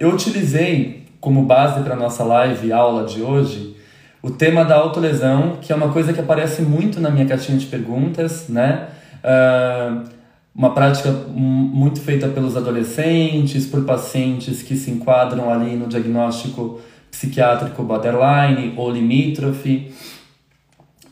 Eu 0.00 0.08
utilizei 0.08 1.04
como 1.20 1.44
base 1.44 1.82
para 1.82 1.94
nossa 1.94 2.24
live 2.24 2.72
aula 2.72 3.04
de 3.04 3.20
hoje 3.20 3.76
o 4.22 4.30
tema 4.30 4.64
da 4.64 4.74
autolesão, 4.76 5.58
que 5.60 5.74
é 5.74 5.76
uma 5.76 5.92
coisa 5.92 6.10
que 6.14 6.18
aparece 6.18 6.62
muito 6.62 6.98
na 6.98 7.10
minha 7.10 7.26
caixinha 7.26 7.58
de 7.58 7.66
perguntas, 7.66 8.48
né? 8.48 8.88
Uh, 9.22 10.08
uma 10.54 10.70
prática 10.70 11.12
muito 11.12 12.00
feita 12.00 12.28
pelos 12.28 12.56
adolescentes, 12.56 13.66
por 13.66 13.84
pacientes 13.84 14.62
que 14.62 14.74
se 14.74 14.90
enquadram 14.90 15.52
ali 15.52 15.76
no 15.76 15.86
diagnóstico 15.86 16.80
psiquiátrico 17.10 17.82
borderline 17.82 18.72
ou 18.78 18.90
limítrofe. 18.90 19.92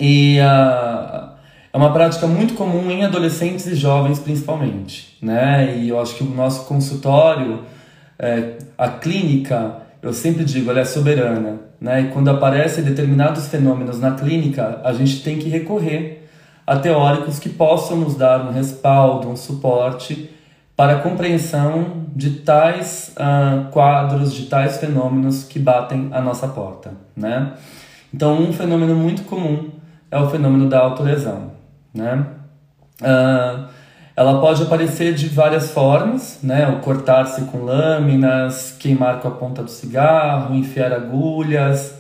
E 0.00 0.38
uh, 0.40 1.28
é 1.70 1.76
uma 1.76 1.92
prática 1.92 2.26
muito 2.26 2.54
comum 2.54 2.90
em 2.90 3.04
adolescentes 3.04 3.66
e 3.66 3.74
jovens, 3.74 4.18
principalmente, 4.18 5.18
né? 5.20 5.76
E 5.76 5.90
eu 5.90 6.00
acho 6.00 6.14
que 6.14 6.24
o 6.24 6.30
nosso 6.30 6.64
consultório 6.64 7.76
é, 8.18 8.58
a 8.76 8.88
clínica, 8.88 9.82
eu 10.02 10.12
sempre 10.12 10.44
digo, 10.44 10.70
ela 10.70 10.80
é 10.80 10.84
soberana. 10.84 11.60
Né? 11.80 12.02
E 12.02 12.08
quando 12.08 12.28
aparecem 12.28 12.82
determinados 12.82 13.48
fenômenos 13.48 14.00
na 14.00 14.12
clínica, 14.12 14.80
a 14.84 14.92
gente 14.92 15.22
tem 15.22 15.38
que 15.38 15.48
recorrer 15.48 16.28
a 16.66 16.76
teóricos 16.76 17.38
que 17.38 17.48
possam 17.48 17.96
nos 17.98 18.14
dar 18.14 18.40
um 18.46 18.52
respaldo, 18.52 19.28
um 19.28 19.36
suporte 19.36 20.30
para 20.76 20.96
a 20.96 21.00
compreensão 21.00 22.04
de 22.14 22.30
tais 22.40 23.14
uh, 23.16 23.70
quadros, 23.70 24.34
de 24.34 24.46
tais 24.46 24.76
fenômenos 24.78 25.44
que 25.44 25.58
batem 25.58 26.10
à 26.12 26.20
nossa 26.20 26.46
porta. 26.46 26.92
Né? 27.16 27.52
Então, 28.12 28.40
um 28.40 28.52
fenômeno 28.52 28.94
muito 28.94 29.22
comum 29.22 29.70
é 30.10 30.18
o 30.18 30.28
fenômeno 30.28 30.68
da 30.68 30.80
autolesão. 30.80 31.52
Né? 31.94 32.26
Uh, 33.00 33.68
ela 34.18 34.40
pode 34.40 34.60
aparecer 34.64 35.14
de 35.14 35.28
várias 35.28 35.70
formas, 35.70 36.40
né? 36.42 36.66
O 36.66 36.80
cortar-se 36.80 37.42
com 37.42 37.58
lâminas, 37.64 38.74
queimar 38.76 39.20
com 39.20 39.28
a 39.28 39.30
ponta 39.30 39.62
do 39.62 39.70
cigarro, 39.70 40.56
enfiar 40.56 40.92
agulhas, 40.92 41.94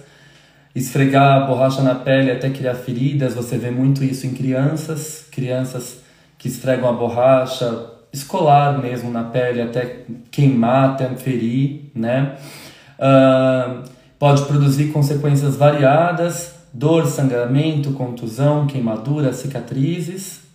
esfregar 0.74 1.36
a 1.36 1.46
borracha 1.46 1.80
na 1.80 1.94
pele 1.94 2.32
até 2.32 2.50
criar 2.50 2.74
feridas. 2.74 3.34
Você 3.34 3.56
vê 3.56 3.70
muito 3.70 4.02
isso 4.02 4.26
em 4.26 4.30
crianças, 4.30 5.28
crianças 5.30 6.00
que 6.36 6.48
esfregam 6.48 6.88
a 6.88 6.92
borracha 6.92 7.86
escolar 8.12 8.76
mesmo 8.82 9.12
na 9.12 9.22
pele 9.22 9.62
até 9.62 9.98
queimar, 10.32 10.94
até 10.94 11.08
ferir, 11.10 11.92
né? 11.94 12.34
Uh, 12.98 13.84
pode 14.18 14.42
produzir 14.42 14.86
consequências 14.88 15.54
variadas, 15.54 16.52
dor, 16.72 17.06
sangramento, 17.06 17.92
contusão, 17.92 18.66
queimadura, 18.66 19.32
cicatrizes. 19.32 20.47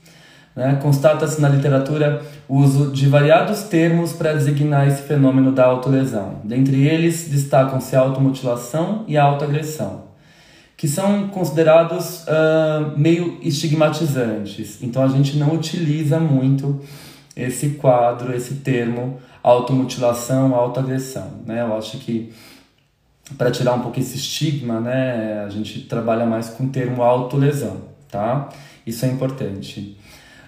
Né? 0.55 0.77
Constata-se 0.81 1.41
na 1.41 1.49
literatura 1.49 2.21
o 2.47 2.57
uso 2.57 2.91
de 2.91 3.07
variados 3.07 3.63
termos 3.63 4.13
para 4.13 4.33
designar 4.33 4.87
esse 4.87 5.01
fenômeno 5.01 5.51
da 5.51 5.65
autolesão. 5.65 6.41
Dentre 6.43 6.87
eles, 6.87 7.27
destacam-se 7.27 7.95
a 7.95 8.01
automutilação 8.01 9.03
e 9.07 9.17
a 9.17 9.23
autoagressão, 9.23 10.05
que 10.77 10.87
são 10.87 11.27
considerados 11.29 12.23
uh, 12.23 12.97
meio 12.97 13.39
estigmatizantes. 13.41 14.81
Então 14.81 15.03
a 15.03 15.07
gente 15.07 15.37
não 15.37 15.53
utiliza 15.53 16.19
muito 16.19 16.81
esse 17.35 17.71
quadro, 17.71 18.35
esse 18.35 18.55
termo 18.55 19.17
automutilação, 19.41 20.53
autoagressão. 20.53 21.41
Né? 21.45 21.61
Eu 21.61 21.75
acho 21.75 21.97
que 21.97 22.31
para 23.37 23.49
tirar 23.49 23.73
um 23.73 23.79
pouco 23.79 23.99
esse 23.99 24.17
estigma, 24.17 24.79
né, 24.79 25.43
a 25.45 25.49
gente 25.49 25.81
trabalha 25.81 26.25
mais 26.25 26.49
com 26.49 26.65
o 26.65 26.69
termo 26.69 27.01
autolesão, 27.01 27.81
tá? 28.11 28.49
Isso 28.85 29.05
é 29.05 29.07
importante. 29.09 29.97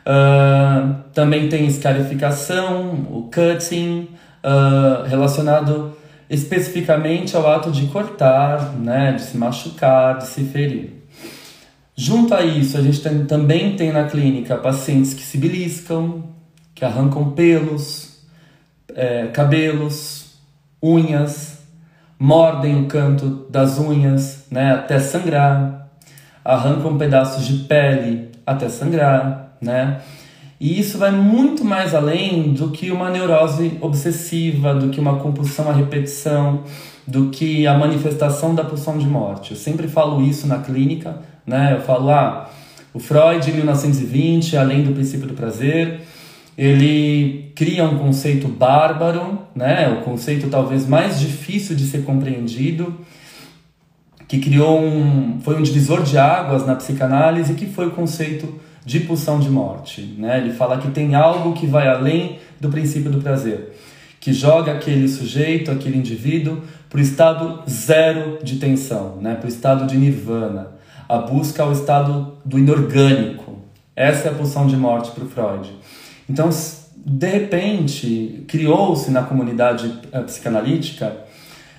Uh, 0.06 0.96
também 1.14 1.50
tem 1.50 1.66
escarificação, 1.66 3.08
o 3.10 3.24
cutting, 3.24 4.10
uh, 4.44 5.08
relacionado 5.08 5.98
especificamente 6.30 7.36
ao 7.36 7.50
ato 7.50 7.72
de 7.72 7.88
cortar, 7.88 8.74
né, 8.74 9.14
de 9.14 9.22
se 9.22 9.38
machucar, 9.38 10.20
de 10.20 10.28
se 10.28 10.44
ferir. 10.44 10.94
Junto 11.96 12.34
a 12.36 12.44
isso, 12.44 12.78
a 12.78 12.82
gente 12.82 13.02
tem, 13.02 13.26
também 13.26 13.76
tem 13.76 13.92
na 13.92 14.04
clínica 14.04 14.58
pacientes 14.58 15.14
que 15.14 15.24
se 15.24 15.38
beliscam, 15.38 16.24
que 16.74 16.84
arrancam 16.84 17.32
pelos, 17.32 18.20
é, 18.94 19.28
cabelos, 19.28 20.36
unhas, 20.82 21.60
mordem 22.20 22.84
o 22.84 22.88
canto 22.88 23.48
das 23.50 23.80
unhas 23.80 24.46
né, 24.52 24.74
até 24.74 25.00
sangrar, 25.00 25.90
arrancam 26.44 26.98
pedaços 26.98 27.46
de 27.46 27.64
pele 27.64 28.32
até 28.46 28.70
sangrar 28.70 29.55
né? 29.66 30.02
E 30.59 30.80
isso 30.80 30.98
vai 30.98 31.12
muito 31.12 31.66
mais 31.66 31.94
além 31.94 32.53
do 32.53 32.70
que 32.70 32.90
uma 32.90 33.09
neurose 33.09 33.78
obsessiva, 33.81 34.74
do 34.74 34.90
que 34.90 35.00
uma 35.00 35.18
compulsão 35.18 35.70
à 35.70 35.74
repetição, 35.74 36.64
do 37.06 37.30
que 37.30 37.68
a 37.68 37.78
manifestação 37.78 38.56
da 38.56 38.64
pulsão 38.64 38.98
de 38.98 39.06
morte. 39.06 39.52
Eu 39.52 39.58
sempre 39.58 39.88
falo 39.88 40.22
isso 40.22 40.48
na 40.48 40.59
clínica, 40.59 41.20
né? 41.46 41.74
Eu 41.78 41.81
falo, 41.81 42.09
ah, 42.09 42.50
o 42.94 43.00
Freud, 43.00 43.50
em 43.50 43.54
1920, 43.54 44.56
além 44.56 44.84
do 44.84 44.94
princípio 44.94 45.28
do 45.28 45.34
prazer, 45.34 46.02
ele 46.58 47.52
cria 47.54 47.84
um 47.84 47.98
conceito 47.98 48.48
bárbaro, 48.48 49.40
né? 49.54 49.90
O 49.90 50.04
conceito 50.04 50.48
talvez 50.48 50.88
mais 50.88 51.20
difícil 51.20 51.75
de 51.75 51.86
ser 51.86 52.04
compreendido, 52.04 52.96
que 54.28 54.40
criou 54.40 54.81
um, 54.81 55.40
foi 55.42 55.58
um 55.58 55.62
divisor 55.62 56.02
de 56.02 56.18
águas 56.18 56.66
na 56.66 56.75
psicanálise, 56.75 57.54
que 57.54 57.66
foi 57.66 57.88
o 57.88 57.92
conceito 57.92 58.65
de 58.85 59.00
pulsão 59.01 59.40
de 59.40 59.50
morte. 59.50 60.01
Né? 60.18 60.38
Ele 60.38 60.53
fala 60.53 60.78
que 60.78 60.90
tem 60.91 61.16
algo 61.16 61.53
que 61.53 61.66
vai 61.66 61.88
além 61.88 62.40
do 62.59 62.69
princípio 62.69 63.12
do 63.12 63.19
prazer, 63.19 63.75
que 64.19 64.31
joga 64.31 64.72
aquele 64.72 65.07
sujeito, 65.07 65.72
aquele 65.72 65.97
indivíduo, 65.97 66.62
para 66.90 67.00
o 67.00 67.01
estado 67.01 67.63
zero 67.69 68.40
de 68.44 68.57
tensão, 68.57 69.18
né? 69.22 69.35
para 69.35 69.45
o 69.45 69.50
estado 69.50 69.88
de 69.88 69.97
nirvana, 69.97 70.68
a 71.09 71.18
busca 71.18 71.63
ao 71.63 71.72
estado 71.72 72.38
do 72.45 72.59
inorgânico. 72.59 73.57
Essa 73.95 74.28
é 74.28 74.31
a 74.31 74.35
pulsão 74.35 74.68
de 74.68 74.78
morte 74.78 75.12
para 75.12 75.24
o 75.24 75.28
Freud. 75.28 75.72
Então, 76.30 76.50
de 77.06 77.27
repente, 77.27 78.44
criou-se 78.48 79.10
na 79.12 79.24
comunidade 79.24 79.88
uh, 80.13 80.24
psicanalítica 80.24 81.25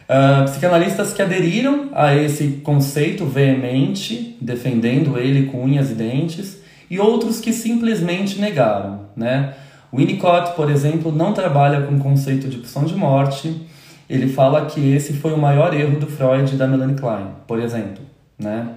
uh, 0.07 0.45
psicanalistas 0.45 1.13
que 1.13 1.21
aderiram 1.21 1.91
a 1.93 2.15
esse 2.15 2.61
conceito 2.63 3.25
veemente, 3.27 4.37
defendendo 4.41 5.19
ele 5.19 5.47
com 5.47 5.65
unhas 5.65 5.91
e 5.91 5.95
dentes, 5.95 6.61
e 6.91 6.99
outros 6.99 7.41
que 7.41 7.53
simplesmente 7.53 8.41
negaram. 8.41 9.01
Né? 9.17 9.55
Winnicott, 9.93 10.55
por 10.55 10.71
exemplo, 10.71 11.13
não 11.13 11.33
trabalha 11.33 11.83
com 11.83 11.95
o 11.95 11.99
conceito 11.99 12.49
de 12.49 12.59
pulsão 12.59 12.85
de 12.85 12.95
morte. 12.95 13.67
Ele 14.09 14.29
fala 14.29 14.67
que 14.67 14.93
esse 14.93 15.13
foi 15.15 15.33
o 15.33 15.39
maior 15.39 15.75
erro 15.75 15.99
do 15.99 16.07
Freud 16.07 16.55
e 16.55 16.57
da 16.57 16.67
Melanie 16.67 16.97
Klein, 16.97 17.29
por 17.47 17.59
exemplo. 17.59 18.05
Né? 18.39 18.69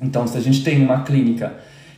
Então, 0.00 0.26
se 0.26 0.36
a 0.36 0.40
gente 0.40 0.64
tem 0.64 0.82
uma 0.82 1.02
clínica 1.02 1.52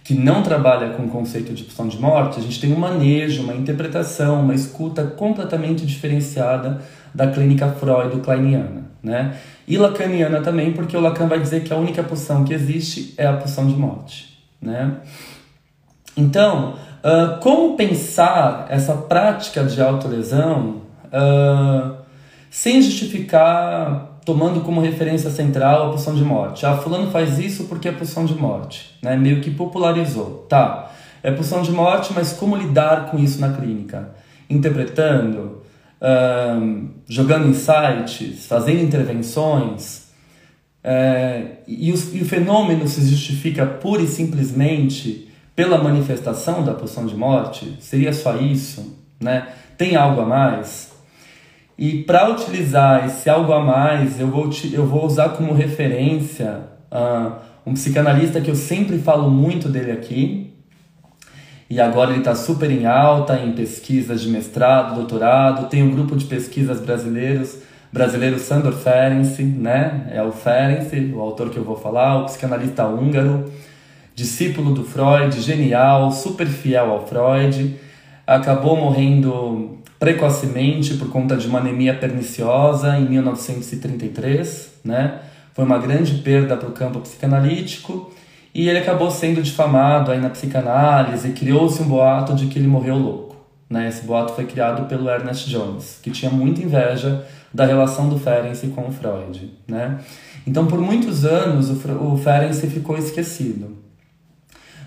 que 0.06 0.14
não 0.14 0.42
trabalha 0.42 0.90
com 0.90 1.04
o 1.04 1.08
conceito 1.08 1.52
de 1.52 1.64
pulsão 1.64 1.88
de 1.88 1.98
morte, 1.98 2.38
a 2.38 2.42
gente 2.42 2.60
tem 2.60 2.72
um 2.72 2.78
manejo, 2.78 3.42
uma 3.42 3.54
interpretação, 3.54 4.40
uma 4.40 4.54
escuta 4.54 5.02
completamente 5.02 5.84
diferenciada 5.84 6.80
da 7.12 7.26
clínica 7.26 7.68
Freud-Kleiniana. 7.72 8.84
Né? 9.02 9.36
E 9.66 9.76
lacaniana 9.76 10.40
também, 10.40 10.72
porque 10.72 10.96
o 10.96 11.00
Lacan 11.00 11.26
vai 11.26 11.40
dizer 11.40 11.64
que 11.64 11.72
a 11.72 11.76
única 11.76 12.02
pulsão 12.02 12.44
que 12.44 12.54
existe 12.54 13.14
é 13.16 13.26
a 13.26 13.32
pulsão 13.32 13.66
de 13.66 13.74
morte. 13.74 14.38
Né? 14.62 14.96
Então, 16.16 16.74
uh, 17.04 17.38
como 17.40 17.76
pensar 17.76 18.66
essa 18.70 18.94
prática 18.94 19.64
de 19.64 19.80
autolesão 19.82 20.82
uh, 21.06 21.96
sem 22.50 22.80
justificar, 22.80 24.18
tomando 24.24 24.60
como 24.62 24.80
referência 24.80 25.30
central 25.30 25.86
a 25.86 25.90
pulsão 25.90 26.14
de 26.14 26.24
morte. 26.24 26.66
Ah, 26.66 26.76
fulano 26.76 27.10
faz 27.10 27.38
isso 27.38 27.64
porque 27.64 27.88
é 27.88 27.92
pulsão 27.92 28.24
de 28.24 28.34
morte, 28.34 28.96
né? 29.02 29.16
Meio 29.16 29.40
que 29.40 29.50
popularizou. 29.50 30.46
Tá, 30.48 30.90
é 31.22 31.30
pulsão 31.30 31.62
de 31.62 31.70
morte, 31.70 32.12
mas 32.14 32.32
como 32.32 32.56
lidar 32.56 33.10
com 33.10 33.18
isso 33.18 33.40
na 33.40 33.52
clínica? 33.52 34.10
Interpretando, 34.48 35.62
um, 36.60 36.88
jogando 37.08 37.46
insights, 37.48 38.46
fazendo 38.46 38.82
intervenções. 38.82 40.06
É, 40.82 41.58
e, 41.66 41.90
e 41.90 41.92
o 41.92 42.24
fenômeno 42.24 42.88
se 42.88 43.06
justifica 43.08 43.66
pura 43.66 44.02
e 44.02 44.08
simplesmente 44.08 45.25
pela 45.56 45.82
manifestação 45.82 46.62
da 46.62 46.74
pulsão 46.74 47.06
de 47.06 47.16
morte? 47.16 47.76
Seria 47.80 48.12
só 48.12 48.36
isso? 48.36 49.02
Né? 49.18 49.48
Tem 49.76 49.96
algo 49.96 50.20
a 50.20 50.26
mais? 50.26 50.94
E 51.78 52.04
para 52.04 52.30
utilizar 52.30 53.06
esse 53.06 53.28
algo 53.28 53.52
a 53.52 53.60
mais, 53.60 54.20
eu 54.20 54.28
vou, 54.28 54.48
eu 54.72 54.86
vou 54.86 55.04
usar 55.04 55.30
como 55.30 55.52
referência 55.52 56.60
uh, 56.92 57.32
um 57.66 57.74
psicanalista 57.74 58.40
que 58.40 58.50
eu 58.50 58.54
sempre 58.54 58.98
falo 58.98 59.30
muito 59.30 59.68
dele 59.68 59.90
aqui, 59.90 60.46
e 61.68 61.80
agora 61.80 62.10
ele 62.10 62.20
está 62.20 62.34
super 62.34 62.70
em 62.70 62.86
alta 62.86 63.36
em 63.40 63.50
pesquisas 63.52 64.20
de 64.22 64.28
mestrado, 64.28 64.94
doutorado. 64.94 65.68
Tem 65.68 65.82
um 65.82 65.90
grupo 65.90 66.14
de 66.14 66.24
pesquisas 66.24 66.80
brasileiros, 66.80 67.58
brasileiro 67.92 68.38
Sandor 68.38 68.72
Ferenc, 68.72 69.42
né? 69.42 70.08
É 70.12 70.22
o 70.22 70.30
Ferenc, 70.30 71.12
o 71.12 71.20
autor 71.20 71.50
que 71.50 71.56
eu 71.56 71.64
vou 71.64 71.76
falar, 71.76 72.18
o 72.18 72.24
psicanalista 72.26 72.86
húngaro, 72.86 73.50
discípulo 74.16 74.72
do 74.72 74.82
Freud, 74.82 75.38
genial, 75.42 76.10
super 76.10 76.46
fiel 76.46 76.90
ao 76.90 77.06
Freud. 77.06 77.76
Acabou 78.26 78.74
morrendo 78.74 79.78
precocemente 79.98 80.94
por 80.94 81.10
conta 81.10 81.36
de 81.36 81.46
uma 81.46 81.58
anemia 81.58 81.94
perniciosa 81.94 82.98
em 82.98 83.08
1933, 83.08 84.80
né? 84.82 85.20
Foi 85.52 85.64
uma 85.64 85.78
grande 85.78 86.14
perda 86.22 86.56
para 86.56 86.68
o 86.68 86.72
campo 86.72 87.00
psicanalítico 87.00 88.12
e 88.54 88.68
ele 88.68 88.78
acabou 88.78 89.10
sendo 89.10 89.42
difamado 89.42 90.10
aí 90.10 90.20
na 90.20 90.30
psicanálise, 90.30 91.32
criou-se 91.32 91.82
um 91.82 91.86
boato 91.88 92.34
de 92.34 92.46
que 92.46 92.58
ele 92.58 92.66
morreu 92.66 92.96
louco. 92.96 93.36
Né? 93.68 93.88
Esse 93.88 94.04
boato 94.06 94.32
foi 94.32 94.46
criado 94.46 94.86
pelo 94.88 95.10
Ernest 95.10 95.48
Jones, 95.50 95.98
que 96.02 96.10
tinha 96.10 96.30
muita 96.30 96.62
inveja 96.62 97.24
da 97.52 97.66
relação 97.66 98.08
do 98.08 98.18
Ferenczi 98.18 98.68
com 98.68 98.88
o 98.88 98.92
Freud. 98.92 99.52
Né? 99.66 99.98
Então, 100.46 100.66
por 100.66 100.80
muitos 100.80 101.24
anos, 101.24 101.70
o 101.70 102.16
Ferenczi 102.16 102.66
ficou 102.68 102.96
esquecido. 102.96 103.85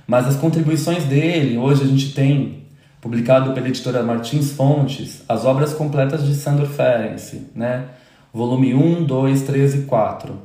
Mas 0.10 0.28
as 0.28 0.38
contribuições 0.38 1.04
dele, 1.04 1.56
hoje 1.60 1.84
a 1.84 1.86
gente 1.86 2.16
tem, 2.16 2.64
publicado 3.00 3.54
pela 3.54 3.68
editora 3.68 4.02
Martins 4.02 4.52
Fontes, 4.54 5.22
as 5.30 5.46
obras 5.46 5.72
completas 5.72 6.26
de 6.26 6.34
Sandor 6.34 6.66
Ferenczi, 6.66 7.52
né? 7.54 7.86
volume 8.34 8.74
1, 8.74 9.04
2, 9.04 9.44
3 9.44 9.76
e 9.76 9.82
4. 9.84 10.34
Uh, 10.34 10.40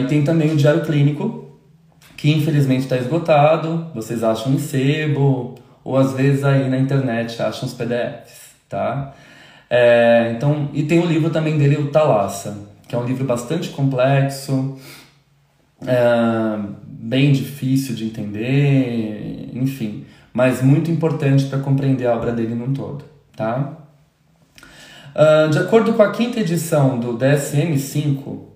e 0.00 0.06
tem 0.06 0.24
também 0.24 0.52
o 0.52 0.56
Diário 0.56 0.86
Clínico, 0.86 1.50
que 2.16 2.32
infelizmente 2.32 2.84
está 2.84 2.96
esgotado, 2.96 3.88
vocês 3.94 4.24
acham 4.24 4.54
em 4.54 4.58
sebo, 4.58 5.54
ou 5.84 5.98
às 5.98 6.14
vezes 6.14 6.42
aí 6.42 6.66
na 6.70 6.78
internet 6.78 7.42
acham 7.42 7.68
os 7.68 7.74
PDFs, 7.74 8.52
tá? 8.70 9.12
É, 9.68 10.32
então, 10.34 10.70
e 10.72 10.84
tem 10.84 10.98
o 10.98 11.04
livro 11.04 11.28
também 11.28 11.58
dele, 11.58 11.76
o 11.76 11.90
Talassa, 11.90 12.56
que 12.88 12.94
é 12.94 12.98
um 12.98 13.04
livro 13.04 13.26
bastante 13.26 13.68
complexo, 13.68 14.78
é, 15.86 16.58
bem 16.86 17.32
difícil 17.32 17.94
de 17.94 18.04
entender, 18.04 19.50
enfim, 19.54 20.04
mas 20.32 20.62
muito 20.62 20.90
importante 20.90 21.44
para 21.46 21.58
compreender 21.58 22.06
a 22.06 22.14
obra 22.14 22.32
dele 22.32 22.54
num 22.54 22.72
todo, 22.72 23.04
tá? 23.36 23.78
Uh, 25.14 25.50
de 25.50 25.58
acordo 25.58 25.92
com 25.92 26.02
a 26.02 26.10
quinta 26.10 26.40
edição 26.40 26.98
do 26.98 27.18
DSM-5, 27.18 28.52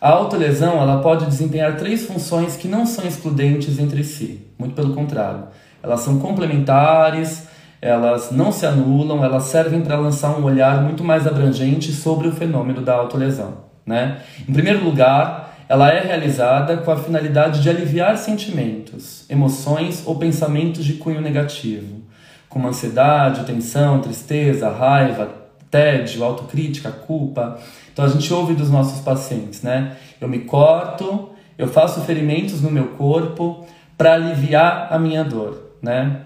a 0.00 0.10
autolesão 0.10 0.80
ela 0.80 1.02
pode 1.02 1.26
desempenhar 1.26 1.76
três 1.76 2.06
funções 2.06 2.56
que 2.56 2.68
não 2.68 2.86
são 2.86 3.04
excludentes 3.04 3.80
entre 3.80 4.04
si, 4.04 4.46
muito 4.56 4.76
pelo 4.76 4.94
contrário. 4.94 5.48
Elas 5.82 6.00
são 6.00 6.20
complementares, 6.20 7.48
elas 7.82 8.30
não 8.30 8.52
se 8.52 8.64
anulam, 8.64 9.24
elas 9.24 9.44
servem 9.44 9.80
para 9.80 9.96
lançar 9.96 10.38
um 10.38 10.44
olhar 10.44 10.82
muito 10.82 11.02
mais 11.02 11.26
abrangente 11.26 11.90
sobre 11.92 12.28
o 12.28 12.32
fenômeno 12.32 12.80
da 12.80 12.94
autolesão. 12.94 13.68
Né? 13.84 14.18
Em 14.48 14.52
primeiro 14.52 14.84
lugar, 14.84 15.47
ela 15.68 15.92
é 15.92 16.00
realizada 16.00 16.78
com 16.78 16.90
a 16.90 16.96
finalidade 16.96 17.62
de 17.62 17.68
aliviar 17.68 18.16
sentimentos, 18.16 19.24
emoções 19.28 20.02
ou 20.06 20.16
pensamentos 20.16 20.84
de 20.84 20.94
cunho 20.94 21.20
negativo, 21.20 22.02
como 22.48 22.66
ansiedade, 22.66 23.44
tensão, 23.44 24.00
tristeza, 24.00 24.70
raiva, 24.70 25.28
tédio, 25.70 26.24
autocrítica, 26.24 26.90
culpa. 26.90 27.58
Então 27.92 28.04
a 28.04 28.08
gente 28.08 28.32
ouve 28.32 28.54
dos 28.54 28.70
nossos 28.70 29.00
pacientes, 29.00 29.62
né? 29.62 29.96
Eu 30.18 30.28
me 30.28 30.40
corto, 30.40 31.30
eu 31.58 31.68
faço 31.68 32.00
ferimentos 32.00 32.62
no 32.62 32.70
meu 32.70 32.88
corpo 32.88 33.66
para 33.96 34.14
aliviar 34.14 34.88
a 34.90 34.98
minha 34.98 35.22
dor, 35.22 35.74
né? 35.82 36.22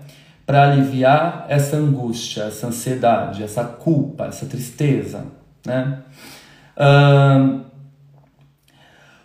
Para 0.47 0.71
aliviar 0.71 1.47
essa 1.49 1.77
angústia, 1.77 2.45
essa 2.45 2.69
ansiedade, 2.69 3.43
essa 3.43 3.65
culpa, 3.65 4.27
essa 4.27 4.47
tristeza, 4.47 5.25
né? 5.67 5.99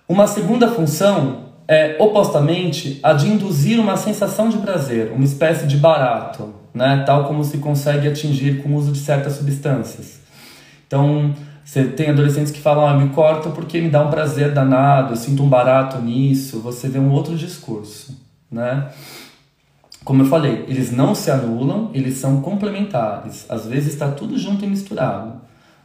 Uma 0.08 0.26
segunda 0.26 0.70
função 0.70 1.48
é 1.68 1.98
opostamente 2.00 3.00
a 3.04 3.12
de 3.12 3.28
induzir 3.28 3.80
uma 3.80 3.98
sensação 3.98 4.48
de 4.48 4.58
prazer, 4.58 5.12
uma 5.12 5.26
espécie 5.26 5.68
de 5.68 5.76
barato, 5.78 6.54
né? 6.74 7.04
Tal 7.06 7.26
como 7.26 7.44
se 7.44 7.58
consegue 7.58 8.08
atingir 8.08 8.64
com 8.64 8.70
o 8.70 8.76
uso 8.76 8.94
de 8.94 9.00
certas 9.00 9.34
substâncias. 9.34 10.22
Então, 10.88 11.36
você 11.66 11.84
tem 11.84 12.10
adolescentes 12.10 12.54
que 12.54 12.62
falam, 12.62 12.88
ah, 12.88 12.94
me 12.94 13.10
corto 13.10 13.50
porque 13.50 13.82
me 13.82 13.90
dá 13.90 14.02
um 14.02 14.10
prazer 14.10 14.54
danado, 14.54 15.12
eu 15.12 15.18
sinto 15.18 15.44
um 15.44 15.50
barato 15.50 16.02
nisso. 16.02 16.62
Você 16.62 16.88
vê 16.88 17.00
um 17.00 17.12
outro 17.12 17.36
discurso, 17.36 18.18
né? 18.50 18.88
Como 20.06 20.22
eu 20.22 20.28
falei, 20.28 20.64
eles 20.70 20.90
não 20.90 21.14
se 21.14 21.30
anulam, 21.30 21.92
eles 21.94 22.20
são 22.20 22.40
complementares. 22.42 23.46
Às 23.50 23.66
vezes 23.66 23.92
está 23.94 24.10
tudo 24.10 24.38
junto 24.38 24.64
e 24.64 24.68
misturado, 24.70 25.42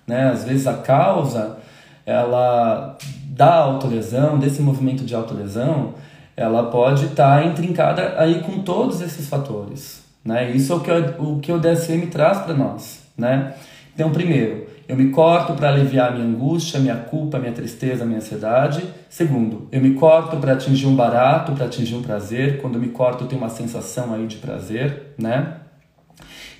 né? 0.06 0.30
Às 0.30 0.44
vezes 0.44 0.68
a 0.68 0.74
causa, 0.74 1.58
ela 2.04 2.96
da 3.26 3.54
autolesão, 3.54 4.38
desse 4.38 4.60
movimento 4.60 5.04
de 5.04 5.14
autolesão, 5.14 5.94
ela 6.36 6.64
pode 6.64 7.06
estar 7.06 7.40
tá 7.40 7.46
intrincada 7.46 8.14
aí 8.18 8.40
com 8.40 8.60
todos 8.62 9.00
esses 9.00 9.28
fatores, 9.28 10.02
né? 10.24 10.50
Isso 10.50 10.72
é 10.72 10.76
o 10.76 10.80
que 10.80 10.90
o, 10.90 11.38
que 11.38 11.52
o 11.52 11.58
DSM 11.58 12.06
traz 12.10 12.38
para 12.38 12.54
nós, 12.54 13.02
né? 13.16 13.54
Então, 13.94 14.10
primeiro, 14.10 14.66
eu 14.88 14.96
me 14.96 15.10
corto 15.10 15.54
para 15.54 15.68
aliviar 15.68 16.12
minha 16.12 16.26
angústia, 16.26 16.80
minha 16.80 16.96
culpa, 16.96 17.38
minha 17.38 17.52
tristeza, 17.52 18.04
minha 18.04 18.18
ansiedade. 18.18 18.82
Segundo, 19.08 19.68
eu 19.70 19.80
me 19.80 19.94
corto 19.94 20.36
para 20.38 20.54
atingir 20.54 20.86
um 20.86 20.96
barato, 20.96 21.52
para 21.52 21.66
atingir 21.66 21.94
um 21.94 22.02
prazer. 22.02 22.60
Quando 22.60 22.74
eu 22.74 22.80
me 22.80 22.88
corto, 22.88 23.24
eu 23.24 23.28
tenho 23.28 23.40
uma 23.40 23.50
sensação 23.50 24.12
aí 24.12 24.26
de 24.26 24.36
prazer, 24.36 25.14
né? 25.18 25.54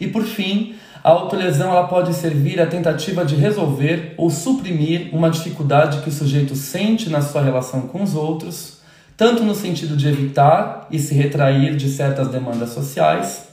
E 0.00 0.06
por 0.06 0.24
fim, 0.24 0.74
a 1.04 1.10
autolesão 1.10 1.70
ela 1.70 1.88
pode 1.88 2.14
servir 2.14 2.60
à 2.60 2.66
tentativa 2.66 3.24
de 3.24 3.34
resolver 3.34 4.14
ou 4.16 4.30
suprimir 4.30 5.08
uma 5.12 5.30
dificuldade 5.30 5.98
que 5.98 6.08
o 6.08 6.12
sujeito 6.12 6.54
sente 6.54 7.10
na 7.10 7.20
sua 7.20 7.42
relação 7.42 7.82
com 7.82 8.02
os 8.02 8.14
outros, 8.14 8.80
tanto 9.16 9.42
no 9.42 9.54
sentido 9.54 9.96
de 9.96 10.08
evitar 10.08 10.86
e 10.90 10.98
se 11.00 11.12
retrair 11.14 11.76
de 11.76 11.88
certas 11.88 12.28
demandas 12.28 12.70
sociais, 12.70 13.48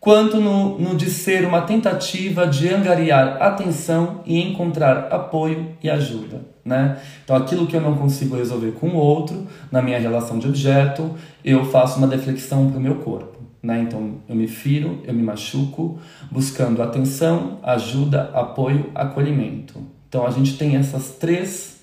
quanto 0.00 0.40
no, 0.40 0.78
no 0.78 0.94
de 0.94 1.10
ser 1.10 1.44
uma 1.44 1.62
tentativa 1.62 2.46
de 2.46 2.68
angariar 2.72 3.42
atenção 3.42 4.20
e 4.24 4.40
encontrar 4.40 5.08
apoio 5.10 5.76
e 5.82 5.90
ajuda. 5.90 6.40
Né? 6.64 6.96
Então, 7.22 7.36
aquilo 7.36 7.66
que 7.66 7.76
eu 7.76 7.80
não 7.80 7.96
consigo 7.96 8.36
resolver 8.36 8.72
com 8.72 8.88
o 8.88 8.96
outro, 8.96 9.46
na 9.70 9.82
minha 9.82 9.98
relação 9.98 10.38
de 10.38 10.48
objeto, 10.48 11.14
eu 11.44 11.64
faço 11.64 11.98
uma 11.98 12.06
deflexão 12.06 12.70
para 12.70 12.78
o 12.78 12.82
meu 12.82 12.96
corpo. 12.96 13.35
Né? 13.66 13.80
Então, 13.80 14.18
eu 14.28 14.36
me 14.36 14.46
firo, 14.46 15.00
eu 15.02 15.12
me 15.12 15.24
machuco, 15.24 15.98
buscando 16.30 16.80
atenção, 16.80 17.58
ajuda, 17.64 18.30
apoio, 18.32 18.92
acolhimento. 18.94 19.80
Então, 20.08 20.24
a 20.24 20.30
gente 20.30 20.56
tem 20.56 20.76
essas 20.76 21.10
três, 21.10 21.80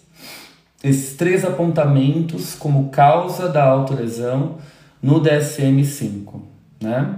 esses 0.82 1.18
três 1.18 1.44
apontamentos 1.44 2.56
como 2.56 2.88
causa 2.88 3.50
da 3.50 3.66
autolesão 3.66 4.60
no 5.02 5.22
DSM-5. 5.22 6.40
Né? 6.82 7.18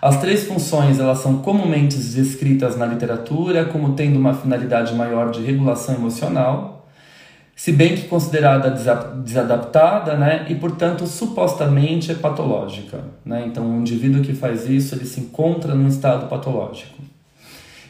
As 0.00 0.18
três 0.18 0.44
funções 0.44 0.98
elas 0.98 1.18
são 1.18 1.40
comumente 1.40 1.98
descritas 1.98 2.74
na 2.74 2.86
literatura 2.86 3.66
como 3.66 3.92
tendo 3.92 4.18
uma 4.18 4.32
finalidade 4.32 4.94
maior 4.94 5.30
de 5.30 5.42
regulação 5.42 5.94
emocional, 5.94 6.81
se 7.54 7.72
bem 7.72 7.94
que 7.94 8.08
considerada 8.08 8.70
desadaptada, 9.22 10.16
né, 10.16 10.46
e 10.48 10.54
portanto 10.54 11.06
supostamente 11.06 12.10
é 12.10 12.14
patológica, 12.14 13.04
né? 13.24 13.44
Então, 13.46 13.64
um 13.64 13.80
indivíduo 13.80 14.22
que 14.22 14.32
faz 14.32 14.68
isso, 14.68 14.94
ele 14.94 15.04
se 15.04 15.20
encontra 15.20 15.74
num 15.74 15.86
estado 15.86 16.26
patológico. 16.26 17.02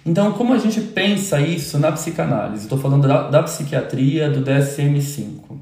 Então, 0.05 0.33
como 0.33 0.53
a 0.53 0.59
gente 0.59 0.81
pensa 0.81 1.41
isso 1.41 1.79
na 1.79 1.93
psicanálise? 1.93 2.65
Estou 2.65 2.79
falando 2.79 3.07
da, 3.07 3.31
da 3.31 3.43
psiquiatria 3.45 4.29
do 4.29 4.43
DSM-5. 4.45 5.59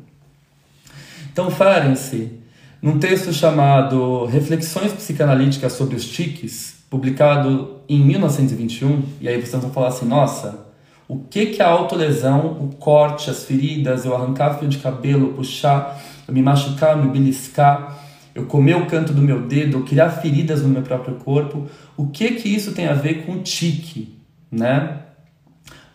Então, 1.30 1.50
Ferenczi 1.50 2.40
num 2.82 2.98
texto 2.98 3.30
chamado 3.30 4.24
Reflexões 4.24 4.92
Psicanalíticas 4.92 5.74
sobre 5.74 5.96
os 5.96 6.06
Tiques, 6.06 6.76
publicado 6.88 7.80
em 7.86 8.02
1921, 8.02 9.02
e 9.20 9.28
aí 9.28 9.38
vocês 9.38 9.62
vão 9.62 9.70
falar 9.70 9.88
assim: 9.88 10.06
nossa, 10.06 10.66
O 11.10 11.24
que 11.28 11.46
que 11.46 11.60
a 11.60 11.66
autolesão, 11.66 12.56
o 12.60 12.76
corte, 12.76 13.30
as 13.30 13.42
feridas, 13.42 14.04
eu 14.04 14.14
arrancar 14.14 14.60
fio 14.60 14.68
de 14.68 14.78
cabelo, 14.78 15.32
puxar, 15.32 16.00
eu 16.28 16.32
me 16.32 16.40
machucar, 16.40 16.96
me 16.96 17.10
beliscar, 17.10 17.98
eu 18.32 18.46
comer 18.46 18.76
o 18.76 18.86
canto 18.86 19.12
do 19.12 19.20
meu 19.20 19.42
dedo, 19.42 19.78
eu 19.78 19.82
criar 19.82 20.10
feridas 20.10 20.62
no 20.62 20.68
meu 20.68 20.82
próprio 20.82 21.16
corpo, 21.16 21.66
o 21.96 22.06
que 22.06 22.30
que 22.34 22.48
isso 22.48 22.74
tem 22.74 22.86
a 22.86 22.94
ver 22.94 23.26
com 23.26 23.42
tique, 23.42 24.20
né? 24.52 24.98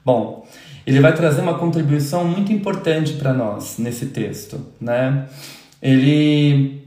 Bom, 0.03 0.45
ele 0.85 0.99
vai 0.99 1.15
trazer 1.15 1.39
uma 1.39 1.57
contribuição 1.57 2.25
muito 2.25 2.51
importante 2.51 3.13
para 3.13 3.31
nós 3.31 3.77
nesse 3.77 4.07
texto, 4.07 4.67
né? 4.81 5.27
Ele 5.81 6.83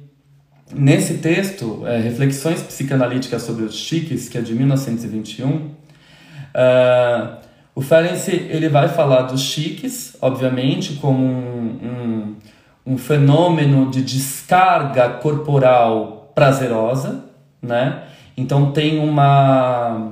nesse 0.70 1.14
texto, 1.14 1.82
é, 1.87 1.99
Reflexões 1.99 2.61
Psicanalíticas 2.61 3.40
sobre 3.40 3.64
os 3.64 3.75
Chiques, 3.75 4.28
que 4.28 4.37
é 4.37 4.42
de 4.42 4.54
1921, 4.54 5.49
uh, 5.49 7.48
o 7.78 7.80
Ferenc 7.80 8.28
ele 8.28 8.68
vai 8.68 8.88
falar 8.88 9.23
dos 9.23 9.40
chiques, 9.40 10.16
obviamente, 10.20 10.94
como 10.94 11.25
um, 11.25 11.78
um, 11.80 12.37
um 12.85 12.99
fenômeno 12.99 13.88
de 13.88 14.02
descarga 14.02 15.08
corporal 15.11 16.32
prazerosa, 16.35 17.26
né? 17.62 18.02
Então 18.37 18.73
tem 18.73 18.99
uma, 18.99 20.11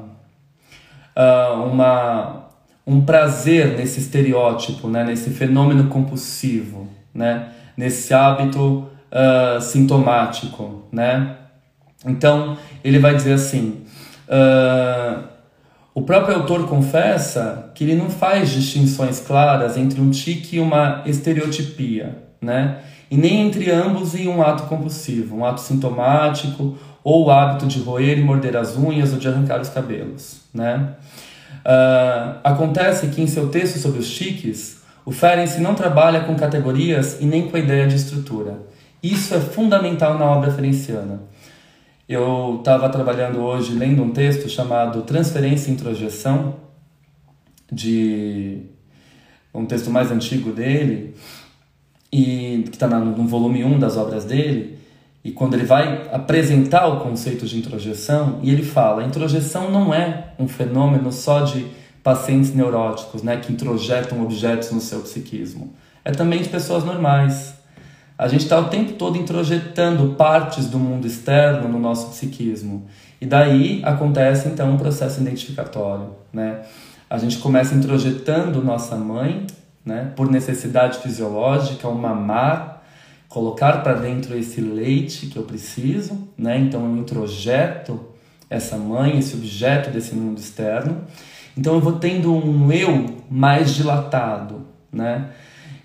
uh, 1.16 1.62
uma 1.64 2.50
um 2.86 3.00
prazer 3.00 3.76
nesse 3.76 3.98
estereótipo, 3.98 4.86
né? 4.86 5.02
Nesse 5.02 5.30
fenômeno 5.30 5.88
compulsivo, 5.88 6.88
né? 7.12 7.48
Nesse 7.76 8.14
hábito 8.14 8.86
uh, 9.10 9.60
sintomático, 9.60 10.84
né? 10.92 11.34
Então 12.06 12.56
ele 12.84 13.00
vai 13.00 13.16
dizer 13.16 13.32
assim. 13.32 13.84
Uh, 14.28 15.34
o 15.96 16.02
próprio 16.02 16.36
autor 16.36 16.68
confessa 16.68 17.70
que 17.74 17.82
ele 17.82 17.94
não 17.94 18.10
faz 18.10 18.50
distinções 18.50 19.18
claras 19.18 19.78
entre 19.78 19.98
um 19.98 20.10
tique 20.10 20.56
e 20.56 20.60
uma 20.60 21.02
estereotipia, 21.06 22.18
né? 22.38 22.80
E 23.10 23.16
nem 23.16 23.46
entre 23.46 23.70
ambos 23.70 24.14
e 24.14 24.28
um 24.28 24.42
ato 24.42 24.64
compulsivo, 24.64 25.38
um 25.38 25.42
ato 25.46 25.62
sintomático 25.62 26.76
ou 27.02 27.24
o 27.24 27.30
hábito 27.30 27.66
de 27.66 27.80
roer 27.80 28.18
e 28.18 28.22
morder 28.22 28.58
as 28.58 28.76
unhas 28.76 29.14
ou 29.14 29.18
de 29.18 29.26
arrancar 29.26 29.58
os 29.58 29.70
cabelos, 29.70 30.42
né? 30.52 30.90
Uh, 31.64 32.40
acontece 32.44 33.06
que 33.06 33.22
em 33.22 33.26
seu 33.26 33.48
texto 33.48 33.78
sobre 33.78 33.98
os 33.98 34.10
tiques, 34.10 34.82
o 35.02 35.10
Ferenc 35.10 35.58
não 35.62 35.74
trabalha 35.74 36.20
com 36.24 36.34
categorias 36.34 37.16
e 37.22 37.24
nem 37.24 37.48
com 37.48 37.56
a 37.56 37.60
ideia 37.60 37.86
de 37.86 37.96
estrutura. 37.96 38.58
Isso 39.02 39.34
é 39.34 39.40
fundamental 39.40 40.18
na 40.18 40.26
obra 40.26 40.50
ferenciana. 40.50 41.20
Eu 42.08 42.58
estava 42.60 42.88
trabalhando 42.88 43.40
hoje 43.40 43.72
lendo 43.72 44.00
um 44.00 44.12
texto 44.12 44.48
chamado 44.48 45.02
Transferência 45.02 45.70
e 45.70 45.72
Introjeção, 45.72 46.54
de 47.70 48.62
um 49.52 49.66
texto 49.66 49.90
mais 49.90 50.12
antigo 50.12 50.52
dele, 50.52 51.16
e 52.12 52.62
que 52.66 52.76
está 52.76 52.86
no 52.86 53.26
volume 53.26 53.64
1 53.64 53.80
das 53.80 53.96
obras 53.96 54.24
dele, 54.24 54.78
e 55.24 55.32
quando 55.32 55.54
ele 55.54 55.64
vai 55.64 56.08
apresentar 56.12 56.86
o 56.86 57.00
conceito 57.00 57.44
de 57.44 57.58
introjeção, 57.58 58.38
e 58.40 58.52
ele 58.52 58.62
fala: 58.62 59.02
a 59.02 59.04
introjeção 59.04 59.68
não 59.68 59.92
é 59.92 60.32
um 60.38 60.46
fenômeno 60.46 61.10
só 61.10 61.40
de 61.40 61.66
pacientes 62.04 62.54
neuróticos, 62.54 63.24
né, 63.24 63.38
que 63.38 63.52
introjetam 63.52 64.22
objetos 64.22 64.70
no 64.70 64.80
seu 64.80 65.00
psiquismo. 65.00 65.74
É 66.04 66.12
também 66.12 66.40
de 66.40 66.48
pessoas 66.48 66.84
normais, 66.84 67.55
a 68.18 68.28
gente 68.28 68.42
está 68.42 68.58
o 68.58 68.68
tempo 68.68 68.92
todo 68.92 69.18
introjetando 69.18 70.14
partes 70.14 70.66
do 70.68 70.78
mundo 70.78 71.06
externo 71.06 71.68
no 71.68 71.78
nosso 71.78 72.08
psiquismo. 72.08 72.86
E 73.20 73.26
daí 73.26 73.82
acontece 73.84 74.48
então 74.48 74.72
um 74.72 74.76
processo 74.76 75.20
identificatório, 75.20 76.10
né? 76.32 76.62
A 77.08 77.18
gente 77.18 77.38
começa 77.38 77.74
introjetando 77.74 78.62
nossa 78.62 78.96
mãe, 78.96 79.46
né, 79.84 80.12
por 80.16 80.28
necessidade 80.28 80.98
fisiológica, 80.98 81.86
o 81.86 81.94
mamar, 81.94 82.82
colocar 83.28 83.82
para 83.82 83.94
dentro 83.94 84.36
esse 84.36 84.60
leite 84.60 85.26
que 85.26 85.36
eu 85.36 85.44
preciso, 85.44 86.28
né? 86.36 86.58
Então 86.58 86.84
eu 86.84 86.96
introjeto 86.96 88.00
essa 88.48 88.76
mãe, 88.76 89.18
esse 89.18 89.34
objeto 89.34 89.90
desse 89.90 90.14
mundo 90.14 90.38
externo. 90.38 91.02
Então 91.56 91.74
eu 91.74 91.80
vou 91.80 91.92
tendo 91.94 92.34
um 92.34 92.72
eu 92.72 93.16
mais 93.30 93.74
dilatado, 93.74 94.66
né? 94.92 95.28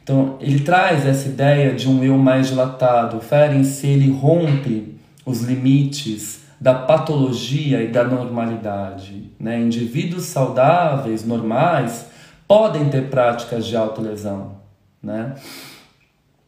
Então, 0.03 0.37
ele 0.39 0.59
traz 0.59 1.05
essa 1.05 1.29
ideia 1.29 1.73
de 1.73 1.87
um 1.87 2.03
eu 2.03 2.17
mais 2.17 2.47
dilatado. 2.47 3.17
O 3.17 3.21
Ferenc, 3.21 3.85
ele 3.85 4.11
rompe 4.11 4.95
os 5.25 5.41
limites 5.41 6.41
da 6.59 6.73
patologia 6.73 7.81
e 7.81 7.87
da 7.87 8.03
normalidade. 8.03 9.31
Né? 9.39 9.59
Indivíduos 9.59 10.25
saudáveis, 10.25 11.25
normais, 11.25 12.07
podem 12.47 12.89
ter 12.89 13.09
práticas 13.09 13.65
de 13.65 13.75
autolesão. 13.75 14.57
Né? 15.01 15.35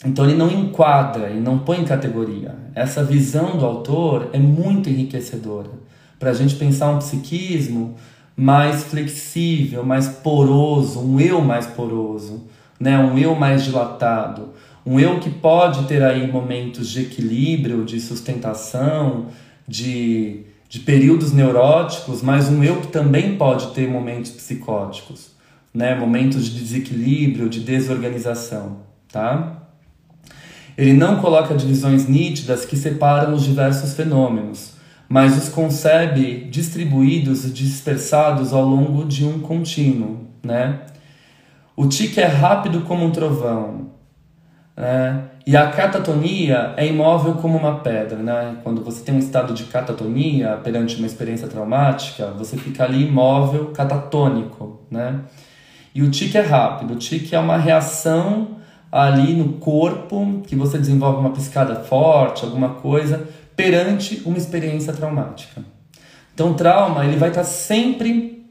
Então 0.06 0.26
ele 0.26 0.38
não 0.38 0.52
enquadra 0.52 1.30
e 1.30 1.40
não 1.40 1.60
põe 1.60 1.80
em 1.80 1.86
categoria. 1.86 2.56
Essa 2.76 3.04
visão 3.04 3.58
do 3.58 3.66
autor 3.66 4.30
é 4.34 4.38
muito 4.38 4.90
enriquecedora 4.90 5.70
para 6.20 6.32
a 6.32 6.34
gente 6.34 6.56
pensar 6.56 6.90
um 6.90 7.00
psiquismo 7.00 7.96
mais 8.36 8.84
flexível, 8.84 9.84
mais 9.84 10.08
poroso, 10.08 11.00
um 11.00 11.20
eu 11.20 11.42
mais 11.42 11.66
poroso 11.66 12.44
né? 12.84 13.00
um 13.00 13.18
eu 13.18 13.34
mais 13.34 13.64
dilatado, 13.64 14.50
um 14.86 15.00
eu 15.00 15.18
que 15.20 15.30
pode 15.30 15.88
ter 15.88 16.04
aí 16.04 16.30
momentos 16.30 16.90
de 16.90 17.04
equilíbrio, 17.04 17.86
de 17.86 17.98
sustentação, 18.02 19.28
de, 19.66 20.42
de 20.68 20.80
períodos 20.82 21.32
neuróticos, 21.32 22.22
mas 22.22 22.50
um 22.50 22.62
eu 22.62 22.82
que 22.82 22.88
também 22.88 23.38
pode 23.38 23.68
ter 23.68 23.88
momentos 23.90 24.32
psicóticos, 24.32 25.32
né? 25.74 25.96
momentos 25.96 26.46
de 26.46 26.60
desequilíbrio, 26.60 27.48
de 27.48 27.62
desorganização. 27.62 28.80
Tá? 29.10 29.62
Ele 30.78 30.92
não 30.92 31.22
coloca 31.22 31.56
divisões 31.56 32.06
nítidas 32.06 32.66
que 32.66 32.76
separam 32.76 33.34
os 33.34 33.44
diversos 33.44 33.94
fenômenos, 33.94 34.74
mas 35.08 35.38
os 35.38 35.48
concebe 35.48 36.50
distribuídos 36.52 37.46
e 37.46 37.50
dispersados 37.52 38.52
ao 38.52 38.68
longo 38.68 39.06
de 39.06 39.24
um 39.24 39.40
contínuo, 39.40 40.28
né? 40.44 40.82
O 41.76 41.88
tique 41.88 42.20
é 42.20 42.26
rápido 42.26 42.82
como 42.82 43.06
um 43.06 43.12
trovão. 43.12 43.92
Né? 44.78 45.24
E 45.46 45.58
a 45.58 45.68
catatonia 45.68 46.74
é 46.78 46.86
imóvel 46.86 47.34
como 47.36 47.58
uma 47.58 47.80
pedra. 47.80 48.18
Né? 48.18 48.58
Quando 48.64 48.84
você 48.84 49.04
tem 49.04 49.16
um 49.16 49.20
estado 49.20 49.54
de 49.54 49.66
catatonia 49.66 50.60
perante 50.64 50.98
uma 50.98 51.08
experiência 51.08 51.48
traumática, 51.48 52.28
você 52.32 52.58
fica 52.58 52.84
ali 52.84 53.08
imóvel, 53.08 53.68
catatônico. 53.68 54.82
Né? 54.90 55.22
E 55.96 56.02
o 56.02 56.12
tique 56.12 56.38
é 56.38 56.42
rápido. 56.42 56.94
O 56.94 56.98
tique 56.98 57.36
é 57.36 57.40
uma 57.40 57.58
reação 57.58 58.58
ali 58.92 59.34
no 59.34 59.54
corpo 59.54 60.44
que 60.46 60.56
você 60.56 60.78
desenvolve 60.78 61.20
uma 61.20 61.32
piscada 61.32 61.76
forte, 61.76 62.46
alguma 62.46 62.70
coisa, 62.76 63.28
perante 63.56 64.22
uma 64.26 64.38
experiência 64.38 64.94
traumática. 64.94 65.62
Então, 66.34 66.52
o 66.52 66.54
trauma 66.54 67.06
ele 67.06 67.18
vai 67.18 67.30
estar 67.30 67.44
sempre 67.44 68.43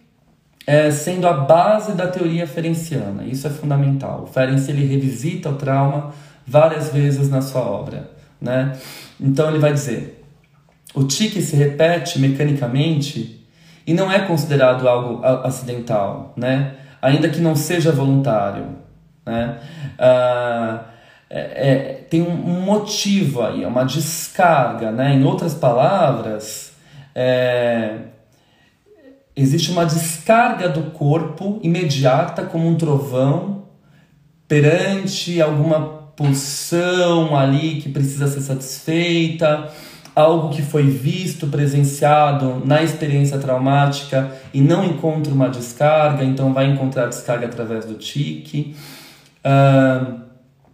é, 0.66 0.90
sendo 0.90 1.26
a 1.26 1.32
base 1.32 1.92
da 1.92 2.06
teoria 2.06 2.46
ferenciana. 2.46 3.24
Isso 3.24 3.46
é 3.46 3.50
fundamental. 3.50 4.24
O 4.24 4.26
Ferenc 4.26 4.68
ele 4.68 4.86
revisita 4.86 5.50
o 5.50 5.56
trauma 5.56 6.12
várias 6.46 6.92
vezes 6.92 7.28
na 7.28 7.40
sua 7.40 7.62
obra. 7.62 8.10
Né? 8.40 8.76
Então 9.20 9.48
ele 9.48 9.58
vai 9.58 9.72
dizer: 9.72 10.24
o 10.94 11.04
tique 11.04 11.40
se 11.40 11.56
repete 11.56 12.18
mecanicamente 12.18 13.46
e 13.86 13.94
não 13.94 14.10
é 14.10 14.20
considerado 14.20 14.88
algo 14.88 15.24
acidental, 15.24 16.32
né? 16.36 16.74
ainda 17.00 17.28
que 17.28 17.40
não 17.40 17.56
seja 17.56 17.90
voluntário. 17.90 18.66
Né? 19.26 19.58
Ah, 19.98 20.84
é, 21.28 21.70
é, 21.70 22.06
tem 22.10 22.22
um 22.22 22.60
motivo 22.60 23.42
aí, 23.42 23.64
é 23.64 23.66
uma 23.66 23.84
descarga. 23.84 24.92
Né? 24.92 25.14
Em 25.14 25.24
outras 25.24 25.54
palavras, 25.54 26.72
é, 27.14 27.98
existe 29.34 29.70
uma 29.70 29.84
descarga 29.84 30.68
do 30.68 30.90
corpo 30.90 31.58
imediata 31.62 32.44
como 32.44 32.68
um 32.68 32.74
trovão 32.74 33.64
perante 34.46 35.40
alguma 35.40 36.02
pulsão 36.16 37.36
ali 37.36 37.80
que 37.80 37.88
precisa 37.88 38.26
ser 38.28 38.42
satisfeita, 38.42 39.70
algo 40.14 40.50
que 40.50 40.60
foi 40.60 40.82
visto, 40.82 41.46
presenciado 41.46 42.62
na 42.64 42.82
experiência 42.82 43.38
traumática 43.38 44.30
e 44.52 44.60
não 44.60 44.84
encontra 44.84 45.32
uma 45.32 45.48
descarga, 45.48 46.22
então 46.22 46.52
vai 46.52 46.66
encontrar 46.66 47.06
descarga 47.06 47.46
através 47.46 47.86
do 47.86 47.94
tique. 47.94 48.76
Uh, 49.44 50.20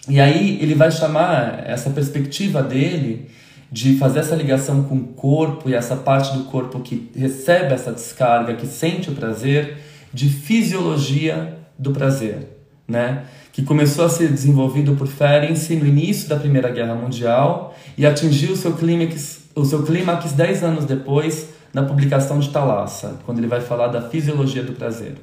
e 0.09 0.21
aí 0.21 0.59
ele 0.61 0.75
vai 0.75 0.91
chamar 0.91 1.63
essa 1.67 1.91
perspectiva 1.91 2.63
dele 2.63 3.31
de 3.71 3.99
fazer 3.99 4.21
essa 4.21 4.35
ligação 4.35 4.83
com 4.85 4.97
o 4.97 5.05
corpo 5.09 5.69
e 5.69 5.75
essa 5.75 5.95
parte 5.95 6.37
do 6.37 6.45
corpo 6.45 6.81
que 6.81 7.11
recebe 7.15 7.75
essa 7.75 7.93
descarga, 7.93 8.55
que 8.55 8.67
sente 8.67 9.11
o 9.11 9.15
prazer, 9.15 9.79
de 10.13 10.29
fisiologia 10.29 11.59
do 11.79 11.93
prazer, 11.93 12.49
né? 12.87 13.25
Que 13.53 13.63
começou 13.63 14.05
a 14.05 14.09
ser 14.09 14.29
desenvolvido 14.29 14.95
por 14.95 15.07
Ferenc 15.07 15.75
no 15.77 15.87
início 15.87 16.29
da 16.29 16.37
Primeira 16.37 16.71
Guerra 16.71 16.95
Mundial 16.95 17.75
e 17.97 18.07
atingiu 18.07 18.57
seu 18.57 18.73
clímax, 18.73 19.43
o 19.55 19.65
seu 19.65 19.83
clímax 19.83 20.33
dez 20.33 20.63
anos 20.63 20.85
depois 20.85 21.51
na 21.75 21.83
publicação 21.83 22.39
de 22.39 22.49
Thalassa, 22.49 23.19
quando 23.27 23.39
ele 23.39 23.47
vai 23.47 23.61
falar 23.61 23.89
da 23.89 24.01
fisiologia 24.01 24.63
do 24.63 24.73
prazer. 24.73 25.17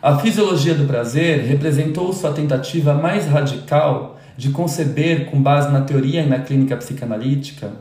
A 0.00 0.18
fisiologia 0.18 0.74
do 0.74 0.86
prazer 0.86 1.44
representou 1.44 2.12
sua 2.12 2.32
tentativa 2.32 2.94
mais 2.94 3.26
radical 3.26 4.18
de 4.36 4.50
conceber, 4.50 5.30
com 5.30 5.42
base 5.42 5.70
na 5.70 5.82
teoria 5.82 6.22
e 6.22 6.28
na 6.28 6.40
clínica 6.40 6.76
psicanalítica, 6.76 7.72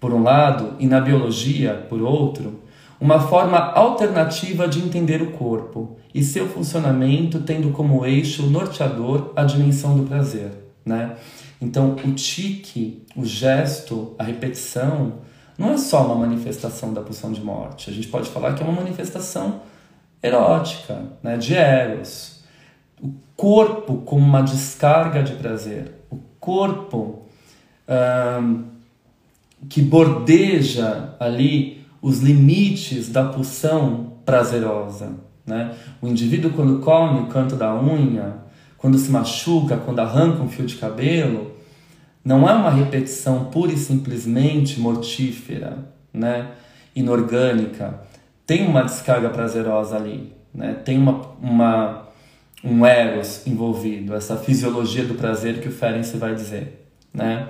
por 0.00 0.12
um 0.12 0.22
lado, 0.22 0.74
e 0.78 0.86
na 0.86 1.00
biologia, 1.00 1.86
por 1.88 2.02
outro, 2.02 2.60
uma 3.00 3.20
forma 3.20 3.58
alternativa 3.58 4.66
de 4.66 4.78
entender 4.80 5.22
o 5.22 5.32
corpo 5.32 5.96
e 6.14 6.22
seu 6.22 6.48
funcionamento 6.48 7.40
tendo 7.40 7.70
como 7.70 8.04
eixo 8.06 8.46
norteador 8.46 9.32
a 9.36 9.44
dimensão 9.44 9.96
do 9.96 10.04
prazer, 10.04 10.50
né? 10.84 11.16
Então, 11.60 11.96
o 12.04 12.12
tique, 12.12 13.02
o 13.14 13.24
gesto, 13.24 14.14
a 14.18 14.24
repetição, 14.24 15.14
não 15.58 15.72
é 15.72 15.78
só 15.78 16.04
uma 16.04 16.14
manifestação 16.14 16.92
da 16.92 17.00
pulsão 17.00 17.32
de 17.32 17.40
morte. 17.40 17.88
A 17.88 17.92
gente 17.92 18.08
pode 18.08 18.28
falar 18.28 18.54
que 18.54 18.62
é 18.62 18.66
uma 18.66 18.80
manifestação 18.80 19.62
erótica, 20.22 21.02
né, 21.22 21.36
de 21.36 21.54
eros. 21.54 22.35
O 23.02 23.12
corpo 23.36 23.98
como 23.98 24.24
uma 24.24 24.42
descarga 24.42 25.22
de 25.22 25.34
prazer. 25.34 25.92
O 26.10 26.18
corpo 26.40 27.22
que 29.68 29.80
bordeja 29.82 31.14
ali 31.18 31.84
os 32.00 32.20
limites 32.20 33.08
da 33.08 33.24
pulsão 33.24 34.12
prazerosa. 34.24 35.14
Né? 35.46 35.74
O 36.02 36.08
indivíduo, 36.08 36.52
quando 36.52 36.80
come 36.80 37.20
o 37.20 37.26
canto 37.26 37.56
da 37.56 37.74
unha, 37.74 38.38
quando 38.76 38.98
se 38.98 39.10
machuca, 39.10 39.76
quando 39.76 40.00
arranca 40.00 40.42
um 40.42 40.48
fio 40.48 40.66
de 40.66 40.76
cabelo, 40.76 41.52
não 42.24 42.48
é 42.48 42.52
uma 42.52 42.70
repetição 42.70 43.44
pura 43.46 43.72
e 43.72 43.76
simplesmente 43.76 44.80
mortífera, 44.80 45.78
né? 46.12 46.50
inorgânica. 46.94 48.00
Tem 48.44 48.66
uma 48.66 48.82
descarga 48.82 49.30
prazerosa 49.30 49.96
ali, 49.96 50.32
né? 50.52 50.74
tem 50.84 50.98
uma, 50.98 51.22
uma, 51.40 52.05
um 52.64 52.84
eros 52.84 53.46
envolvido, 53.46 54.14
essa 54.14 54.36
fisiologia 54.36 55.04
do 55.04 55.14
prazer 55.14 55.60
que 55.60 55.68
o 55.68 55.72
Ferenc 55.72 56.16
vai 56.16 56.34
dizer. 56.34 56.86
Né? 57.12 57.48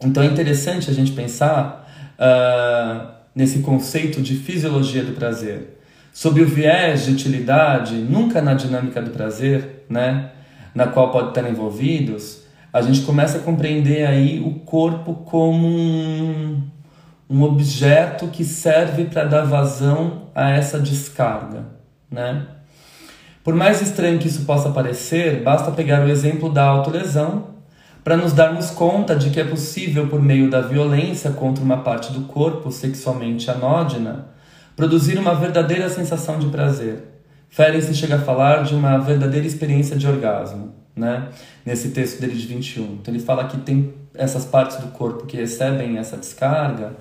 Então 0.00 0.22
é 0.22 0.26
interessante 0.26 0.90
a 0.90 0.94
gente 0.94 1.12
pensar 1.12 1.88
uh, 2.18 3.14
nesse 3.34 3.60
conceito 3.60 4.20
de 4.20 4.36
fisiologia 4.36 5.02
do 5.02 5.12
prazer. 5.12 5.78
Sob 6.12 6.40
o 6.40 6.46
viés 6.46 7.04
de 7.04 7.12
utilidade, 7.12 7.94
nunca 7.94 8.40
na 8.40 8.54
dinâmica 8.54 9.02
do 9.02 9.10
prazer, 9.10 9.84
né, 9.88 10.30
na 10.74 10.86
qual 10.86 11.10
pode 11.10 11.28
estar 11.28 11.48
envolvidos, 11.48 12.42
a 12.72 12.80
gente 12.80 13.02
começa 13.02 13.38
a 13.38 13.40
compreender 13.40 14.06
aí 14.06 14.40
o 14.40 14.60
corpo 14.60 15.14
como 15.14 15.66
um, 15.66 16.62
um 17.28 17.42
objeto 17.42 18.28
que 18.28 18.44
serve 18.44 19.04
para 19.04 19.24
dar 19.24 19.44
vazão 19.44 20.28
a 20.34 20.50
essa 20.50 20.78
descarga, 20.78 21.64
né? 22.10 22.46
Por 23.46 23.54
mais 23.54 23.80
estranho 23.80 24.18
que 24.18 24.26
isso 24.26 24.44
possa 24.44 24.70
parecer, 24.70 25.40
basta 25.44 25.70
pegar 25.70 26.04
o 26.04 26.08
exemplo 26.08 26.52
da 26.52 26.64
autolesão 26.64 27.54
para 28.02 28.16
nos 28.16 28.32
darmos 28.32 28.72
conta 28.72 29.14
de 29.14 29.30
que 29.30 29.38
é 29.38 29.44
possível, 29.44 30.08
por 30.08 30.20
meio 30.20 30.50
da 30.50 30.60
violência 30.60 31.30
contra 31.30 31.62
uma 31.62 31.76
parte 31.76 32.12
do 32.12 32.22
corpo 32.22 32.72
sexualmente 32.72 33.48
anódina, 33.48 34.30
produzir 34.74 35.16
uma 35.16 35.32
verdadeira 35.32 35.88
sensação 35.88 36.40
de 36.40 36.48
prazer. 36.48 37.04
Ferenc 37.48 37.94
chega 37.94 38.16
a 38.16 38.18
falar 38.18 38.64
de 38.64 38.74
uma 38.74 38.98
verdadeira 38.98 39.46
experiência 39.46 39.94
de 39.94 40.08
orgasmo, 40.08 40.74
né? 40.96 41.28
nesse 41.64 41.90
texto 41.90 42.20
dele 42.20 42.34
de 42.34 42.48
21. 42.48 42.94
Então 42.94 43.14
ele 43.14 43.22
fala 43.22 43.44
que 43.44 43.58
tem 43.58 43.94
essas 44.12 44.44
partes 44.44 44.78
do 44.78 44.88
corpo 44.88 45.24
que 45.24 45.36
recebem 45.36 45.98
essa 45.98 46.16
descarga, 46.16 46.96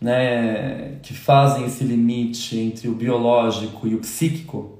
né, 0.00 0.96
que 1.00 1.14
fazem 1.14 1.64
esse 1.64 1.84
limite 1.84 2.58
entre 2.58 2.88
o 2.88 2.92
biológico 2.92 3.86
e 3.86 3.94
o 3.94 3.98
psíquico, 4.00 4.75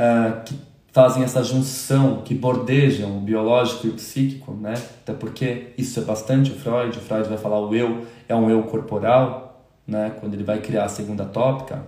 uh, 0.00 0.42
que 0.44 0.58
fazem 0.92 1.22
essa 1.22 1.44
junção, 1.44 2.22
que 2.22 2.34
bordejam 2.34 3.18
o 3.18 3.20
biológico 3.20 3.86
e 3.86 3.90
o 3.90 3.94
psíquico, 3.94 4.52
né? 4.52 4.74
Até 5.02 5.12
porque 5.12 5.68
isso 5.78 6.00
é 6.00 6.02
bastante 6.02 6.50
o 6.50 6.54
Freud. 6.54 6.96
O 6.98 7.00
Freud 7.00 7.28
vai 7.28 7.38
falar 7.38 7.60
o 7.60 7.74
eu 7.74 8.06
é 8.28 8.34
um 8.34 8.50
eu 8.50 8.62
corporal, 8.64 9.64
né? 9.86 10.12
Quando 10.18 10.34
ele 10.34 10.42
vai 10.42 10.58
criar 10.58 10.84
a 10.84 10.88
segunda 10.88 11.24
tópica. 11.24 11.82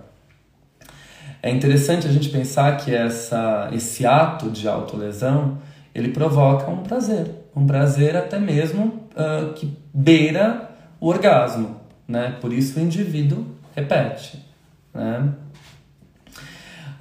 É 1.41 1.49
interessante 1.49 2.07
a 2.07 2.11
gente 2.11 2.29
pensar 2.29 2.77
que 2.77 2.95
essa, 2.95 3.69
esse 3.73 4.05
ato 4.05 4.49
de 4.49 4.67
autolesão 4.67 5.57
ele 5.93 6.09
provoca 6.09 6.71
um 6.71 6.83
prazer, 6.83 7.29
um 7.53 7.67
prazer 7.67 8.15
até 8.15 8.39
mesmo 8.39 9.07
uh, 9.11 9.53
que 9.53 9.77
beira 9.93 10.69
o 11.01 11.07
orgasmo, 11.07 11.81
né? 12.07 12.37
Por 12.39 12.53
isso 12.53 12.79
o 12.79 12.81
indivíduo 12.81 13.45
repete, 13.75 14.41
né? 14.93 15.33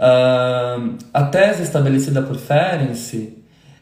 Uh, 0.03 0.99
a 1.15 1.23
tese 1.23 1.63
estabelecida 1.63 2.21
por 2.23 2.37
Ferenczi 2.37 3.39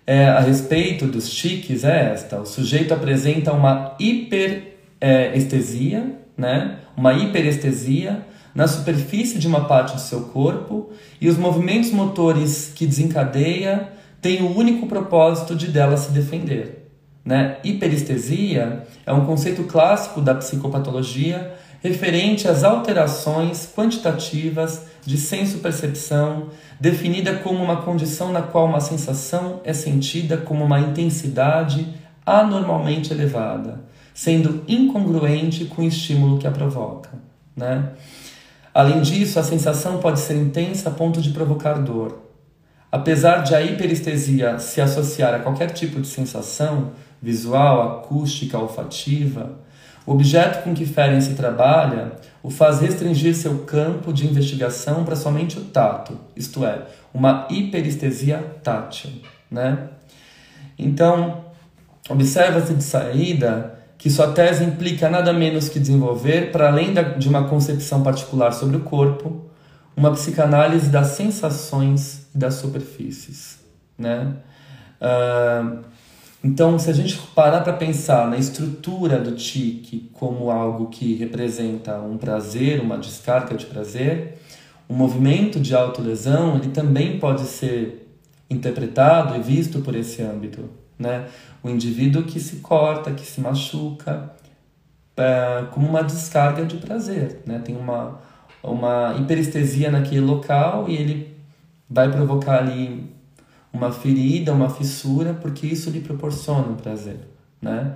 é, 0.07 0.29
a 0.29 0.41
respeito 0.41 1.07
dos 1.07 1.31
tiques 1.31 1.83
é 1.83 2.13
esta: 2.13 2.39
o 2.39 2.45
sujeito 2.45 2.93
apresenta 2.93 3.55
uma 3.55 3.97
hiperestesia, 3.99 6.19
né? 6.37 6.77
uma 6.95 7.15
hiperestesia 7.15 8.27
na 8.55 8.69
superfície 8.69 9.39
de 9.39 9.47
uma 9.47 9.65
parte 9.65 9.95
do 9.95 10.01
seu 10.01 10.25
corpo 10.25 10.91
e 11.21 11.29
os 11.29 11.39
movimentos 11.39 11.91
motores 11.91 12.71
que 12.75 12.87
desencadeia 12.87 13.89
têm 14.21 14.43
o 14.43 14.55
único 14.55 14.87
propósito 14.87 15.55
de 15.55 15.69
dela 15.69 15.97
se 15.97 16.13
defender. 16.13 16.91
Né? 17.25 17.57
Hiperestesia 17.65 18.85
é 19.07 19.13
um 19.15 19.25
conceito 19.25 19.65
clássico 19.65 20.21
da 20.21 20.35
psicopatologia 20.35 21.55
referente 21.83 22.47
às 22.47 22.63
alterações 22.63 23.67
quantitativas 23.75 24.90
de 25.05 25.17
senso-percepção, 25.17 26.49
definida 26.79 27.35
como 27.37 27.63
uma 27.63 27.83
condição 27.83 28.33
na 28.33 28.43
qual 28.43 28.67
uma 28.67 28.81
sensação 28.81 29.61
é 29.65 29.73
sentida 29.73 30.37
como 30.37 30.65
uma 30.65 30.81
intensidade 30.81 31.87
anormalmente 32.25 33.13
elevada, 33.13 33.81
sendo 34.15 34.63
incongruente 34.69 35.65
com 35.65 35.83
o 35.83 35.87
estímulo 35.87 36.39
que 36.39 36.47
a 36.47 36.51
provoca. 36.51 37.11
Né? 37.57 37.91
Além 38.73 39.03
disso, 39.03 39.39
a 39.39 39.43
sensação 39.43 39.99
pode 39.99 40.21
ser 40.21 40.37
intensa 40.37 40.89
a 40.89 40.93
ponto 40.93 41.21
de 41.21 41.31
provocar 41.31 41.75
dor. 41.75 42.21
Apesar 42.93 43.39
de 43.39 43.55
a 43.55 43.63
hiperestesia 43.63 44.59
se 44.59 44.81
associar 44.81 45.35
a 45.35 45.39
qualquer 45.39 45.71
tipo 45.71 46.01
de 46.01 46.09
sensação, 46.09 46.91
visual, 47.23 47.99
acústica, 47.99 48.59
olfativa, 48.59 49.59
o 50.11 50.13
objeto 50.13 50.65
com 50.65 50.75
que 50.75 50.85
Ferenc 50.85 51.37
trabalha 51.37 52.15
o 52.43 52.51
faz 52.51 52.81
restringir 52.81 53.33
seu 53.33 53.59
campo 53.59 54.13
de 54.13 54.27
investigação 54.27 55.05
para 55.05 55.15
somente 55.15 55.57
o 55.57 55.67
tato, 55.67 56.19
isto 56.35 56.67
é, 56.67 56.83
uma 57.15 57.47
hiperestesia 57.49 58.39
tátil. 58.61 59.09
Né? 59.49 59.79
Então, 60.77 61.45
observa-se 62.09 62.75
de 62.75 62.83
saída 62.83 63.79
que 63.97 64.11
sua 64.11 64.33
tese 64.33 64.65
implica 64.65 65.09
nada 65.09 65.33
menos 65.33 65.69
que 65.69 65.79
desenvolver, 65.79 66.51
para 66.51 66.67
além 66.67 66.93
de 67.17 67.29
uma 67.29 67.45
concepção 67.45 68.03
particular 68.03 68.51
sobre 68.51 68.79
o 68.79 68.81
corpo, 68.81 69.49
uma 69.97 70.11
psicanálise 70.11 70.89
das 70.89 71.09
sensações 71.09 72.27
e 72.35 72.39
das 72.39 72.55
superfícies. 72.55 73.61
Né? 73.97 74.35
Uh, 75.01 75.85
então, 76.43 76.79
se 76.79 76.89
a 76.89 76.95
gente 76.95 77.19
parar 77.35 77.61
para 77.61 77.75
pensar 77.75 78.27
na 78.27 78.39
estrutura 78.39 79.19
do 79.19 79.33
tique 79.33 80.09
como 80.15 80.51
algo 80.51 80.87
que 80.87 81.15
representa 81.15 82.01
um 82.01 82.17
prazer, 82.17 82.81
uma 82.81 82.97
descarga 82.97 83.55
de 83.55 83.67
prazer, 83.67 84.39
o 84.89 84.95
movimento 84.95 85.61
de 85.61 85.75
autolesão 85.75 86.57
ele 86.57 86.71
também 86.71 87.19
pode 87.19 87.43
ser 87.43 88.09
interpretado 88.49 89.37
e 89.37 89.41
visto 89.41 89.81
por 89.81 89.95
esse 89.95 90.23
âmbito. 90.23 90.71
Né? 90.99 91.27
O 91.63 91.69
indivíduo 91.69 92.23
que 92.23 92.41
se 92.41 92.57
corta, 92.57 93.13
que 93.13 93.25
se 93.25 93.41
machuca, 93.41 94.33
é, 95.19 95.67
como 95.73 95.87
uma 95.87 96.03
descarga 96.03 96.65
de 96.65 96.79
prazer. 96.79 97.43
Né? 97.45 97.61
Tem 97.63 97.77
uma, 97.77 98.19
uma 98.63 99.15
hiperestesia 99.21 99.91
naquele 99.91 100.23
local 100.23 100.89
e 100.89 100.97
ele 100.97 101.37
vai 101.89 102.11
provocar 102.11 102.61
ali 102.61 103.13
uma 103.73 103.93
ferida, 103.93 104.53
uma 104.53 104.69
fissura, 104.69 105.35
porque 105.35 105.67
isso 105.67 105.91
lhe 105.91 106.01
proporciona 106.01 106.69
um 106.69 106.77
prazer, 106.77 107.21
né? 107.61 107.95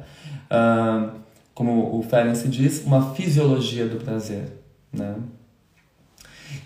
Ah, 0.50 1.10
como 1.54 1.96
o 1.96 2.02
Ferenc 2.02 2.48
diz, 2.48 2.84
uma 2.84 3.14
fisiologia 3.14 3.86
do 3.86 3.96
prazer, 3.96 4.52
né? 4.92 5.14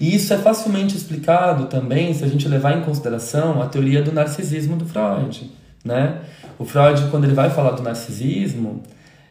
E 0.01 0.15
isso 0.15 0.33
é 0.33 0.39
facilmente 0.39 0.97
explicado 0.97 1.67
também 1.67 2.13
se 2.15 2.25
a 2.25 2.29
gente 2.29 2.47
levar 2.49 2.77
em 2.77 2.83
consideração 2.83 3.63
a 3.63 3.67
teoria 3.67 4.03
do 4.03 4.13
narcisismo 4.13 4.77
do 4.77 4.87
Freud, 4.87 5.51
né? 5.85 6.23
O 6.59 6.65
Freud, 6.65 7.09
quando 7.11 7.25
ele 7.25 7.35
vai 7.35 7.51
falar 7.51 7.73
do 7.73 7.83
narcisismo, 7.83 8.83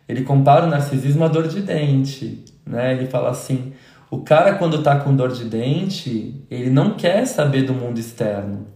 ele 0.07 0.23
compara 0.23 0.65
o 0.65 0.69
narcisismo 0.69 1.23
à 1.23 1.27
dor 1.27 1.47
de 1.47 1.61
dente, 1.61 2.45
né? 2.65 2.93
Ele 2.93 3.07
fala 3.07 3.29
assim, 3.29 3.73
o 4.09 4.19
cara 4.19 4.55
quando 4.55 4.77
está 4.77 4.99
com 4.99 5.15
dor 5.15 5.31
de 5.31 5.45
dente, 5.45 6.45
ele 6.49 6.69
não 6.69 6.91
quer 6.91 7.25
saber 7.25 7.63
do 7.63 7.73
mundo 7.73 7.99
externo, 7.99 8.67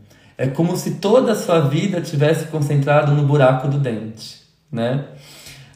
é 0.42 0.48
como 0.48 0.76
se 0.76 0.96
toda 0.96 1.34
a 1.34 1.36
sua 1.36 1.60
vida 1.60 2.02
tivesse 2.02 2.48
concentrado 2.48 3.12
no 3.12 3.22
buraco 3.28 3.68
do 3.68 3.78
dente, 3.78 4.42
né? 4.72 5.06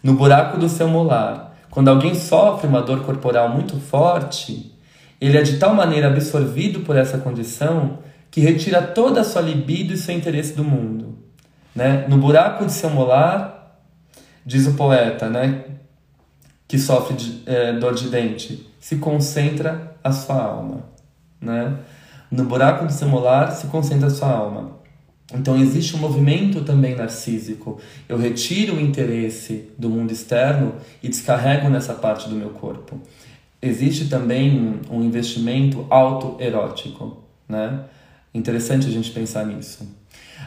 No 0.01 0.15
buraco 0.15 0.57
do 0.57 0.67
seu 0.67 0.87
molar. 0.87 1.55
Quando 1.69 1.89
alguém 1.89 2.15
sofre 2.15 2.67
uma 2.67 2.81
dor 2.81 3.03
corporal 3.03 3.47
muito 3.47 3.79
forte, 3.79 4.75
ele 5.21 5.37
é 5.37 5.43
de 5.43 5.59
tal 5.59 5.75
maneira 5.75 6.07
absorvido 6.07 6.79
por 6.79 6.95
essa 6.97 7.19
condição 7.19 7.99
que 8.31 8.41
retira 8.41 8.81
toda 8.81 9.21
a 9.21 9.23
sua 9.23 9.43
libido 9.43 9.93
e 9.93 9.97
seu 9.97 10.15
interesse 10.15 10.55
do 10.55 10.63
mundo. 10.63 11.15
Né? 11.75 12.07
No 12.07 12.17
buraco 12.17 12.65
de 12.65 12.71
seu 12.71 12.89
molar, 12.89 13.79
diz 14.43 14.65
o 14.65 14.73
poeta, 14.73 15.29
né, 15.29 15.63
que 16.67 16.79
sofre 16.79 17.15
de, 17.15 17.43
é, 17.45 17.73
dor 17.73 17.93
de 17.93 18.09
dente, 18.09 18.67
se 18.79 18.95
concentra 18.95 19.95
a 20.03 20.11
sua 20.11 20.41
alma. 20.41 20.85
Né? 21.39 21.77
No 22.31 22.43
buraco 22.45 22.85
de 22.85 22.93
seu 22.93 23.07
molar 23.07 23.51
se 23.51 23.67
concentra 23.67 24.07
a 24.07 24.11
sua 24.11 24.29
alma. 24.29 24.75
Então 25.33 25.57
existe 25.57 25.95
um 25.95 25.99
movimento 25.99 26.61
também 26.61 26.95
narcísico. 26.95 27.79
Eu 28.07 28.17
retiro 28.17 28.75
o 28.75 28.81
interesse 28.81 29.69
do 29.77 29.89
mundo 29.89 30.11
externo 30.11 30.75
e 31.01 31.09
descarrego 31.09 31.69
nessa 31.69 31.93
parte 31.93 32.29
do 32.29 32.35
meu 32.35 32.49
corpo. 32.49 32.99
Existe 33.61 34.07
também 34.07 34.79
um 34.89 35.03
investimento 35.03 35.87
autoerótico, 35.89 37.23
né? 37.49 37.85
Interessante 38.33 38.87
a 38.87 38.91
gente 38.91 39.11
pensar 39.11 39.45
nisso. 39.45 39.87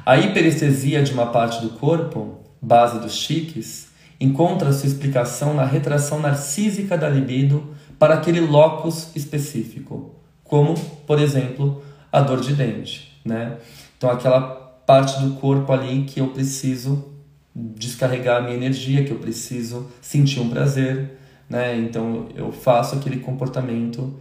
A 0.06 0.16
hiperestesia 0.16 1.02
de 1.02 1.12
uma 1.12 1.26
parte 1.26 1.60
do 1.60 1.70
corpo, 1.70 2.38
base 2.62 3.00
dos 3.00 3.14
chiques, 3.14 3.88
encontra 4.20 4.72
sua 4.72 4.86
explicação 4.86 5.54
na 5.54 5.64
retração 5.64 6.20
narcísica 6.20 6.96
da 6.96 7.08
libido 7.08 7.74
para 7.98 8.14
aquele 8.14 8.40
locus 8.40 9.10
específico, 9.16 10.14
como, 10.48 10.74
por 11.06 11.20
exemplo, 11.20 11.82
a 12.10 12.20
dor 12.20 12.40
de 12.40 12.54
dente, 12.54 13.20
né? 13.24 13.58
Então 13.96 14.10
aquela 14.10 14.40
parte 14.86 15.20
do 15.20 15.34
corpo 15.34 15.70
ali 15.72 16.04
que 16.04 16.20
eu 16.20 16.28
preciso 16.28 17.12
descarregar 17.54 18.38
a 18.38 18.40
minha 18.40 18.56
energia, 18.56 19.04
que 19.04 19.10
eu 19.10 19.18
preciso 19.18 19.88
sentir 20.00 20.40
um 20.40 20.48
prazer, 20.48 21.18
né? 21.48 21.76
Então 21.76 22.28
eu 22.34 22.50
faço 22.50 22.96
aquele 22.96 23.18
comportamento 23.18 24.14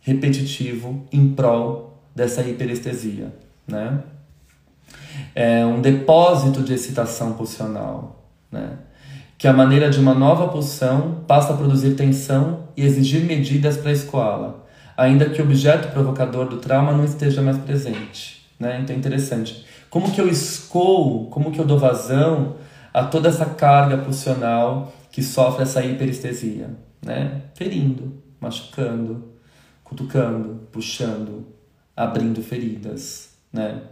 repetitivo 0.00 1.04
em 1.10 1.34
prol 1.34 2.00
dessa 2.14 2.42
hiperestesia, 2.42 3.34
né? 3.66 4.02
É 5.34 5.64
um 5.66 5.80
depósito 5.80 6.62
de 6.62 6.74
excitação 6.74 7.32
pulsional, 7.32 8.24
né? 8.50 8.78
Que 9.36 9.48
a 9.48 9.52
maneira 9.52 9.90
de 9.90 9.98
uma 9.98 10.14
nova 10.14 10.48
pulsão 10.48 11.24
passa 11.26 11.52
a 11.52 11.56
produzir 11.56 11.96
tensão 11.96 12.68
e 12.76 12.84
exigir 12.84 13.24
medidas 13.24 13.76
para 13.76 13.92
escoá-la, 13.92 14.63
ainda 14.96 15.28
que 15.30 15.40
o 15.40 15.44
objeto 15.44 15.92
provocador 15.92 16.46
do 16.48 16.58
trauma 16.58 16.92
não 16.92 17.04
esteja 17.04 17.42
mais 17.42 17.58
presente, 17.58 18.46
né? 18.58 18.80
Então 18.80 18.94
é 18.94 18.98
interessante. 18.98 19.64
Como 19.90 20.10
que 20.10 20.20
eu 20.20 20.28
escoo, 20.28 21.28
como 21.30 21.50
que 21.52 21.58
eu 21.58 21.64
dou 21.64 21.78
vazão 21.78 22.56
a 22.92 23.04
toda 23.04 23.28
essa 23.28 23.46
carga 23.46 23.98
pulsional 23.98 24.92
que 25.10 25.22
sofre 25.22 25.62
essa 25.62 25.84
hiperestesia, 25.84 26.70
né? 27.04 27.42
Ferindo, 27.54 28.22
machucando, 28.40 29.32
cutucando, 29.82 30.66
puxando, 30.72 31.46
abrindo 31.96 32.42
feridas, 32.42 33.30
né? 33.52 33.82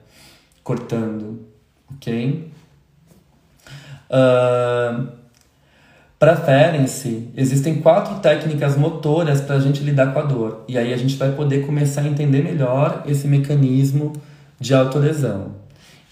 Cortando, 0.65 1.47
ok? 1.95 2.51
Uh, 4.11 5.22
para 6.23 6.37
Ferenczi, 6.37 7.31
existem 7.37 7.83
quatro 7.83 8.21
técnicas 8.21 8.77
motoras 8.77 9.41
para 9.41 9.57
a 9.57 9.59
gente 9.59 9.83
lidar 9.83 10.13
com 10.13 10.21
a 10.21 10.23
dor. 10.23 10.65
E 10.69 10.79
aí 10.79 10.95
a 10.95 10.97
gente 10.97 11.17
vai 11.17 11.33
poder 11.33 11.67
começar 11.67 12.03
a 12.03 12.07
entender 12.07 12.45
melhor 12.45 13.03
esse 13.09 13.27
mecanismo 13.27 14.13
de 14.61 14.73
autolesão. 14.73 15.57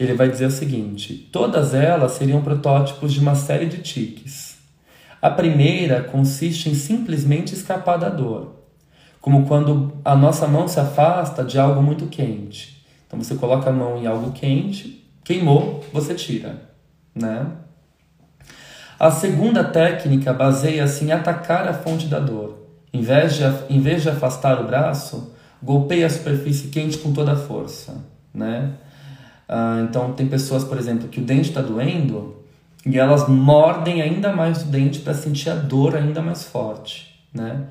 Ele 0.01 0.15
vai 0.15 0.29
dizer 0.29 0.47
o 0.47 0.51
seguinte: 0.51 1.15
todas 1.31 1.75
elas 1.75 2.11
seriam 2.11 2.43
protótipos 2.43 3.13
de 3.13 3.21
uma 3.21 3.37
série 3.37 3.67
de 3.67 3.79
tiques. 3.83 4.59
A 5.23 5.31
primeira 5.31 6.03
consiste 6.03 6.69
em 6.69 6.75
simplesmente 6.75 7.55
escapar 7.55 7.97
da 7.97 8.09
dor 8.09 8.57
como 9.21 9.47
quando 9.47 9.93
a 10.05 10.17
nossa 10.17 10.49
mão 10.49 10.67
se 10.67 10.81
afasta 10.81 11.45
de 11.45 11.57
algo 11.57 11.81
muito 11.81 12.07
quente. 12.07 12.85
Então 13.07 13.23
você 13.23 13.37
coloca 13.37 13.71
a 13.71 13.73
mão 13.73 13.97
em 13.97 14.09
algo 14.09 14.33
quente, 14.33 15.09
queimou, 15.23 15.85
você 15.93 16.15
tira, 16.15 16.69
né? 17.15 17.47
A 19.01 19.11
segunda 19.11 19.65
técnica 19.65 20.31
baseia-se 20.31 21.07
em 21.07 21.11
atacar 21.11 21.67
a 21.67 21.73
fonte 21.73 22.07
da 22.07 22.21
dor. 22.21 22.59
Em 22.93 23.01
vez, 23.01 23.35
de, 23.35 23.43
em 23.71 23.81
vez 23.81 24.03
de 24.03 24.11
afastar 24.11 24.61
o 24.61 24.67
braço, 24.67 25.33
golpeia 25.63 26.05
a 26.05 26.11
superfície 26.11 26.69
quente 26.69 26.99
com 26.99 27.11
toda 27.11 27.33
a 27.33 27.37
força, 27.37 27.95
né? 28.35 28.73
Ah, 29.49 29.87
então 29.89 30.13
tem 30.13 30.27
pessoas, 30.27 30.65
por 30.65 30.77
exemplo, 30.77 31.09
que 31.09 31.19
o 31.19 31.25
dente 31.25 31.49
está 31.49 31.63
doendo 31.63 32.45
e 32.85 32.99
elas 32.99 33.27
mordem 33.27 34.03
ainda 34.03 34.37
mais 34.37 34.65
o 34.65 34.67
dente 34.67 34.99
para 34.99 35.15
sentir 35.15 35.49
a 35.49 35.55
dor 35.55 35.97
ainda 35.97 36.21
mais 36.21 36.45
forte, 36.45 37.25
né? 37.33 37.69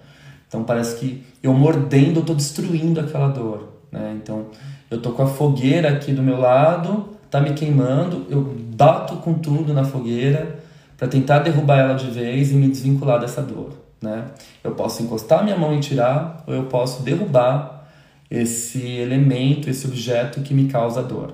Então 0.47 0.63
parece 0.63 0.95
que 0.95 1.23
eu 1.43 1.53
mordendo, 1.53 2.17
eu 2.17 2.21
estou 2.21 2.35
destruindo 2.35 2.99
aquela 2.99 3.27
dor. 3.27 3.71
Né? 3.91 4.17
Então 4.19 4.47
eu 4.89 4.97
estou 4.97 5.13
com 5.13 5.21
a 5.21 5.27
fogueira 5.27 5.89
aqui 5.89 6.11
do 6.11 6.23
meu 6.23 6.39
lado, 6.39 7.09
tá 7.29 7.39
me 7.39 7.53
queimando, 7.53 8.25
eu 8.31 8.41
bato 8.75 9.17
com 9.17 9.35
tudo 9.35 9.75
na 9.75 9.83
fogueira 9.83 10.67
para 10.99 11.07
tentar 11.07 11.39
derrubar 11.39 11.79
ela 11.79 11.93
de 11.93 12.11
vez 12.11 12.51
e 12.51 12.55
me 12.55 12.67
desvincular 12.67 13.21
dessa 13.21 13.41
dor. 13.41 13.71
Né? 14.01 14.25
Eu 14.61 14.71
posso 14.71 15.01
encostar 15.01 15.45
minha 15.45 15.57
mão 15.57 15.73
e 15.73 15.79
tirar, 15.79 16.43
ou 16.45 16.53
eu 16.53 16.63
posso 16.63 17.01
derrubar 17.03 17.87
esse 18.29 18.85
elemento, 18.85 19.69
esse 19.69 19.87
objeto 19.87 20.41
que 20.41 20.53
me 20.53 20.67
causa 20.67 21.01
dor. 21.01 21.33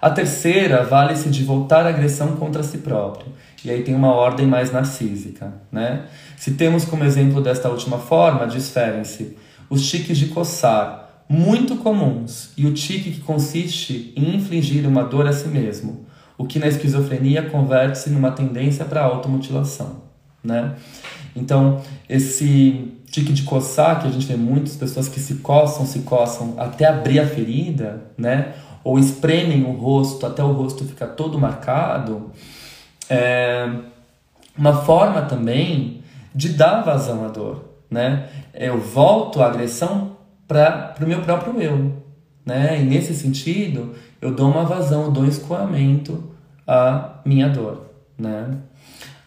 A 0.00 0.08
terceira 0.10 0.84
vale-se 0.84 1.28
de 1.28 1.42
voltar 1.42 1.84
a 1.84 1.88
agressão 1.88 2.36
contra 2.36 2.62
si 2.62 2.78
próprio. 2.78 3.26
E 3.64 3.70
aí 3.70 3.82
tem 3.82 3.94
uma 3.94 4.14
ordem 4.14 4.46
mais 4.46 4.72
narcísica. 4.72 5.52
Né? 5.70 6.04
Se 6.36 6.52
temos 6.52 6.84
como 6.84 7.04
exemplo 7.04 7.42
desta 7.42 7.68
última 7.68 7.98
forma, 7.98 8.46
diferem-se 8.46 9.36
os 9.68 9.86
tiques 9.90 10.16
de 10.16 10.26
coçar, 10.26 11.24
muito 11.28 11.76
comuns, 11.76 12.50
e 12.56 12.66
o 12.66 12.72
tique 12.72 13.10
que 13.10 13.20
consiste 13.20 14.12
em 14.16 14.36
infligir 14.36 14.86
uma 14.86 15.04
dor 15.04 15.26
a 15.26 15.32
si 15.32 15.48
mesmo, 15.48 16.06
o 16.40 16.46
que 16.46 16.58
na 16.58 16.66
esquizofrenia 16.66 17.50
converte-se 17.50 18.08
numa 18.08 18.30
tendência 18.30 18.82
para 18.86 19.02
automutilação. 19.02 20.04
Né? 20.42 20.74
Então, 21.36 21.82
esse 22.08 22.94
tique 23.10 23.30
de 23.30 23.42
coçar, 23.42 24.00
que 24.00 24.08
a 24.08 24.10
gente 24.10 24.24
vê 24.24 24.36
muitas 24.36 24.74
pessoas 24.74 25.06
que 25.06 25.20
se 25.20 25.34
coçam, 25.34 25.84
se 25.84 25.98
coçam 25.98 26.54
até 26.56 26.86
abrir 26.86 27.20
a 27.20 27.26
ferida, 27.26 28.04
né? 28.16 28.54
ou 28.82 28.98
espremem 28.98 29.64
o 29.64 29.72
rosto 29.72 30.24
até 30.24 30.42
o 30.42 30.52
rosto 30.52 30.82
ficar 30.86 31.08
todo 31.08 31.38
marcado, 31.38 32.30
é 33.10 33.68
uma 34.56 34.82
forma 34.82 35.20
também 35.20 36.02
de 36.34 36.48
dar 36.54 36.80
vazão 36.80 37.22
à 37.22 37.28
dor, 37.28 37.66
né? 37.90 38.28
Eu 38.54 38.80
volto 38.80 39.42
a 39.42 39.46
agressão 39.46 40.16
para 40.48 40.94
o 41.02 41.06
meu 41.06 41.20
próprio 41.20 41.60
eu, 41.60 42.02
né? 42.46 42.80
E 42.80 42.84
nesse 42.84 43.14
sentido, 43.14 43.94
eu 44.20 44.34
dou 44.34 44.50
uma 44.50 44.64
vazão, 44.64 45.04
eu 45.04 45.10
dou 45.10 45.22
um 45.22 45.28
escoamento 45.28 46.30
à 46.66 47.20
minha 47.24 47.48
dor, 47.48 47.86
né? 48.18 48.58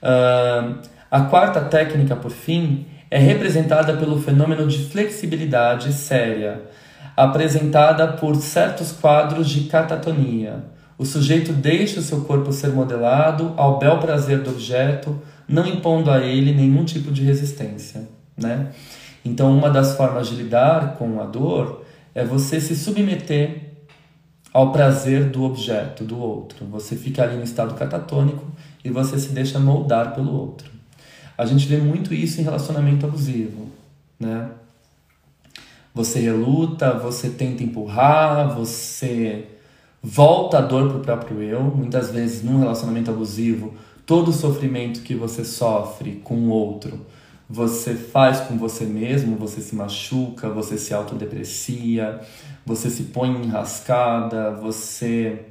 Uh, 0.02 0.78
a 1.10 1.22
quarta 1.22 1.62
técnica, 1.62 2.16
por 2.16 2.32
fim, 2.32 2.86
é 3.10 3.18
representada 3.18 3.94
pelo 3.94 4.20
fenômeno 4.20 4.68
de 4.68 4.86
flexibilidade 4.90 5.94
séria, 5.94 6.64
apresentada 7.16 8.08
por 8.08 8.36
certos 8.38 8.92
quadros 8.92 9.50
de 9.50 9.66
catatonia. 9.66 10.64
O 10.98 11.06
sujeito 11.06 11.54
deixa 11.54 12.00
o 12.00 12.04
seu 12.04 12.22
corpo 12.22 12.52
ser 12.52 12.70
modelado 12.70 13.54
ao 13.58 13.78
bel 13.78 14.00
prazer 14.00 14.42
do 14.42 14.52
objeto, 14.52 15.22
não 15.48 15.66
impondo 15.66 16.10
a 16.10 16.20
ele 16.20 16.54
nenhum 16.54 16.84
tipo 16.84 17.12
de 17.12 17.24
resistência. 17.24 18.08
Né? 18.36 18.70
Então, 19.24 19.56
uma 19.56 19.70
das 19.70 19.96
formas 19.96 20.28
de 20.28 20.36
lidar 20.36 20.96
com 20.96 21.22
a 21.22 21.26
dor 21.26 21.84
é 22.16 22.24
você 22.24 22.60
se 22.60 22.76
submeter 22.76 23.73
ao 24.54 24.72
prazer 24.72 25.32
do 25.32 25.44
objeto, 25.44 26.04
do 26.04 26.20
outro. 26.20 26.66
Você 26.68 26.96
fica 26.96 27.24
ali 27.24 27.36
no 27.36 27.44
estado 27.44 27.74
catatônico 27.74 28.46
e 28.86 28.90
você 28.90 29.18
se 29.18 29.30
deixa 29.30 29.60
moldar 29.60 30.14
pelo 30.14 30.32
outro. 30.32 30.70
A 31.36 31.46
gente 31.46 31.66
vê 31.66 31.78
muito 31.78 32.14
isso 32.14 32.40
em 32.40 32.44
relacionamento 32.44 33.06
abusivo, 33.06 33.68
né? 34.20 34.52
Você 35.96 36.20
reluta, 36.20 36.94
você 36.94 37.30
tenta 37.30 37.64
empurrar, 37.64 38.56
você 38.56 39.48
volta 40.02 40.60
a 40.60 40.62
dor 40.62 40.90
para 40.90 40.98
o 40.98 41.02
próprio 41.02 41.42
eu. 41.42 41.64
Muitas 41.64 42.12
vezes, 42.12 42.44
num 42.44 42.60
relacionamento 42.60 43.10
abusivo, 43.10 43.74
todo 44.06 44.30
o 44.30 44.34
sofrimento 44.34 45.02
que 45.02 45.16
você 45.16 45.44
sofre 45.44 46.22
com 46.24 46.36
o 46.36 46.50
outro, 46.50 47.06
você 47.54 47.94
faz 47.94 48.40
com 48.40 48.58
você 48.58 48.84
mesmo, 48.84 49.36
você 49.36 49.62
se 49.62 49.76
machuca, 49.76 50.50
você 50.50 50.76
se 50.76 50.92
autodeprecia, 50.92 52.20
você 52.66 52.90
se 52.90 53.04
põe 53.04 53.30
em 53.30 53.48
rascada, 53.48 54.50
você 54.50 55.46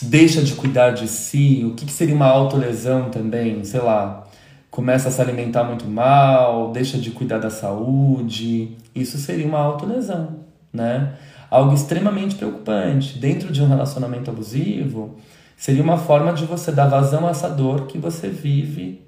deixa 0.00 0.40
de 0.42 0.54
cuidar 0.54 0.92
de 0.92 1.06
si. 1.06 1.66
O 1.66 1.74
que, 1.74 1.84
que 1.84 1.92
seria 1.92 2.14
uma 2.14 2.24
autolesão 2.24 3.10
também? 3.10 3.62
Sei 3.62 3.78
lá, 3.78 4.26
começa 4.70 5.08
a 5.08 5.10
se 5.12 5.20
alimentar 5.20 5.64
muito 5.64 5.86
mal, 5.86 6.72
deixa 6.72 6.96
de 6.96 7.10
cuidar 7.10 7.40
da 7.40 7.50
saúde, 7.50 8.78
isso 8.94 9.18
seria 9.18 9.46
uma 9.46 9.58
autolesão, 9.58 10.36
né? 10.72 11.12
Algo 11.50 11.74
extremamente 11.74 12.36
preocupante. 12.36 13.18
Dentro 13.18 13.52
de 13.52 13.60
um 13.60 13.68
relacionamento 13.68 14.30
abusivo, 14.30 15.16
seria 15.58 15.82
uma 15.82 15.98
forma 15.98 16.32
de 16.32 16.46
você 16.46 16.72
dar 16.72 16.86
vazão 16.86 17.26
a 17.26 17.32
essa 17.32 17.50
dor 17.50 17.86
que 17.86 17.98
você 17.98 18.30
vive 18.30 19.05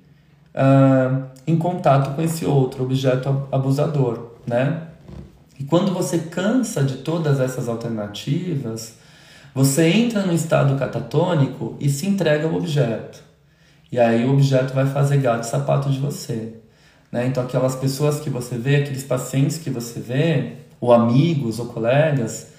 uh, 0.58 1.24
em 1.46 1.56
contato 1.56 2.14
com 2.14 2.20
esse 2.20 2.44
outro 2.44 2.82
objeto 2.82 3.46
abusador, 3.52 4.32
né? 4.46 4.82
E 5.58 5.64
quando 5.64 5.92
você 5.92 6.18
cansa 6.18 6.82
de 6.84 6.98
todas 6.98 7.40
essas 7.40 7.68
alternativas, 7.68 8.94
você 9.54 9.88
entra 9.88 10.22
no 10.22 10.32
estado 10.32 10.76
catatônico 10.78 11.76
e 11.80 11.88
se 11.88 12.06
entrega 12.06 12.46
ao 12.46 12.54
objeto. 12.54 13.22
E 13.90 13.98
aí 13.98 14.24
o 14.24 14.32
objeto 14.32 14.72
vai 14.72 14.86
fazer 14.86 15.16
gato 15.18 15.44
e 15.44 15.46
sapato 15.46 15.90
de 15.90 15.98
você. 15.98 16.54
Né? 17.10 17.26
Então, 17.26 17.42
aquelas 17.42 17.74
pessoas 17.74 18.20
que 18.20 18.30
você 18.30 18.56
vê, 18.56 18.76
aqueles 18.76 19.02
pacientes 19.02 19.58
que 19.58 19.70
você 19.70 19.98
vê, 19.98 20.52
ou 20.80 20.92
amigos 20.92 21.58
ou 21.58 21.66
colegas, 21.66 22.52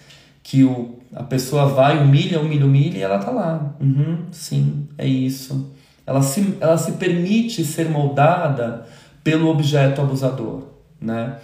que 0.44 0.64
o, 0.64 1.00
a 1.16 1.24
pessoa 1.24 1.68
vai, 1.68 2.04
humilha, 2.04 2.42
humilha, 2.42 2.66
humilha 2.66 2.98
e 2.98 3.02
ela 3.02 3.20
tá 3.20 3.32
lá. 3.32 3.76
Uhum, 3.80 4.26
sim, 4.32 4.88
é 4.98 5.06
isso. 5.08 5.72
Ela 6.10 6.24
se, 6.24 6.58
ela 6.60 6.76
se 6.76 6.94
permite 6.94 7.64
ser 7.64 7.88
moldada 7.88 8.84
pelo 9.24 9.48
objeto 9.48 10.02
abusador, 10.02 10.64
né? 11.00 11.38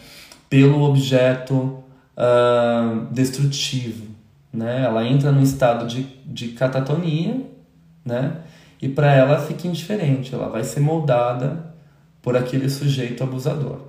pelo 0.50 0.82
objeto 0.82 1.84
uh, 2.18 3.06
destrutivo. 3.12 4.08
Né? 4.52 4.84
Ela 4.84 5.06
entra 5.06 5.32
num 5.32 5.44
estado 5.44 5.86
de, 5.86 6.02
de 6.26 6.48
catatonia 6.48 7.46
né? 8.04 8.38
e 8.82 8.90
para 8.90 9.14
ela 9.14 9.38
fica 9.38 9.68
indiferente, 9.68 10.34
ela 10.34 10.50
vai 10.50 10.64
ser 10.64 10.80
moldada 10.80 11.72
por 12.20 12.36
aquele 12.36 12.68
sujeito 12.68 13.24
abusador. 13.24 13.82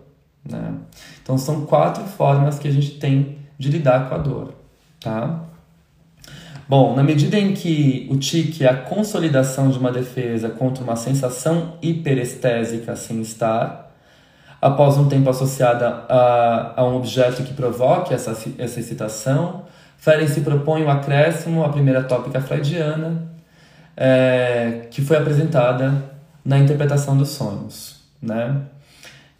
Né? 0.44 0.74
Então 1.22 1.38
são 1.38 1.64
quatro 1.64 2.04
formas 2.04 2.58
que 2.58 2.68
a 2.68 2.70
gente 2.70 2.98
tem 2.98 3.38
de 3.58 3.70
lidar 3.70 4.10
com 4.10 4.14
a 4.14 4.18
dor. 4.18 4.52
Tá? 5.00 5.40
Bom, 6.68 6.96
na 6.96 7.02
medida 7.04 7.38
em 7.38 7.54
que 7.54 8.08
o 8.10 8.16
tique 8.16 8.64
é 8.64 8.68
a 8.68 8.76
consolidação 8.76 9.68
de 9.70 9.78
uma 9.78 9.92
defesa 9.92 10.48
contra 10.48 10.82
uma 10.82 10.96
sensação 10.96 11.74
hiperestésica 11.80 12.96
sem 12.96 13.20
estar, 13.20 13.94
após 14.60 14.96
um 14.96 15.08
tempo 15.08 15.30
associada 15.30 15.88
a, 16.08 16.80
a 16.80 16.84
um 16.84 16.96
objeto 16.96 17.44
que 17.44 17.54
provoque 17.54 18.12
essa, 18.12 18.36
essa 18.58 18.80
excitação, 18.80 19.62
Ferenc 19.96 20.28
se 20.28 20.40
propõe 20.40 20.82
o 20.82 20.86
um 20.86 20.90
acréscimo 20.90 21.64
à 21.64 21.68
primeira 21.68 22.02
tópica 22.02 22.40
freudiana, 22.40 23.22
é, 23.96 24.88
que 24.90 25.00
foi 25.02 25.16
apresentada 25.18 26.10
na 26.44 26.58
interpretação 26.58 27.16
dos 27.16 27.28
sonhos. 27.28 28.00
Né? 28.20 28.62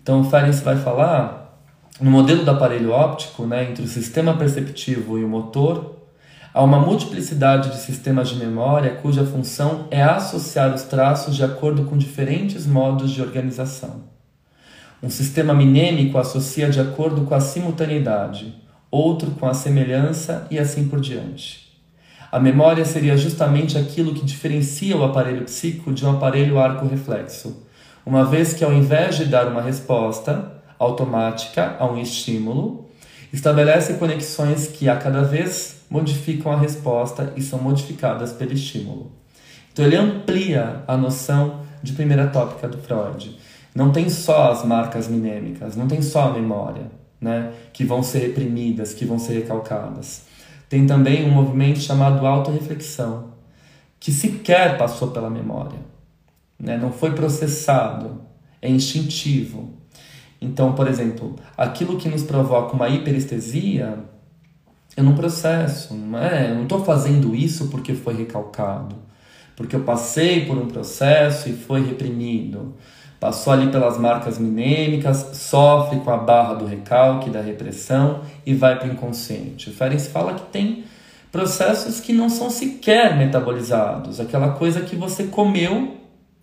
Então, 0.01 0.23
Ferenc 0.31 0.63
vai 0.63 0.77
falar, 0.77 1.59
no 2.01 2.09
modelo 2.09 2.45
do 2.45 2.51
aparelho 2.53 2.93
óptico, 2.93 3.47
né, 3.47 3.69
entre 3.69 3.83
o 3.85 3.89
sistema 3.89 4.37
perceptivo 4.37 5.19
e 5.19 5.25
o 5.25 5.29
motor, 5.29 5.96
há 6.57 6.63
uma 6.63 6.81
multiplicidade 6.81 7.69
de 7.69 7.77
sistemas 7.77 8.31
de 8.31 8.37
memória 8.37 8.95
cuja 9.03 9.27
função 9.27 9.87
é 9.91 10.03
associar 10.03 10.75
os 10.75 10.85
traços 10.85 11.37
de 11.37 11.45
acordo 11.45 11.85
com 11.85 11.99
diferentes 11.99 12.67
modos 12.67 13.11
de 13.11 13.21
organização. 13.21 14.05
Um 15.03 15.11
sistema 15.11 15.53
minêmico 15.53 16.17
associa 16.17 16.71
de 16.71 16.81
acordo 16.81 17.27
com 17.27 17.35
a 17.35 17.43
simultaneidade, 17.43 18.55
outro 18.91 19.33
com 19.33 19.47
a 19.47 19.53
semelhança 19.53 20.47
e 20.51 20.59
assim 20.59 20.89
por 20.89 20.99
diante. 20.99 21.79
A 22.33 22.41
memória 22.41 22.87
seria 22.87 23.19
justamente 23.19 23.77
aquilo 23.77 24.15
que 24.15 24.25
diferencia 24.25 24.97
o 24.97 25.05
aparelho 25.05 25.45
psíquico 25.45 25.93
de 25.93 26.07
um 26.07 26.13
aparelho 26.13 26.59
arco-reflexo, 26.59 27.67
uma 28.07 28.25
vez 28.25 28.55
que, 28.55 28.65
ao 28.65 28.73
invés 28.73 29.17
de 29.17 29.27
dar 29.27 29.47
uma 29.47 29.61
resposta 29.61 30.53
automática 30.79 31.77
a 31.79 31.85
um 31.85 31.99
estímulo, 31.99 32.89
estabelece 33.31 33.95
conexões 33.95 34.69
que 34.69 34.89
a 34.89 34.97
cada 34.97 35.21
vez 35.21 35.76
modificam 35.91 36.53
a 36.53 36.57
resposta 36.57 37.33
e 37.37 37.43
são 37.43 37.59
modificadas 37.59 38.33
pelo 38.33 38.53
estímulo. 38.53 39.13
Então, 39.73 39.85
ele 39.85 39.97
amplia 39.97 40.83
a 40.87 40.97
noção 40.97 41.61
de 41.83 41.93
primeira 41.93 42.27
tópica 42.29 42.69
do 42.69 42.79
Freud. 42.79 43.39
Não 43.75 43.93
tem 43.93 44.09
só 44.09 44.51
as 44.51 44.65
marcas 44.65 45.07
minêmicas, 45.09 45.77
não 45.77 45.87
tem 45.87 46.01
só 46.01 46.29
a 46.29 46.33
memória, 46.33 46.91
né, 47.21 47.53
que 47.73 47.85
vão 47.85 48.03
ser 48.03 48.21
reprimidas, 48.21 48.95
que 48.95 49.05
vão 49.05 49.19
ser 49.19 49.35
recalcadas. 49.35 50.25
Tem 50.69 50.87
também 50.87 51.27
um 51.27 51.31
movimento 51.31 51.81
chamado 51.81 52.27
autorreflexão, 52.27 53.33
que 54.01 54.11
sequer 54.11 54.79
passou 54.79 55.09
pela 55.09 55.29
memória 55.29 55.79
né? 56.59 56.77
não 56.77 56.93
foi 56.93 57.13
processado, 57.13 58.23
é 58.61 58.69
instintivo. 58.69 59.75
Então, 60.41 60.73
por 60.73 60.89
exemplo, 60.89 61.37
aquilo 61.57 61.97
que 61.97 62.09
nos 62.09 62.23
provoca 62.23 62.75
uma 62.75 62.89
hiperestesia, 62.89 63.99
eu 64.97 65.05
não 65.05 65.15
processo, 65.15 65.95
não 65.95 66.19
é? 66.19 66.51
Eu 66.51 66.55
não 66.55 66.63
estou 66.63 66.85
fazendo 66.85 67.35
isso 67.35 67.69
porque 67.69 67.95
foi 67.95 68.15
recalcado, 68.15 68.97
porque 69.55 69.77
eu 69.77 69.81
passei 69.81 70.47
por 70.47 70.57
um 70.57 70.67
processo 70.67 71.49
e 71.49 71.53
foi 71.53 71.85
reprimido. 71.85 72.75
Passou 73.21 73.53
ali 73.53 73.71
pelas 73.71 73.99
marcas 73.99 74.39
minêmicas, 74.39 75.31
sofre 75.35 76.01
com 76.01 76.11
a 76.11 76.17
barra 76.17 76.55
do 76.55 76.67
recalque, 76.67 77.31
da 77.31 77.41
repressão 77.41 78.23
e 78.45 78.55
vai 78.55 78.79
para 78.79 78.89
o 78.89 78.93
inconsciente. 78.93 79.71
O 79.71 79.73
Ferenc 79.73 80.03
fala 80.09 80.35
que 80.35 80.47
tem 80.51 80.85
processos 81.33 82.01
que 82.01 82.13
não 82.13 82.29
são 82.29 82.49
sequer 82.49 83.17
metabolizados, 83.17 84.21
aquela 84.21 84.51
coisa 84.53 84.81
que 84.81 84.97
você 84.97 85.25
comeu 85.25 85.97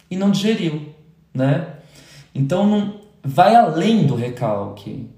e 0.10 0.16
não 0.16 0.30
digeriu, 0.30 0.94
né? 1.34 1.68
Então 2.34 2.68
não 2.68 3.02
vai 3.24 3.56
além 3.56 4.06
do 4.06 4.16
recalque. 4.16 5.10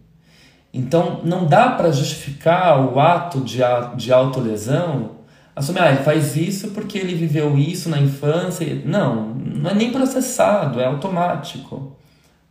Então 0.76 1.22
não 1.24 1.46
dá 1.46 1.70
para 1.70 1.90
justificar 1.90 2.82
o 2.82 3.00
ato 3.00 3.40
de, 3.40 3.60
de 3.96 4.12
autolesão, 4.12 5.12
assumir, 5.56 5.80
ah, 5.80 5.90
ele 5.90 6.04
faz 6.04 6.36
isso 6.36 6.72
porque 6.72 6.98
ele 6.98 7.16
viveu 7.16 7.58
isso 7.58 7.88
na 7.88 7.98
infância. 7.98 8.82
Não, 8.84 9.30
não 9.30 9.72
é 9.72 9.74
nem 9.74 9.90
processado, 9.90 10.82
é 10.82 10.86
automático. 10.86 11.96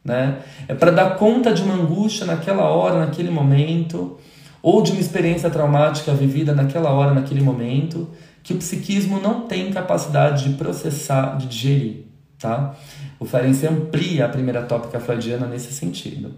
Né? 0.02 0.38
É 0.66 0.74
para 0.74 0.90
dar 0.90 1.16
conta 1.16 1.52
de 1.52 1.62
uma 1.62 1.74
angústia 1.74 2.24
naquela 2.24 2.64
hora, 2.64 2.98
naquele 2.98 3.30
momento, 3.30 4.18
ou 4.62 4.80
de 4.80 4.92
uma 4.92 5.00
experiência 5.00 5.50
traumática 5.50 6.14
vivida 6.14 6.54
naquela 6.54 6.90
hora, 6.92 7.12
naquele 7.12 7.42
momento, 7.42 8.08
que 8.42 8.54
o 8.54 8.56
psiquismo 8.56 9.20
não 9.20 9.42
tem 9.42 9.70
capacidade 9.70 10.48
de 10.48 10.56
processar, 10.56 11.36
de 11.36 11.46
digerir. 11.46 12.04
Tá? 12.38 12.74
O 13.20 13.26
Ferenczi 13.26 13.66
amplia 13.66 14.24
a 14.24 14.28
primeira 14.30 14.62
tópica 14.62 14.98
freudiana 14.98 15.46
nesse 15.46 15.72
sentido, 15.74 16.32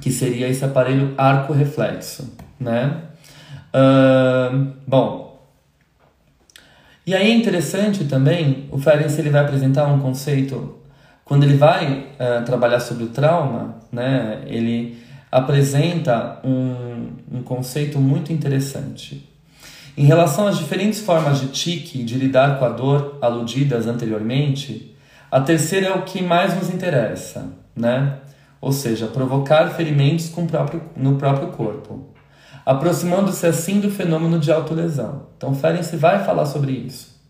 que 0.00 0.10
seria 0.10 0.48
esse 0.48 0.64
aparelho 0.64 1.14
arco-reflexo. 1.16 2.34
Né? 2.58 2.96
Uh, 3.74 4.72
bom, 4.86 5.22
e 7.04 7.14
aí 7.14 7.30
é 7.30 7.34
interessante 7.34 8.04
também, 8.04 8.68
o 8.70 8.78
Ferenczi 8.78 9.20
ele 9.20 9.30
vai 9.30 9.40
apresentar 9.40 9.86
um 9.86 9.98
conceito, 9.98 10.78
quando 11.24 11.42
ele 11.42 11.56
vai 11.56 12.06
uh, 12.14 12.44
trabalhar 12.44 12.78
sobre 12.78 13.04
o 13.04 13.08
trauma, 13.08 13.76
né, 13.90 14.42
ele 14.46 15.02
apresenta 15.30 16.38
um, 16.44 17.08
um 17.38 17.42
conceito 17.42 17.98
muito 17.98 18.32
interessante. 18.32 19.28
Em 19.96 20.04
relação 20.04 20.46
às 20.46 20.58
diferentes 20.58 21.00
formas 21.00 21.40
de 21.40 21.48
tique 21.48 22.04
de 22.04 22.14
lidar 22.14 22.58
com 22.58 22.64
a 22.64 22.68
dor 22.68 23.18
aludidas 23.20 23.86
anteriormente, 23.86 24.94
a 25.30 25.40
terceira 25.40 25.86
é 25.88 25.94
o 25.94 26.02
que 26.02 26.22
mais 26.22 26.54
nos 26.54 26.70
interessa, 26.72 27.52
né? 27.74 28.18
Ou 28.62 28.70
seja, 28.70 29.08
provocar 29.08 29.70
ferimentos 29.70 30.28
próprio, 30.28 30.80
no 30.96 31.16
próprio 31.16 31.48
corpo, 31.48 32.06
aproximando-se 32.64 33.44
assim 33.44 33.80
do 33.80 33.90
fenômeno 33.90 34.38
de 34.38 34.52
autolesão. 34.52 35.26
Então, 35.36 35.52
Ferenc 35.52 35.96
vai 35.96 36.24
falar 36.24 36.46
sobre 36.46 36.70
isso. 36.70 37.20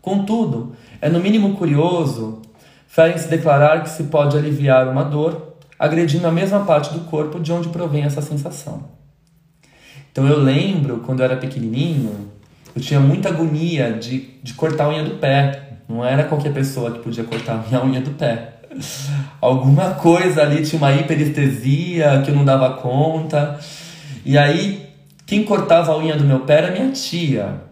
Contudo, 0.00 0.72
é 1.02 1.10
no 1.10 1.20
mínimo 1.20 1.54
curioso 1.56 2.40
Ferenc 2.86 3.28
declarar 3.28 3.82
que 3.82 3.90
se 3.90 4.04
pode 4.04 4.38
aliviar 4.38 4.88
uma 4.88 5.04
dor 5.04 5.58
agredindo 5.78 6.26
a 6.26 6.32
mesma 6.32 6.64
parte 6.64 6.94
do 6.94 7.00
corpo 7.00 7.38
de 7.38 7.52
onde 7.52 7.68
provém 7.68 8.04
essa 8.04 8.22
sensação. 8.22 8.84
Então 10.10 10.26
eu 10.26 10.38
lembro, 10.40 11.00
quando 11.04 11.20
eu 11.20 11.26
era 11.26 11.36
pequenininho, 11.36 12.30
eu 12.74 12.80
tinha 12.80 12.98
muita 12.98 13.28
agonia 13.28 13.92
de, 13.92 14.38
de 14.42 14.54
cortar 14.54 14.86
a 14.86 14.88
unha 14.88 15.04
do 15.04 15.16
pé. 15.16 15.80
Não 15.86 16.02
era 16.02 16.24
qualquer 16.24 16.52
pessoa 16.54 16.90
que 16.92 17.00
podia 17.00 17.24
cortar 17.24 17.52
a 17.54 17.58
minha 17.58 17.84
unha 17.84 18.00
do 18.00 18.12
pé. 18.12 18.57
Alguma 19.40 19.94
coisa 19.94 20.42
ali 20.42 20.62
tinha 20.62 20.78
uma 20.80 20.92
hiperestesia 20.92 22.22
que 22.24 22.30
eu 22.30 22.34
não 22.34 22.44
dava 22.44 22.74
conta. 22.74 23.58
E 24.24 24.36
aí, 24.36 24.88
quem 25.26 25.44
cortava 25.44 25.92
a 25.92 25.98
unha 25.98 26.16
do 26.16 26.24
meu 26.24 26.40
pé 26.40 26.58
era 26.58 26.70
minha 26.70 26.90
tia. 26.92 27.62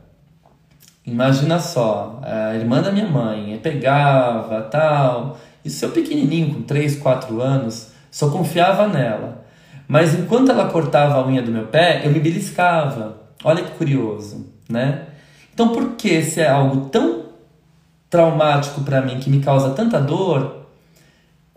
Imagina 1.04 1.58
só, 1.58 2.20
a 2.22 2.54
irmã 2.54 2.82
da 2.82 2.90
minha 2.90 3.08
mãe 3.08 3.58
pegava 3.62 4.62
tal. 4.62 5.38
E 5.64 5.70
seu 5.70 5.90
pequenininho, 5.90 6.54
com 6.54 6.62
3, 6.62 6.96
4 6.96 7.40
anos, 7.40 7.92
só 8.10 8.30
confiava 8.30 8.86
nela. 8.86 9.44
Mas 9.88 10.14
enquanto 10.14 10.50
ela 10.50 10.68
cortava 10.68 11.14
a 11.14 11.26
unha 11.26 11.42
do 11.42 11.52
meu 11.52 11.66
pé, 11.66 12.02
eu 12.04 12.10
me 12.10 12.20
beliscava. 12.20 13.16
Olha 13.44 13.62
que 13.62 13.70
curioso, 13.72 14.52
né? 14.68 15.02
Então, 15.54 15.68
por 15.68 15.92
que 15.92 16.22
se 16.22 16.40
é 16.40 16.48
algo 16.48 16.88
tão 16.88 17.26
traumático 18.10 18.82
para 18.82 19.00
mim, 19.00 19.18
que 19.18 19.30
me 19.30 19.40
causa 19.40 19.70
tanta 19.70 20.00
dor, 20.00 20.65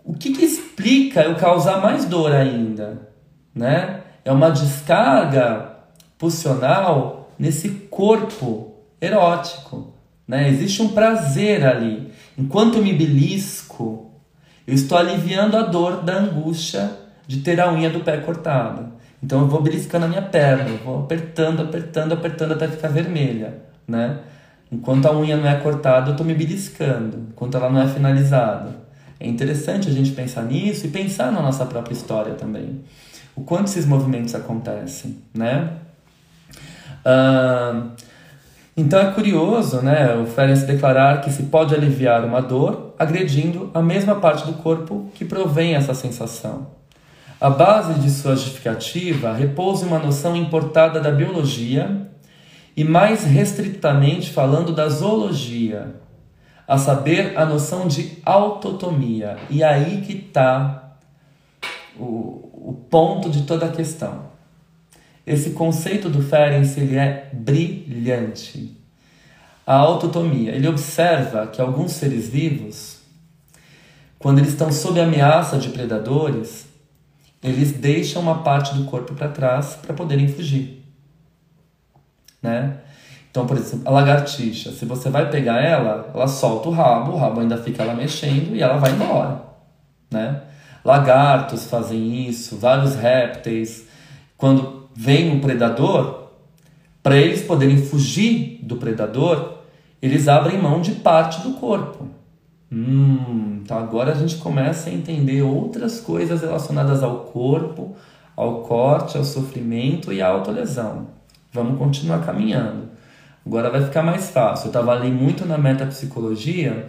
o 0.04 0.14
que, 0.14 0.32
que 0.32 0.44
explica 0.44 1.22
eu 1.22 1.36
causar 1.36 1.80
mais 1.80 2.04
dor 2.04 2.32
ainda, 2.32 3.08
né? 3.54 4.00
É 4.24 4.32
uma 4.32 4.50
descarga 4.50 5.70
pulsional 6.18 7.30
nesse 7.38 7.68
corpo 7.90 8.74
erótico, 9.00 9.94
né? 10.26 10.48
Existe 10.48 10.82
um 10.82 10.88
prazer 10.88 11.66
ali. 11.66 12.12
Enquanto 12.36 12.78
eu 12.78 12.82
me 12.82 12.92
belisco, 12.92 14.10
eu 14.66 14.74
estou 14.74 14.98
aliviando 14.98 15.56
a 15.56 15.62
dor 15.62 16.02
da 16.02 16.18
angústia 16.18 16.90
de 17.26 17.38
ter 17.38 17.60
a 17.60 17.72
unha 17.72 17.90
do 17.90 18.00
pé 18.00 18.18
cortada. 18.18 18.92
Então 19.22 19.40
eu 19.40 19.48
vou 19.48 19.62
beliscando 19.62 20.06
a 20.06 20.08
minha 20.08 20.22
perna, 20.22 20.64
vou 20.84 21.00
apertando, 21.00 21.62
apertando, 21.62 22.12
apertando 22.12 22.52
até 22.52 22.68
ficar 22.68 22.88
vermelha, 22.88 23.58
né? 23.86 24.20
Enquanto 24.72 25.06
a 25.06 25.16
unha 25.16 25.36
não 25.36 25.48
é 25.48 25.56
cortada, 25.56 26.08
eu 26.08 26.12
estou 26.12 26.26
me 26.26 26.34
beliscando, 26.34 27.26
enquanto 27.30 27.56
ela 27.56 27.68
não 27.68 27.82
é 27.82 27.88
finalizada. 27.88 28.79
É 29.20 29.28
interessante 29.28 29.86
a 29.88 29.92
gente 29.92 30.12
pensar 30.12 30.42
nisso 30.44 30.86
e 30.86 30.88
pensar 30.88 31.30
na 31.30 31.42
nossa 31.42 31.66
própria 31.66 31.92
história 31.92 32.34
também. 32.34 32.80
O 33.36 33.42
quanto 33.42 33.66
esses 33.66 33.84
movimentos 33.84 34.34
acontecem, 34.34 35.18
né? 35.34 35.74
Uh, 37.04 37.90
então 38.76 38.98
é 38.98 39.12
curioso, 39.12 39.82
né, 39.82 40.14
o 40.14 40.24
Ferenc 40.24 40.64
declarar 40.64 41.20
que 41.20 41.30
se 41.30 41.44
pode 41.44 41.74
aliviar 41.74 42.24
uma 42.24 42.40
dor 42.40 42.94
agredindo 42.98 43.70
a 43.74 43.82
mesma 43.82 44.14
parte 44.14 44.46
do 44.46 44.54
corpo 44.54 45.10
que 45.14 45.24
provém 45.24 45.74
essa 45.74 45.92
sensação. 45.92 46.68
A 47.40 47.50
base 47.50 47.94
de 48.00 48.10
sua 48.10 48.36
justificativa 48.36 49.32
repousa 49.32 49.84
em 49.84 49.88
uma 49.88 49.98
noção 49.98 50.36
importada 50.36 51.00
da 51.00 51.10
biologia 51.10 52.08
e 52.76 52.84
mais 52.84 53.24
restritamente 53.24 54.30
falando 54.30 54.72
da 54.72 54.88
zoologia, 54.88 55.94
a 56.70 56.78
saber, 56.78 57.36
a 57.36 57.44
noção 57.44 57.88
de 57.88 58.18
autotomia. 58.24 59.36
E 59.50 59.64
aí 59.64 60.02
que 60.02 60.12
está 60.12 60.94
o, 61.98 62.48
o 62.70 62.86
ponto 62.88 63.28
de 63.28 63.42
toda 63.42 63.66
a 63.66 63.72
questão. 63.72 64.26
Esse 65.26 65.50
conceito 65.50 66.08
do 66.08 66.22
Ferenc 66.22 66.78
ele 66.78 66.96
é 66.96 67.28
brilhante. 67.32 68.76
A 69.66 69.74
autotomia. 69.74 70.52
Ele 70.52 70.68
observa 70.68 71.48
que 71.48 71.60
alguns 71.60 71.90
seres 71.90 72.28
vivos, 72.28 73.00
quando 74.16 74.38
eles 74.38 74.50
estão 74.52 74.70
sob 74.70 75.00
ameaça 75.00 75.58
de 75.58 75.70
predadores, 75.70 76.68
eles 77.42 77.72
deixam 77.72 78.22
uma 78.22 78.44
parte 78.44 78.76
do 78.76 78.84
corpo 78.84 79.12
para 79.14 79.26
trás 79.26 79.74
para 79.74 79.92
poderem 79.92 80.28
fugir. 80.28 80.84
Né? 82.40 82.78
Então, 83.30 83.46
por 83.46 83.56
exemplo, 83.56 83.88
a 83.88 83.90
lagartixa, 83.90 84.72
se 84.72 84.84
você 84.84 85.08
vai 85.08 85.30
pegar 85.30 85.60
ela, 85.62 86.10
ela 86.12 86.26
solta 86.26 86.68
o 86.68 86.72
rabo, 86.72 87.12
o 87.12 87.16
rabo 87.16 87.40
ainda 87.40 87.56
fica 87.56 87.84
lá 87.84 87.94
mexendo 87.94 88.56
e 88.56 88.62
ela 88.62 88.76
vai 88.76 88.90
embora, 88.90 89.42
né? 90.10 90.42
Lagartos 90.84 91.66
fazem 91.66 92.26
isso, 92.26 92.56
vários 92.56 92.96
répteis. 92.96 93.86
Quando 94.36 94.88
vem 94.94 95.30
um 95.30 95.40
predador, 95.40 96.30
para 97.02 97.16
eles 97.16 97.42
poderem 97.42 97.78
fugir 97.78 98.58
do 98.62 98.76
predador, 98.76 99.58
eles 100.02 100.26
abrem 100.26 100.60
mão 100.60 100.80
de 100.80 100.92
parte 100.92 101.40
do 101.42 101.54
corpo. 101.54 102.08
Hum, 102.72 103.60
então 103.62 103.78
agora 103.78 104.12
a 104.12 104.14
gente 104.14 104.36
começa 104.36 104.90
a 104.90 104.92
entender 104.92 105.42
outras 105.42 106.00
coisas 106.00 106.40
relacionadas 106.40 107.02
ao 107.02 107.20
corpo, 107.24 107.94
ao 108.36 108.62
corte, 108.62 109.16
ao 109.16 109.24
sofrimento 109.24 110.12
e 110.12 110.22
à 110.22 110.28
autolesão. 110.28 111.08
Vamos 111.52 111.78
continuar 111.78 112.24
caminhando. 112.24 112.89
Agora 113.50 113.68
vai 113.68 113.82
ficar 113.82 114.04
mais 114.04 114.30
fácil. 114.30 114.66
Eu 114.66 114.68
estava 114.68 114.92
ali 114.92 115.10
muito 115.10 115.44
na 115.44 115.58
metapsicologia, 115.58 116.88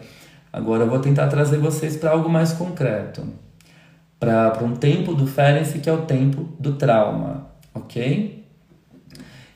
agora 0.54 0.84
eu 0.84 0.88
vou 0.88 1.00
tentar 1.00 1.26
trazer 1.26 1.58
vocês 1.58 1.98
para 1.98 2.12
algo 2.12 2.30
mais 2.30 2.54
concreto. 2.54 3.28
Para 4.20 4.64
um 4.64 4.76
tempo 4.76 5.16
do 5.16 5.26
Ferenc, 5.26 5.80
que 5.80 5.90
é 5.90 5.92
o 5.92 6.04
tempo 6.04 6.48
do 6.60 6.74
trauma, 6.74 7.48
ok? 7.74 8.48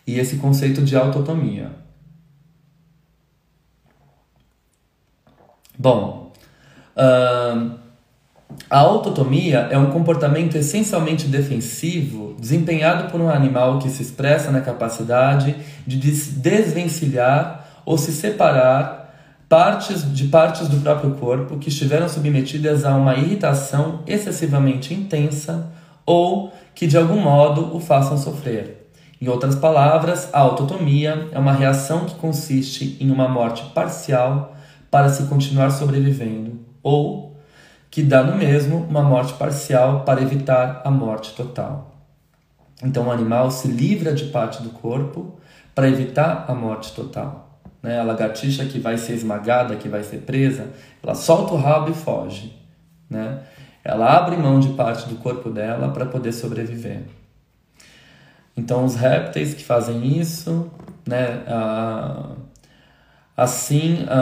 E 0.08 0.18
esse 0.18 0.38
conceito 0.38 0.82
de 0.82 0.96
autotomia. 0.96 1.70
Bom, 5.78 6.34
uh, 6.98 7.85
a 8.70 8.80
autotomia 8.80 9.68
é 9.72 9.78
um 9.78 9.91
comportamento 9.91 10.56
essencialmente 10.56 11.28
defensivo 11.28 12.36
desempenhado 12.39 13.12
por 13.12 13.22
um 13.22 13.30
animal 13.30 13.80
que 13.80 13.89
se 13.89 14.02
expressa 14.02 14.52
na 14.52 14.62
capacidade 14.62 15.56
de 15.86 15.98
desvencilhar 15.98 17.68
ou 17.86 17.98
se 17.98 18.12
separar 18.12 19.13
partes 19.48 20.12
de 20.13 20.28
partes 20.28 20.68
do 20.68 20.78
próprio 20.78 21.12
corpo 21.12 21.58
que 21.58 21.70
estiveram 21.70 22.10
submetidas 22.10 22.84
a 22.84 22.96
uma 22.96 23.15
irritação 23.15 24.02
excessivamente 24.08 24.94
intensa 24.94 25.72
ou 26.06 26.52
que 26.74 26.88
de 26.88 26.98
algum 26.98 27.20
modo 27.20 27.76
o 27.76 27.80
façam 27.80 28.18
sofrer. 28.18 28.89
Em 29.22 29.28
outras 29.30 29.56
palavras, 29.56 30.30
a 30.34 30.39
autotomia 30.39 31.30
é 31.32 31.39
uma 31.39 31.54
reação 31.54 32.06
que 32.06 32.15
consiste 32.15 32.98
em 33.00 33.10
uma 33.12 33.28
morte 33.28 33.63
parcial 33.74 34.56
para 34.91 35.10
se 35.10 35.24
continuar 35.24 35.72
sobrevivendo 35.72 36.60
ou 36.84 37.35
que 37.95 38.03
dá 38.03 38.21
no 38.21 38.36
mesmo 38.36 38.79
uma 38.89 39.01
morte 39.01 39.36
parcial 39.36 40.01
para 40.01 40.21
evitar 40.21 40.81
a 40.84 40.91
morte 40.91 41.34
total. 41.34 41.95
Então 42.84 43.08
o 43.08 43.12
animal 43.12 43.49
se 43.49 43.69
livra 43.69 44.13
de 44.13 44.25
parte 44.25 44.62
do 44.62 44.69
corpo 44.69 45.39
para 45.73 45.88
evitar 45.88 46.43
a 46.45 46.53
morte 46.53 46.91
total. 46.93 47.58
Né? 47.81 47.97
A 47.97 48.03
lagartixa 48.03 48.65
que 48.65 48.79
vai 48.79 48.97
ser 48.97 49.13
esmagada, 49.13 49.77
que 49.77 49.88
vai 49.88 50.03
ser 50.03 50.17
presa, 50.23 50.73
ela 51.01 51.15
solta 51.15 51.53
o 51.53 51.58
rabo 51.58 51.89
e 51.89 51.93
foge. 51.93 52.53
Né? 53.10 53.39
Ela 53.81 54.13
abre 54.13 54.36
mão 54.36 54.60
de 54.60 54.73
parte 54.73 55.08
do 55.08 55.15
corpo 55.15 55.49
dela 55.49 55.88
para 55.88 56.05
poder 56.05 56.34
sobreviver. 56.34 57.03
Então 58.58 58.84
os 58.84 58.95
répteis 58.95 59.53
que 59.53 59.63
fazem 59.63 60.19
isso, 60.19 60.69
né, 61.08 61.45
a, 61.47 62.31
Assim, 63.38 64.06
a, 64.08 64.15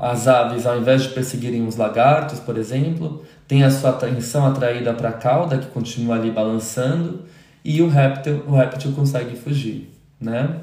a, 0.00 0.10
as 0.12 0.28
aves, 0.28 0.64
ao 0.64 0.78
invés 0.78 1.02
de 1.02 1.08
perseguirem 1.08 1.66
os 1.66 1.74
lagartos, 1.74 2.38
por 2.38 2.56
exemplo, 2.56 3.24
têm 3.48 3.64
a 3.64 3.70
sua 3.70 3.90
atenção 3.90 4.46
atraída 4.46 4.94
para 4.94 5.08
a 5.08 5.12
cauda, 5.12 5.58
que 5.58 5.66
continua 5.66 6.14
ali 6.14 6.30
balançando, 6.30 7.24
e 7.64 7.82
o 7.82 7.88
réptil, 7.88 8.44
o 8.46 8.54
réptil 8.54 8.92
consegue 8.92 9.36
fugir. 9.36 9.92
Né? 10.20 10.60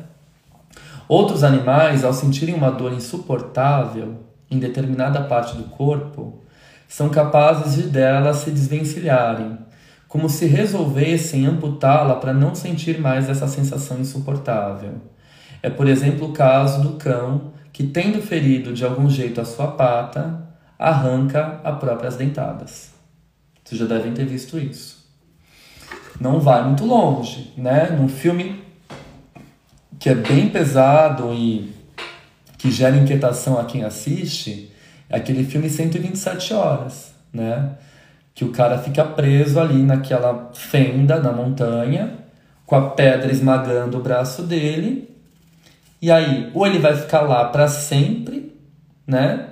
Outros 1.08 1.44
animais, 1.44 2.06
ao 2.06 2.13
sentirem 2.13 2.56
uma 2.56 2.72
dor 2.72 2.94
insuportável 2.94 4.16
em 4.50 4.58
determinada 4.58 5.22
parte 5.22 5.58
do 5.58 5.66
corpo, 5.66 6.42
são 6.88 7.10
capazes 7.10 7.76
de 7.76 7.90
dela 7.90 8.34
se 8.34 8.52
desvencilharem, 8.52 9.58
como 10.08 10.30
se 10.30 10.46
resolvessem 10.46 11.46
amputá-la 11.46 12.16
para 12.16 12.34
não 12.34 12.56
sentir 12.56 13.00
mais 13.00 13.30
essa 13.30 13.48
sensação 13.48 14.00
insuportável. 14.00 14.94
É, 15.62 15.70
por 15.70 15.88
exemplo, 15.88 16.30
o 16.30 16.34
caso 16.34 16.82
do 16.82 16.98
cão 16.98 17.54
que, 17.74 17.84
tendo 17.84 18.22
ferido 18.22 18.74
de 18.74 18.84
algum 18.84 19.10
jeito 19.10 19.39
a 19.39 19.46
sua 19.46 19.67
pata, 19.67 20.48
arranca 20.78 21.60
as 21.63 21.78
próprias 21.80 22.15
dentadas. 22.15 22.91
Vocês 23.63 23.80
já 23.80 23.86
devem 23.86 24.13
ter 24.13 24.26
visto 24.26 24.58
isso. 24.58 25.06
Não 26.20 26.39
vai 26.39 26.63
muito 26.63 26.86
longe, 26.86 27.54
né? 27.58 27.89
Num 27.89 28.08
filme 28.08 28.63
que 30.00 30.10
é 30.10 30.15
bem 30.15 30.50
pesado 30.50 31.34
e 31.34 31.74
que 32.58 32.72
gera 32.72 32.96
inquietação 32.96 33.60
a 33.60 33.65
quem 33.65 33.84
assiste, 33.84 34.72
é 35.10 35.17
aquele 35.17 35.43
filme 35.43 35.70
127 35.70 36.54
horas, 36.54 37.13
né? 37.32 37.72
Que 38.34 38.43
o 38.46 38.52
cara 38.52 38.78
fica 38.78 39.04
preso 39.04 39.60
ali 39.60 39.82
naquela 39.84 40.52
fenda 40.54 41.20
na 41.20 41.32
montanha, 41.32 42.20
com 42.65 42.76
a 42.76 42.89
pedra 42.91 43.32
esmagando 43.32 43.98
o 43.98 44.02
braço 44.02 44.43
dele, 44.43 45.17
e 46.02 46.12
aí, 46.12 46.52
ou 46.54 46.66
ele 46.66 46.80
vai 46.80 46.96
ficar 46.96 47.22
lá 47.22 47.46
para 47.46 47.68
sempre, 47.68 48.56
né? 49.06 49.50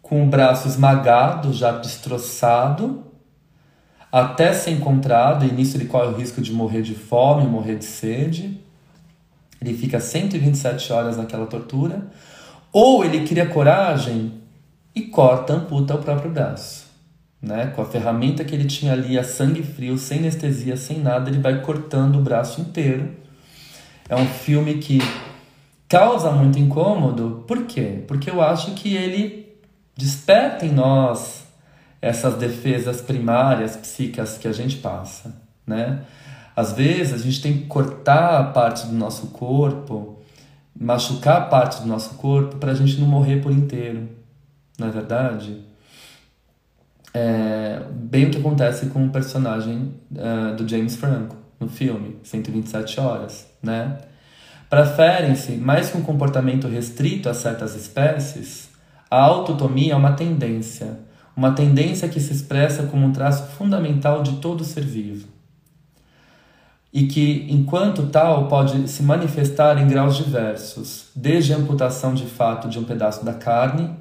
Com 0.00 0.24
o 0.24 0.26
braço 0.26 0.68
esmagado, 0.68 1.52
já 1.52 1.72
destroçado, 1.72 3.04
até 4.10 4.52
ser 4.52 4.70
encontrado, 4.70 5.44
e 5.44 5.52
nisso 5.52 5.76
ele 5.76 5.86
corre 5.86 6.08
o 6.08 6.16
risco 6.16 6.40
de 6.40 6.52
morrer 6.52 6.82
de 6.82 6.94
fome, 6.94 7.46
morrer 7.46 7.76
de 7.76 7.84
sede. 7.84 8.60
Ele 9.60 9.74
fica 9.74 9.98
127 9.98 10.92
horas 10.92 11.16
naquela 11.16 11.46
tortura. 11.46 12.06
Ou 12.72 13.04
ele 13.04 13.26
cria 13.26 13.46
coragem 13.46 14.34
e 14.94 15.02
corta, 15.02 15.54
amputa 15.54 15.94
o 15.94 15.98
próprio 15.98 16.30
braço. 16.30 16.86
Né? 17.42 17.66
Com 17.74 17.82
a 17.82 17.84
ferramenta 17.84 18.44
que 18.44 18.54
ele 18.54 18.64
tinha 18.64 18.92
ali, 18.92 19.18
a 19.18 19.24
sangue 19.24 19.62
frio, 19.62 19.98
sem 19.98 20.18
anestesia, 20.18 20.76
sem 20.76 21.00
nada, 21.00 21.28
ele 21.28 21.40
vai 21.40 21.60
cortando 21.60 22.16
o 22.16 22.22
braço 22.22 22.60
inteiro. 22.60 23.10
É 24.08 24.16
um 24.16 24.26
filme 24.26 24.78
que 24.78 25.00
causa 25.88 26.30
muito 26.30 26.58
incômodo. 26.58 27.44
Por 27.46 27.64
quê? 27.64 28.04
Porque 28.06 28.30
eu 28.30 28.42
acho 28.42 28.72
que 28.72 28.94
ele 28.94 29.56
desperta 29.96 30.66
em 30.66 30.72
nós 30.72 31.46
essas 32.00 32.34
defesas 32.34 33.00
primárias 33.00 33.76
psíquicas 33.76 34.38
que 34.38 34.46
a 34.46 34.52
gente 34.52 34.76
passa, 34.76 35.34
né? 35.66 36.02
Às 36.54 36.72
vezes 36.72 37.14
a 37.14 37.18
gente 37.18 37.40
tem 37.40 37.52
que 37.58 37.66
cortar 37.66 38.52
parte 38.52 38.86
do 38.86 38.92
nosso 38.92 39.28
corpo, 39.28 40.18
machucar 40.78 41.48
parte 41.48 41.80
do 41.80 41.86
nosso 41.86 42.14
corpo 42.14 42.56
para 42.56 42.72
a 42.72 42.74
gente 42.74 43.00
não 43.00 43.06
morrer 43.06 43.40
por 43.40 43.50
inteiro, 43.50 44.08
não 44.78 44.88
é 44.88 44.90
verdade? 44.90 45.64
É 47.14 47.82
bem 47.90 48.26
o 48.26 48.30
que 48.30 48.38
acontece 48.38 48.86
com 48.86 49.06
o 49.06 49.10
personagem 49.10 49.94
uh, 50.12 50.54
do 50.54 50.68
James 50.68 50.94
Franco 50.96 51.36
no 51.58 51.68
filme 51.68 52.18
127 52.22 53.00
horas, 53.00 53.48
né? 53.62 53.98
Preferem-se, 54.68 55.52
mais 55.52 55.90
que 55.90 55.96
um 55.96 56.02
comportamento 56.02 56.68
restrito 56.68 57.28
a 57.28 57.34
certas 57.34 57.74
espécies, 57.74 58.68
a 59.10 59.18
autotomia 59.18 59.94
é 59.94 59.96
uma 59.96 60.12
tendência, 60.12 60.98
uma 61.34 61.52
tendência 61.52 62.08
que 62.08 62.20
se 62.20 62.32
expressa 62.32 62.82
como 62.82 63.06
um 63.06 63.12
traço 63.12 63.46
fundamental 63.56 64.22
de 64.22 64.36
todo 64.36 64.64
ser 64.64 64.84
vivo. 64.84 65.26
e 66.92 67.06
que, 67.06 67.46
enquanto 67.50 68.06
tal, 68.06 68.48
pode 68.48 68.88
se 68.88 69.02
manifestar 69.02 69.78
em 69.78 69.86
graus 69.86 70.16
diversos, 70.16 71.10
desde 71.14 71.52
a 71.52 71.56
amputação 71.56 72.14
de 72.14 72.24
fato 72.24 72.68
de 72.68 72.78
um 72.78 72.84
pedaço 72.84 73.24
da 73.24 73.34
carne 73.34 73.94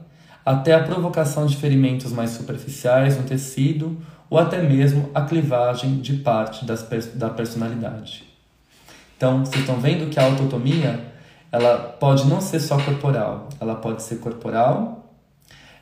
até 0.46 0.74
a 0.74 0.82
provocação 0.82 1.46
de 1.46 1.58
ferimentos 1.58 2.14
mais 2.14 2.30
superficiais 2.32 3.18
no 3.18 3.24
tecido 3.24 3.98
ou 4.30 4.40
até 4.40 4.62
mesmo 4.62 5.10
a 5.14 5.22
clivagem 5.22 6.00
de 6.00 6.14
parte 6.14 6.66
das, 6.66 6.88
da 7.14 7.30
personalidade. 7.30 8.24
Então, 9.18 9.44
vocês 9.44 9.62
estão 9.62 9.80
vendo 9.82 10.10
que 10.10 10.20
a 10.20 10.26
autotomia 10.26 11.12
ela 11.52 11.78
pode 11.78 12.28
não 12.28 12.40
ser 12.40 12.60
só 12.60 12.78
corporal, 12.78 13.50
ela 13.60 13.76
pode 13.76 14.04
ser 14.04 14.20
corporal, 14.20 15.14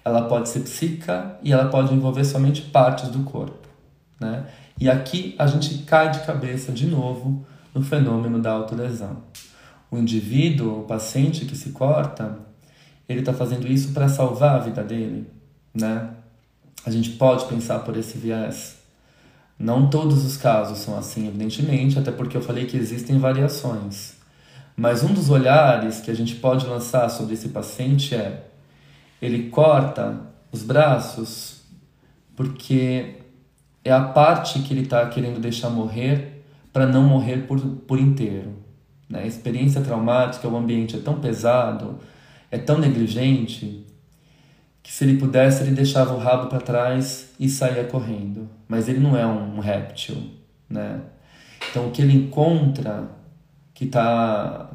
ela 0.03 0.23
pode 0.23 0.49
ser 0.49 0.61
psíquica 0.61 1.37
e 1.43 1.51
ela 1.51 1.65
pode 1.65 1.93
envolver 1.93 2.23
somente 2.23 2.61
partes 2.61 3.09
do 3.09 3.23
corpo. 3.23 3.67
Né? 4.19 4.45
E 4.79 4.89
aqui 4.89 5.35
a 5.37 5.47
gente 5.47 5.79
cai 5.79 6.11
de 6.11 6.19
cabeça 6.21 6.71
de 6.71 6.85
novo 6.85 7.45
no 7.73 7.81
fenômeno 7.81 8.39
da 8.39 8.51
autolesão. 8.51 9.17
O 9.91 9.97
indivíduo, 9.97 10.81
o 10.81 10.83
paciente 10.83 11.45
que 11.45 11.55
se 11.55 11.71
corta, 11.71 12.37
ele 13.07 13.19
está 13.19 13.33
fazendo 13.33 13.67
isso 13.67 13.93
para 13.93 14.07
salvar 14.07 14.55
a 14.55 14.59
vida 14.59 14.83
dele, 14.83 15.27
né? 15.73 16.09
A 16.85 16.91
gente 16.91 17.11
pode 17.11 17.45
pensar 17.45 17.79
por 17.79 17.95
esse 17.97 18.17
viés. 18.17 18.77
Não 19.57 19.89
todos 19.89 20.25
os 20.25 20.35
casos 20.35 20.79
são 20.79 20.97
assim, 20.97 21.27
evidentemente, 21.27 21.97
até 21.97 22.11
porque 22.11 22.35
eu 22.35 22.41
falei 22.41 22.65
que 22.65 22.75
existem 22.75 23.17
variações. 23.17 24.15
Mas 24.75 25.03
um 25.03 25.13
dos 25.13 25.29
olhares 25.29 26.01
que 26.01 26.11
a 26.11 26.13
gente 26.13 26.35
pode 26.35 26.65
lançar 26.65 27.09
sobre 27.09 27.33
esse 27.33 27.49
paciente 27.49 28.13
é: 28.13 28.47
ele 29.21 29.49
corta 29.49 30.19
os 30.51 30.61
braços 30.61 31.61
porque 32.35 33.15
é 33.83 33.91
a 33.91 34.01
parte 34.01 34.59
que 34.59 34.73
ele 34.73 34.81
está 34.81 35.05
querendo 35.07 35.39
deixar 35.39 35.69
morrer 35.69 36.43
para 36.73 36.85
não 36.85 37.03
morrer 37.03 37.47
por, 37.47 37.59
por 37.59 37.99
inteiro. 37.99 38.53
Né? 39.09 39.21
A 39.21 39.25
experiência 39.25 39.79
traumática, 39.79 40.47
o 40.47 40.57
ambiente 40.57 40.97
é 40.97 40.99
tão 40.99 41.19
pesado, 41.19 41.99
é 42.51 42.57
tão 42.57 42.77
negligente, 42.77 43.85
que 44.85 44.91
se 44.91 45.03
ele 45.03 45.17
pudesse, 45.17 45.63
ele 45.63 45.71
deixava 45.71 46.13
o 46.13 46.19
rabo 46.19 46.47
para 46.47 46.61
trás 46.61 47.31
e 47.39 47.49
saía 47.49 47.85
correndo. 47.85 48.47
Mas 48.67 48.87
ele 48.87 48.99
não 48.99 49.17
é 49.17 49.25
um 49.25 49.59
réptil. 49.59 50.15
Né? 50.69 51.01
Então, 51.67 51.87
o 51.87 51.91
que 51.91 52.03
ele 52.03 52.13
encontra 52.13 53.09
que 53.73 53.85
está 53.85 54.69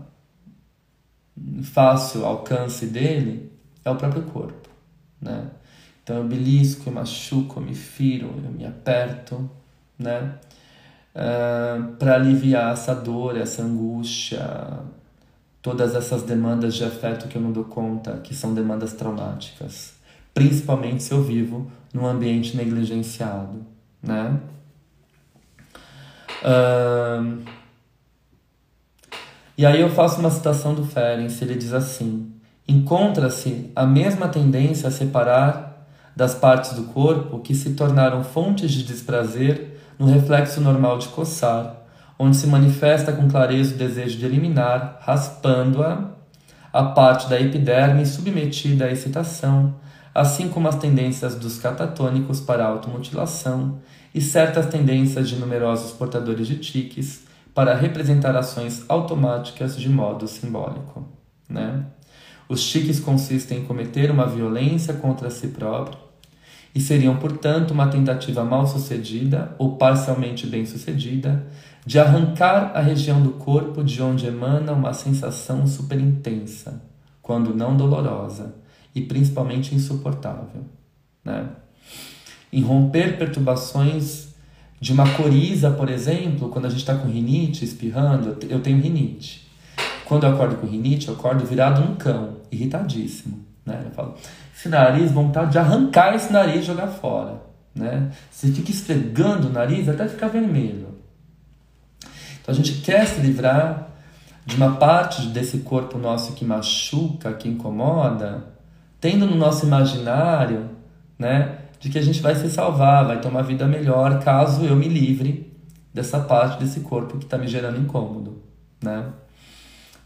fácil 1.63 2.27
alcance 2.27 2.87
dele 2.87 3.53
é 3.85 3.91
o 3.91 3.95
próprio 3.95 4.23
corpo. 4.23 4.69
Né? 5.23 5.47
Então 6.03 6.17
eu 6.17 6.25
belisco, 6.25 6.89
eu 6.89 6.93
machuco, 6.93 7.61
eu 7.61 7.65
me 7.65 7.75
firo, 7.77 8.35
eu 8.45 8.51
me 8.51 8.67
aperto, 8.67 9.49
né? 9.97 10.35
Uh, 11.15 11.19
ah, 11.21 11.93
para 12.01 12.17
aliviar 12.17 12.73
essa 12.73 12.95
dor, 12.97 13.37
essa 13.37 13.63
angústia, 13.63 14.81
todas 15.63 15.95
essas 15.95 16.25
demandas 16.25 16.75
de 16.75 16.83
afeto 16.83 17.29
que 17.29 17.37
eu 17.37 17.43
não 17.43 17.53
dou 17.53 17.65
conta, 17.65 18.17
que 18.19 18.35
são 18.35 18.55
demandas 18.55 18.93
traumáticas, 18.93 20.00
principalmente 20.41 21.03
se 21.03 21.12
eu 21.12 21.22
vivo 21.22 21.70
num 21.93 22.07
ambiente 22.07 22.57
negligenciado, 22.57 23.66
né? 24.03 24.38
Uh, 26.43 27.43
e 29.59 29.66
aí 29.66 29.82
eu 29.82 29.91
faço 29.91 30.18
uma 30.18 30.30
citação 30.30 30.74
do 30.74 30.82
Ferenc, 30.86 31.43
ele 31.43 31.57
diz 31.57 31.74
assim: 31.74 32.32
encontra-se 32.66 33.70
a 33.76 33.84
mesma 33.84 34.28
tendência 34.28 34.88
a 34.88 34.91
separar 34.91 35.86
das 36.16 36.34
partes 36.34 36.72
do 36.72 36.84
corpo 36.84 37.41
que 37.41 37.55
se 37.55 37.74
tornaram 37.74 38.24
fontes 38.24 38.72
de 38.72 38.82
desprazer 38.82 39.78
no 39.99 40.07
reflexo 40.07 40.59
normal 40.59 40.97
de 40.97 41.09
coçar, 41.09 41.82
onde 42.18 42.38
se 42.38 42.47
manifesta 42.47 43.12
com 43.12 43.28
clareza 43.28 43.74
o 43.74 43.78
desejo 43.78 44.16
de 44.16 44.24
eliminar, 44.24 45.01
raspando-a, 45.03 46.12
a 46.72 46.82
parte 46.84 47.28
da 47.28 47.38
epiderme 47.38 48.07
submetida 48.07 48.86
à 48.86 48.91
excitação, 48.91 49.74
assim 50.15 50.49
como 50.49 50.69
as 50.69 50.77
tendências 50.77 51.35
dos 51.35 51.59
catatônicos 51.59 52.41
para 52.41 52.67
automutilação 52.67 53.79
e 54.15 54.21
certas 54.21 54.67
tendências 54.67 55.29
de 55.29 55.37
numerosos 55.37 55.93
portadores 55.93 56.47
de 56.47 56.57
tiques 56.57 57.25
para 57.55 57.75
representar 57.75 58.37
ações 58.37 58.85
automáticas 58.89 59.77
de 59.77 59.89
modo 59.89 60.27
simbólico. 60.27 61.07
Né? 61.49 61.85
Os 62.49 62.69
tiques 62.69 62.99
consistem 62.99 63.59
em 63.59 63.65
cometer 63.65 64.11
uma 64.11 64.27
violência 64.27 64.95
contra 64.95 65.31
si 65.31 65.49
próprio 65.49 65.99
e 66.75 66.81
seriam, 66.81 67.17
portanto, 67.17 67.73
uma 67.73 67.89
tentativa 67.89 68.45
mal 68.45 68.67
sucedida 68.67 69.55
ou 69.59 69.77
parcialmente 69.77 70.47
bem 70.47 70.65
sucedida 70.65 71.47
de 71.85 71.99
arrancar 71.99 72.73
a 72.75 72.81
região 72.81 73.23
do 73.23 73.31
corpo 73.33 73.83
de 73.83 74.03
onde 74.03 74.27
emana 74.27 74.73
uma 74.73 74.93
sensação 74.93 75.67
superintensa, 75.67 76.83
quando 77.23 77.55
não 77.55 77.77
dolorosa 77.77 78.55
e 78.95 79.01
principalmente 79.01 79.74
insuportável. 79.74 80.64
Né? 81.24 81.49
Em 82.53 82.62
romper 82.62 83.16
perturbações 83.18 84.28
de 84.80 84.93
uma 84.93 85.09
coriza, 85.14 85.70
por 85.70 85.91
exemplo, 85.91 86.49
quando 86.49 86.66
a 86.66 86.68
gente 86.70 86.80
está 86.80 86.95
com 86.95 87.09
rinite, 87.09 87.64
espirrando, 87.64 88.38
eu 88.49 88.61
tenho 88.61 88.80
rinite. 88.80 89.49
Quando 90.07 90.24
eu 90.24 90.32
acordo 90.32 90.57
com 90.57 90.66
rinite, 90.66 91.09
eu 91.09 91.14
acordo 91.14 91.45
virado 91.45 91.82
num 91.82 91.95
cão, 91.95 92.38
irritadíssimo. 92.51 93.45
Né? 93.64 93.82
Eu 93.84 93.91
falo, 93.93 94.14
esse 94.57 94.68
nariz, 94.68 95.12
vontade 95.12 95.53
de 95.53 95.59
arrancar 95.59 96.14
esse 96.14 96.32
nariz 96.32 96.62
e 96.62 96.66
jogar 96.66 96.88
fora. 96.88 97.43
Né? 97.74 98.11
Você 98.30 98.51
fica 98.51 98.70
esfregando 98.70 99.49
o 99.49 99.53
nariz 99.53 99.88
até 99.88 100.09
ficar 100.09 100.28
vermelho. 100.28 100.88
Então 102.41 102.53
a 102.53 102.55
gente 102.55 102.80
quer 102.80 103.07
se 103.07 103.20
livrar 103.20 103.88
de 104.45 104.57
uma 104.57 104.76
parte 104.76 105.26
desse 105.28 105.59
corpo 105.59 105.99
nosso 105.99 106.32
que 106.32 106.45
machuca, 106.45 107.32
que 107.34 107.49
incomoda, 107.49 108.45
tendo 109.01 109.27
no 109.27 109.35
nosso 109.35 109.67
imaginário, 109.67 110.71
né, 111.19 111.59
de 111.79 111.89
que 111.89 111.99
a 111.99 112.03
gente 112.03 112.21
vai 112.21 112.35
se 112.35 112.51
salvar, 112.51 113.07
vai 113.07 113.21
ter 113.21 113.29
uma 113.29 113.43
vida 113.43 113.67
melhor 113.67 114.23
caso 114.23 114.65
eu 114.65 114.77
me 114.77 114.89
livre 114.89 115.51
dessa 115.93 116.21
parte 116.21 116.61
desse 116.61 116.81
corpo 116.81 117.19
que 117.19 117.25
está 117.25 117.39
me 117.39 117.49
gerando 117.49 117.81
incômodo, 117.81 118.43
né? 118.83 119.07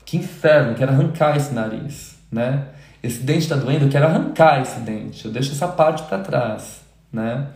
Que 0.05 0.17
inferno, 0.17 0.75
quero 0.75 0.93
arrancar 0.93 1.37
esse 1.37 1.53
nariz, 1.53 2.17
né? 2.31 2.69
Esse 3.03 3.21
dente 3.21 3.41
está 3.41 3.57
doendo, 3.57 3.85
eu 3.85 3.91
quero 3.91 4.07
arrancar 4.07 4.63
esse 4.63 4.81
dente, 4.81 5.25
eu 5.27 5.33
deixo 5.33 5.53
essa 5.53 5.69
parte 5.69 6.05
para 6.05 6.19
trás, 6.19 6.81
né? 7.13 7.49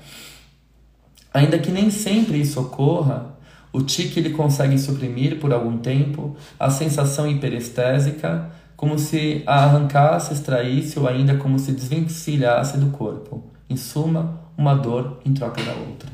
Ainda 1.32 1.58
que 1.58 1.70
nem 1.70 1.90
sempre 1.90 2.40
isso 2.40 2.60
ocorra, 2.60 3.38
o 3.72 3.82
tique 3.82 4.18
ele 4.18 4.30
consegue 4.30 4.78
suprimir 4.78 5.38
por 5.38 5.52
algum 5.52 5.78
tempo 5.78 6.36
a 6.58 6.70
sensação 6.70 7.26
hiperestésica, 7.30 8.50
como 8.78 8.96
se 8.96 9.42
a 9.44 9.64
arrancasse, 9.64 10.32
extraísse 10.32 11.00
ou 11.00 11.08
ainda 11.08 11.36
como 11.36 11.58
se 11.58 11.72
desvencilhasse 11.72 12.78
do 12.78 12.90
corpo. 12.90 13.42
Em 13.68 13.76
suma, 13.76 14.38
uma 14.56 14.72
dor 14.72 15.18
em 15.26 15.34
troca 15.34 15.60
da 15.64 15.72
outra, 15.72 16.08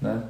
né? 0.00 0.22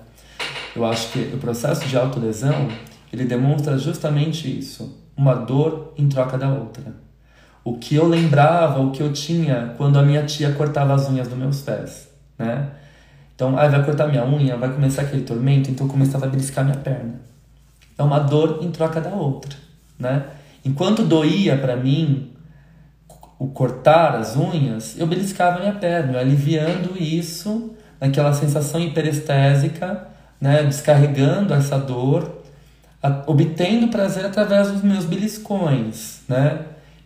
Eu 0.74 0.86
acho 0.86 1.12
que 1.12 1.18
o 1.34 1.36
processo 1.36 1.86
de 1.86 1.94
autolesão, 1.94 2.68
ele 3.12 3.26
demonstra 3.26 3.76
justamente 3.76 4.58
isso 4.58 4.98
uma 5.14 5.34
dor 5.34 5.92
em 5.98 6.08
troca 6.08 6.38
da 6.38 6.48
outra. 6.48 6.84
O 7.62 7.76
que 7.76 7.94
eu 7.94 8.08
lembrava, 8.08 8.80
o 8.80 8.90
que 8.90 9.02
eu 9.02 9.12
tinha 9.12 9.74
quando 9.76 9.98
a 9.98 10.02
minha 10.02 10.24
tia 10.24 10.54
cortava 10.54 10.94
as 10.94 11.06
unhas 11.10 11.28
dos 11.28 11.36
meus 11.36 11.60
pés, 11.60 12.08
né? 12.38 12.70
Então, 13.34 13.58
ah, 13.58 13.68
vai 13.68 13.84
cortar 13.84 14.06
minha 14.06 14.24
unha, 14.24 14.56
vai 14.56 14.72
começar 14.72 15.02
aquele 15.02 15.22
tormento, 15.22 15.70
então 15.70 15.86
eu 15.86 15.92
começava 15.92 16.24
a 16.24 16.28
beliscar 16.30 16.64
minha 16.64 16.78
perna. 16.78 17.20
É 17.98 18.02
uma 18.02 18.20
dor 18.20 18.60
em 18.62 18.70
troca 18.70 19.02
da 19.02 19.10
outra, 19.10 19.54
né? 19.98 20.24
Enquanto 20.64 21.04
doía 21.04 21.56
para 21.56 21.76
mim 21.76 22.32
o 23.38 23.48
cortar 23.48 24.16
as 24.16 24.36
unhas, 24.36 24.98
eu 24.98 25.06
beliscava 25.06 25.60
minha 25.60 25.74
perna, 25.74 26.20
aliviando 26.20 26.96
isso, 26.96 27.74
naquela 28.00 28.32
sensação 28.32 28.80
hiperestésica, 28.80 30.08
né? 30.40 30.62
Descarregando 30.62 31.52
essa 31.52 31.78
dor 31.78 32.42
obtendo 33.26 33.88
prazer 33.88 34.24
através 34.24 34.70
dos 34.70 34.82
meus 34.82 35.04
beliscões, 35.04 36.22
né? 36.28 36.60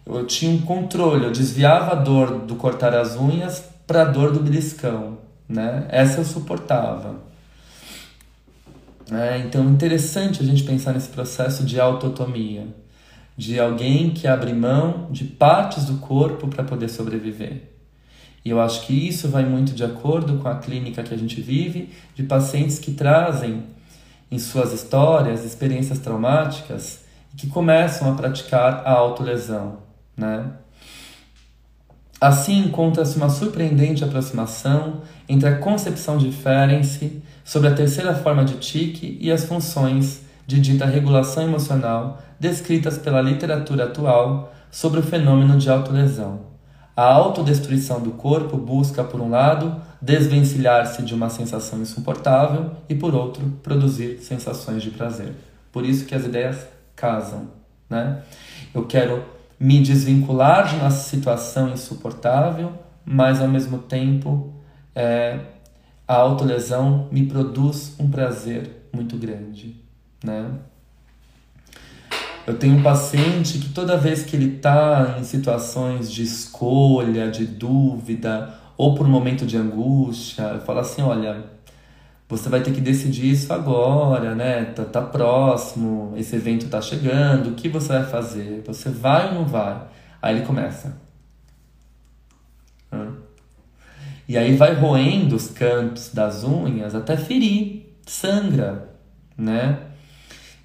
Eu 0.07 0.25
tinha 0.27 0.53
um 0.53 0.61
controle, 0.61 1.25
eu 1.25 1.33
desviava 1.33 1.93
a 1.93 1.95
dor 1.95 2.41
do 2.41 2.55
cortar 2.55 2.95
as 2.95 3.17
unhas 3.17 3.65
para 3.87 4.03
a 4.03 4.05
dor 4.05 4.33
do 4.33 4.41
beliscão, 4.41 5.19
né? 5.49 5.87
Essa 5.89 6.21
eu 6.21 6.25
suportava. 6.25 7.17
É, 9.11 9.39
então, 9.39 9.65
interessante 9.65 10.43
a 10.43 10.47
gente 10.47 10.63
pensar 10.63 10.93
nesse 10.93 11.09
processo 11.09 11.65
de 11.65 11.81
autotomia, 11.81 12.67
de 13.39 13.61
alguém 13.61 14.11
que 14.11 14.27
abre 14.27 14.53
mão 14.53 15.07
de 15.13 15.23
partes 15.23 15.85
do 15.85 15.99
corpo 15.99 16.49
para 16.49 16.65
poder 16.65 16.89
sobreviver. 16.89 17.71
E 18.45 18.51
eu 18.51 18.61
acho 18.61 18.85
que 18.85 18.93
isso 18.93 19.29
vai 19.29 19.45
muito 19.45 19.73
de 19.73 19.85
acordo 19.85 20.39
com 20.39 20.49
a 20.49 20.57
clínica 20.57 21.05
que 21.05 21.15
a 21.15 21.17
gente 21.17 21.41
vive, 21.41 21.91
de 22.17 22.25
pacientes 22.25 22.81
que 22.81 22.91
trazem 22.91 23.63
em 24.29 24.41
suas 24.41 24.73
histórias 24.73 25.45
experiências 25.45 26.01
traumáticas 26.01 27.05
e 27.33 27.37
que 27.37 27.47
começam 27.47 28.11
a 28.11 28.17
praticar 28.17 28.83
a 28.85 28.91
autolesão, 28.91 29.79
né? 30.17 30.45
Assim 32.21 32.59
encontra-se 32.59 33.17
uma 33.17 33.31
surpreendente 33.31 34.03
aproximação 34.03 35.03
entre 35.29 35.49
a 35.49 35.59
concepção 35.59 36.19
de 36.19 36.33
Ferenczi 36.33 37.23
sobre 37.45 37.69
a 37.69 37.75
terceira 37.75 38.13
forma 38.17 38.45
de 38.45 38.55
tique 38.55 39.17
e 39.21 39.31
as 39.31 39.45
funções 39.45 40.23
de 40.49 40.59
dita 40.59 40.87
regulação 40.87 41.43
emocional 41.43 42.23
descritas 42.41 42.97
pela 42.97 43.21
literatura 43.21 43.85
atual 43.85 44.51
sobre 44.71 44.99
o 44.99 45.03
fenômeno 45.03 45.59
de 45.59 45.69
autolesão. 45.69 46.41
A 46.97 47.05
autodestruição 47.05 48.01
do 48.01 48.13
corpo 48.13 48.57
busca, 48.57 49.05
por 49.05 49.21
um 49.21 49.29
lado, 49.29 49.77
desvencilhar-se 50.01 51.03
de 51.03 51.15
uma 51.15 51.29
sensação 51.29 51.83
insuportável 51.83 52.71
e, 52.89 52.95
por 52.95 53.15
outro, 53.15 53.45
produzir 53.63 54.21
sensações 54.23 54.83
de 54.83 54.91
prazer. 54.91 55.35
Por 55.71 55.85
isso 55.85 56.07
que 56.07 56.15
as 56.15 56.25
ideias 56.25 56.67
casam, 56.97 57.49
né? 57.89 58.23
Eu 58.75 58.87
quero 58.87 59.23
me 59.61 59.83
desvincular 59.83 60.67
de 60.67 60.77
uma 60.77 60.91
situação 60.91 61.69
insuportável, 61.69 62.73
mas 63.05 63.43
ao 63.43 63.49
mesmo 63.49 63.79
tempo 63.79 64.55
é, 64.95 65.41
a 66.07 66.15
autolesão 66.15 67.07
me 67.13 67.27
produz 67.27 67.95
um 68.01 68.09
prazer 68.11 68.89
muito 68.95 69.15
grande, 69.19 69.88
né? 70.23 70.51
Eu 72.47 72.59
tenho 72.59 72.79
um 72.79 72.83
paciente 72.83 73.59
que 73.59 73.69
toda 73.71 73.97
vez 73.97 74.23
que 74.23 74.35
ele 74.35 74.57
está 74.57 75.17
em 75.21 75.25
situações 75.25 76.11
de 76.11 76.23
escolha, 76.23 77.31
de 77.31 77.47
dúvida, 77.47 78.55
ou 78.77 78.95
por 78.95 79.07
um 79.07 79.11
momento 79.11 79.45
de 79.45 79.57
angústia, 79.57 80.43
eu 80.45 80.61
falo 80.61 80.79
assim, 80.79 81.03
olha, 81.03 81.45
você 82.29 82.49
vai 82.49 82.63
ter 82.63 82.73
que 82.73 82.81
decidir 82.81 83.31
isso 83.31 83.53
agora, 83.53 84.35
né? 84.35 84.65
Tá, 84.67 84.85
tá 84.85 85.03
próximo, 85.03 86.15
esse 86.17 86.37
evento 86.37 86.69
tá 86.69 86.81
chegando, 86.81 87.51
o 87.51 87.55
que 87.55 87.69
você 87.69 87.89
vai 87.89 88.05
fazer? 88.05 88.63
Você 88.67 88.89
vai 88.89 89.29
ou 89.29 89.35
não 89.35 89.45
vai? 89.45 89.83
Aí 90.23 90.37
ele 90.37 90.47
começa. 90.47 90.97
E 94.29 94.37
aí 94.37 94.55
vai 94.57 94.75
roendo 94.75 95.37
os 95.37 95.49
cantos 95.49 96.13
das 96.13 96.45
unhas 96.45 96.95
até 96.95 97.17
ferir, 97.17 97.95
sangra, 98.07 98.91
né? 99.37 99.88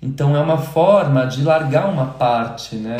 Então 0.05 0.35
é 0.35 0.41
uma 0.41 0.57
forma 0.57 1.25
de 1.25 1.41
largar 1.41 1.89
uma 1.89 2.07
parte, 2.07 2.75
né? 2.75 2.97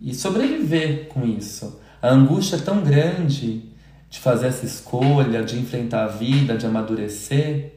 E 0.00 0.12
sobreviver 0.12 1.06
com 1.06 1.24
isso. 1.24 1.80
A 2.02 2.08
angústia 2.08 2.56
é 2.56 2.58
tão 2.58 2.82
grande 2.82 3.62
de 4.10 4.18
fazer 4.18 4.48
essa 4.48 4.66
escolha, 4.66 5.44
de 5.44 5.56
enfrentar 5.56 6.02
a 6.02 6.08
vida, 6.08 6.58
de 6.58 6.66
amadurecer, 6.66 7.74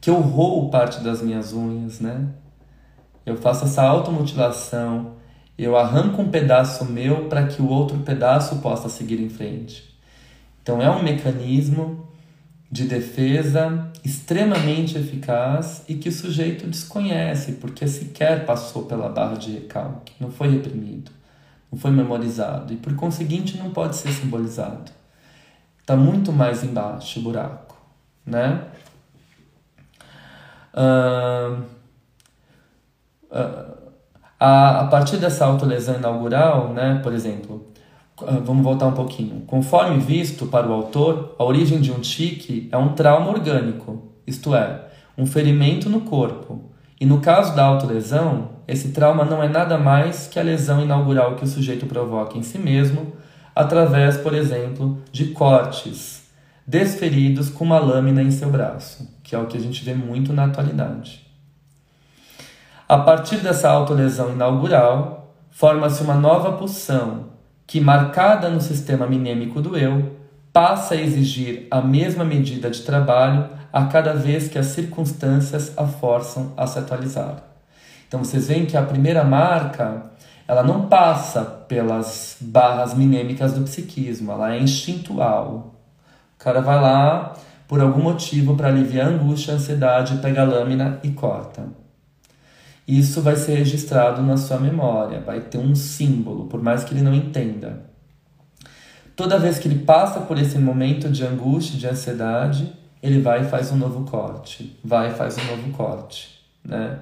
que 0.00 0.08
eu 0.08 0.20
roo 0.20 0.70
parte 0.70 1.00
das 1.02 1.20
minhas 1.20 1.52
unhas, 1.52 1.98
né? 1.98 2.28
Eu 3.26 3.36
faço 3.36 3.64
essa 3.64 3.82
automutilação, 3.82 5.16
eu 5.58 5.76
arranco 5.76 6.22
um 6.22 6.30
pedaço 6.30 6.84
meu 6.84 7.24
para 7.28 7.48
que 7.48 7.60
o 7.60 7.68
outro 7.68 7.98
pedaço 7.98 8.60
possa 8.60 8.88
seguir 8.88 9.20
em 9.20 9.28
frente. 9.28 9.98
Então 10.62 10.80
é 10.80 10.88
um 10.88 11.02
mecanismo 11.02 12.06
de 12.70 12.84
defesa 12.86 13.90
extremamente 14.04 14.98
eficaz 14.98 15.84
e 15.88 15.94
que 15.94 16.08
o 16.08 16.12
sujeito 16.12 16.66
desconhece, 16.66 17.52
porque 17.52 17.86
sequer 17.86 18.44
passou 18.44 18.84
pela 18.84 19.08
barra 19.08 19.36
de 19.36 19.52
recalque, 19.52 20.14
não 20.20 20.30
foi 20.30 20.48
reprimido, 20.50 21.10
não 21.70 21.78
foi 21.78 21.90
memorizado 21.90 22.72
e 22.72 22.76
por 22.76 22.94
conseguinte 22.94 23.56
não 23.56 23.70
pode 23.70 23.96
ser 23.96 24.10
simbolizado. 24.10 24.90
Está 25.80 25.96
muito 25.96 26.32
mais 26.32 26.64
embaixo 26.64 27.20
o 27.20 27.22
buraco, 27.22 27.76
né? 28.24 28.64
Uh, 30.74 31.62
uh, 33.30 33.76
a, 34.38 34.80
a 34.80 34.86
partir 34.88 35.16
dessa 35.16 35.46
autolesão 35.46 35.96
inaugural, 35.96 36.72
né, 36.72 37.00
por 37.02 37.12
exemplo, 37.12 37.72
vamos 38.18 38.64
voltar 38.64 38.86
um 38.86 38.92
pouquinho. 38.92 39.42
Conforme 39.46 39.98
visto 39.98 40.46
para 40.46 40.68
o 40.68 40.72
autor, 40.72 41.34
a 41.38 41.44
origem 41.44 41.80
de 41.80 41.92
um 41.92 42.00
tique 42.00 42.68
é 42.72 42.76
um 42.76 42.94
trauma 42.94 43.28
orgânico, 43.28 44.12
isto 44.26 44.54
é, 44.54 44.86
um 45.16 45.26
ferimento 45.26 45.88
no 45.90 46.00
corpo. 46.00 46.70
E 46.98 47.04
no 47.04 47.20
caso 47.20 47.54
da 47.54 47.64
autolesão, 47.64 48.50
esse 48.66 48.88
trauma 48.88 49.24
não 49.24 49.42
é 49.42 49.48
nada 49.48 49.76
mais 49.76 50.26
que 50.26 50.38
a 50.38 50.42
lesão 50.42 50.82
inaugural 50.82 51.36
que 51.36 51.44
o 51.44 51.46
sujeito 51.46 51.86
provoca 51.86 52.38
em 52.38 52.42
si 52.42 52.58
mesmo 52.58 53.12
através, 53.54 54.16
por 54.16 54.34
exemplo, 54.34 54.98
de 55.12 55.26
cortes 55.26 56.24
desferidos 56.66 57.48
com 57.48 57.64
uma 57.64 57.78
lâmina 57.78 58.22
em 58.22 58.30
seu 58.30 58.50
braço, 58.50 59.08
que 59.22 59.34
é 59.36 59.38
o 59.38 59.46
que 59.46 59.56
a 59.56 59.60
gente 59.60 59.84
vê 59.84 59.94
muito 59.94 60.32
na 60.32 60.44
atualidade. 60.44 61.24
A 62.88 62.98
partir 62.98 63.36
dessa 63.38 63.70
autolesão 63.70 64.32
inaugural, 64.32 65.34
forma-se 65.50 66.02
uma 66.02 66.14
nova 66.14 66.52
pulsão 66.52 67.35
que, 67.66 67.80
marcada 67.80 68.48
no 68.48 68.60
sistema 68.60 69.06
minêmico 69.06 69.60
do 69.60 69.76
eu, 69.76 70.16
passa 70.52 70.94
a 70.94 71.00
exigir 71.00 71.66
a 71.70 71.82
mesma 71.82 72.24
medida 72.24 72.70
de 72.70 72.82
trabalho 72.82 73.48
a 73.72 73.84
cada 73.86 74.14
vez 74.14 74.48
que 74.48 74.58
as 74.58 74.66
circunstâncias 74.66 75.72
a 75.76 75.86
forçam 75.86 76.52
a 76.56 76.66
se 76.66 76.78
atualizar. 76.78 77.42
Então 78.08 78.24
vocês 78.24 78.48
veem 78.48 78.64
que 78.64 78.76
a 78.76 78.82
primeira 78.82 79.22
marca 79.24 80.10
ela 80.48 80.62
não 80.62 80.86
passa 80.86 81.42
pelas 81.42 82.36
barras 82.40 82.94
minêmicas 82.94 83.52
do 83.52 83.62
psiquismo, 83.62 84.30
ela 84.30 84.54
é 84.54 84.60
instintual. 84.60 85.74
O 86.34 86.38
cara 86.38 86.60
vai 86.60 86.80
lá 86.80 87.34
por 87.66 87.80
algum 87.80 88.00
motivo 88.00 88.56
para 88.56 88.68
aliviar 88.68 89.08
a 89.08 89.10
angústia, 89.10 89.54
a 89.54 89.56
ansiedade, 89.56 90.18
pega 90.18 90.42
a 90.42 90.44
lâmina 90.44 91.00
e 91.02 91.10
corta. 91.10 91.64
Isso 92.86 93.20
vai 93.20 93.34
ser 93.34 93.56
registrado 93.56 94.22
na 94.22 94.36
sua 94.36 94.58
memória, 94.60 95.20
vai 95.20 95.40
ter 95.40 95.58
um 95.58 95.74
símbolo, 95.74 96.46
por 96.46 96.62
mais 96.62 96.84
que 96.84 96.94
ele 96.94 97.02
não 97.02 97.14
entenda. 97.14 97.84
Toda 99.16 99.38
vez 99.38 99.58
que 99.58 99.66
ele 99.66 99.80
passa 99.80 100.20
por 100.20 100.38
esse 100.38 100.58
momento 100.58 101.08
de 101.08 101.24
angústia, 101.24 101.78
de 101.78 101.86
ansiedade, 101.88 102.72
ele 103.02 103.20
vai 103.20 103.42
e 103.42 103.48
faz 103.48 103.72
um 103.72 103.76
novo 103.76 104.04
corte, 104.08 104.78
vai 104.84 105.08
e 105.08 105.14
faz 105.14 105.36
um 105.38 105.44
novo 105.44 105.70
corte, 105.70 106.40
né? 106.64 107.00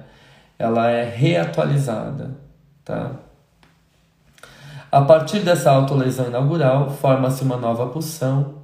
Ela 0.57 0.89
é 0.89 1.03
reatualizada, 1.03 2.31
tá? 2.83 3.11
A 4.91 5.01
partir 5.01 5.41
dessa 5.41 5.69
autolesão 5.71 6.27
inaugural, 6.27 6.89
forma-se 6.89 7.43
uma 7.43 7.57
nova 7.57 7.87
pulsão 7.87 8.55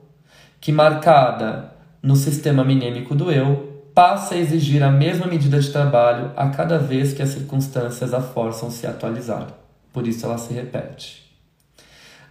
que, 0.62 0.72
marcada 0.72 1.74
no 2.02 2.16
sistema 2.16 2.64
minêmico 2.64 3.14
do 3.14 3.32
eu, 3.32 3.71
passa 3.94 4.36
a 4.36 4.38
exigir 4.38 4.82
a 4.84 4.92
mesma 4.92 5.28
medida 5.28 5.60
de 5.60 5.72
trabalho 5.72 6.32
a 6.36 6.50
cada 6.50 6.78
vez 6.78 7.14
que 7.14 7.22
as 7.22 7.30
circunstâncias 7.30 8.14
a 8.14 8.22
forçam 8.22 8.70
a 8.70 8.72
se 8.72 8.88
atualizar. 8.88 9.48
Por 9.92 10.08
isso 10.08 10.26
ela 10.26 10.38
se 10.38 10.54
repete. 10.54 11.22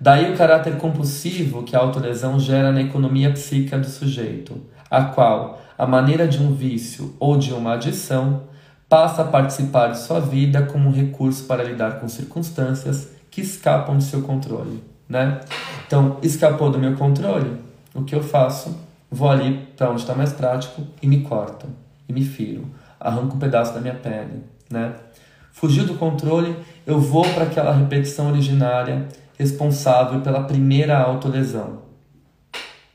Daí 0.01 0.33
o 0.33 0.37
caráter 0.37 0.77
compulsivo 0.79 1.63
que 1.63 1.77
a 1.77 1.79
autolesão 1.79 2.41
gera 2.41 2.73
na 2.73 2.81
economia 2.81 3.31
psíquica 3.33 3.79
do 3.79 3.87
sujeito, 3.87 4.59
a 4.91 5.05
qual, 5.05 5.61
a 5.77 5.87
maneira 5.87 6.27
de 6.27 6.43
um 6.43 6.55
vício 6.55 7.15
ou 7.21 7.37
de 7.37 7.53
uma 7.53 7.75
adição, 7.75 8.45
passa 8.89 9.23
a 9.23 9.27
participar 9.27 9.89
de 9.89 9.99
sua 10.01 10.19
vida 10.19 10.63
como 10.63 10.89
um 10.89 10.93
recurso 10.93 11.45
para 11.45 11.63
lidar 11.63 12.01
com 12.01 12.09
circunstâncias 12.09 13.11
que 13.31 13.43
escapam 13.43 13.97
do 13.97 14.03
seu 14.03 14.23
controle, 14.23 14.83
né? 15.09 15.41
Então, 15.87 16.17
escapou 16.23 16.71
do 16.71 16.79
meu 16.79 16.97
controle, 16.97 17.59
o 17.95 18.03
que 18.03 18.15
eu 18.15 18.23
faço? 18.23 18.90
Vou 19.11 19.29
ali 19.29 19.67
para 19.77 19.91
onde 19.91 20.01
está 20.03 20.15
mais 20.15 20.33
prático 20.33 20.87
e 21.03 21.07
me 21.07 21.23
corto, 21.23 21.67
e 22.09 22.13
me 22.13 22.25
firo, 22.25 22.71
arranco 22.99 23.37
um 23.37 23.39
pedaço 23.39 23.75
da 23.75 23.81
minha 23.81 23.95
pele, 23.95 24.45
né? 24.71 24.95
Fugiu 25.53 25.85
do 25.85 25.95
controle, 25.95 26.57
eu 26.87 27.01
vou 27.01 27.25
para 27.35 27.45
aquela 27.45 27.73
repetição 27.73 28.29
originária 28.29 29.09
responsável 29.37 30.21
pela 30.21 30.45
primeira 30.45 30.97
autolesão. 30.99 31.83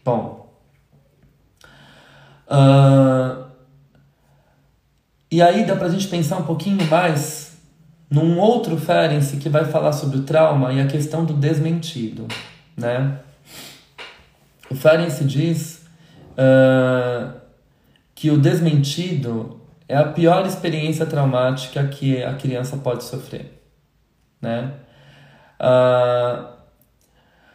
Bom, 0.03 0.49
uh, 2.47 3.45
e 5.29 5.41
aí 5.41 5.65
dá 5.65 5.75
para 5.75 5.87
a 5.87 5.89
gente 5.89 6.07
pensar 6.07 6.37
um 6.37 6.43
pouquinho 6.43 6.85
mais 6.89 7.57
num 8.09 8.39
outro 8.39 8.77
Ferenc 8.77 9.37
que 9.37 9.49
vai 9.49 9.65
falar 9.65 9.91
sobre 9.91 10.17
o 10.17 10.23
trauma 10.23 10.71
e 10.71 10.79
a 10.79 10.87
questão 10.87 11.25
do 11.25 11.33
desmentido, 11.33 12.27
né? 12.77 13.19
O 14.69 14.75
Ferenc 14.75 15.23
diz 15.25 15.84
uh, 16.37 17.39
que 18.13 18.29
o 18.29 18.37
desmentido 18.37 19.61
é 19.87 19.95
a 19.95 20.05
pior 20.05 20.45
experiência 20.45 21.05
traumática 21.05 21.85
que 21.87 22.23
a 22.23 22.33
criança 22.33 22.77
pode 22.77 23.03
sofrer, 23.03 23.61
né? 24.41 24.73
Uh, 25.59 26.55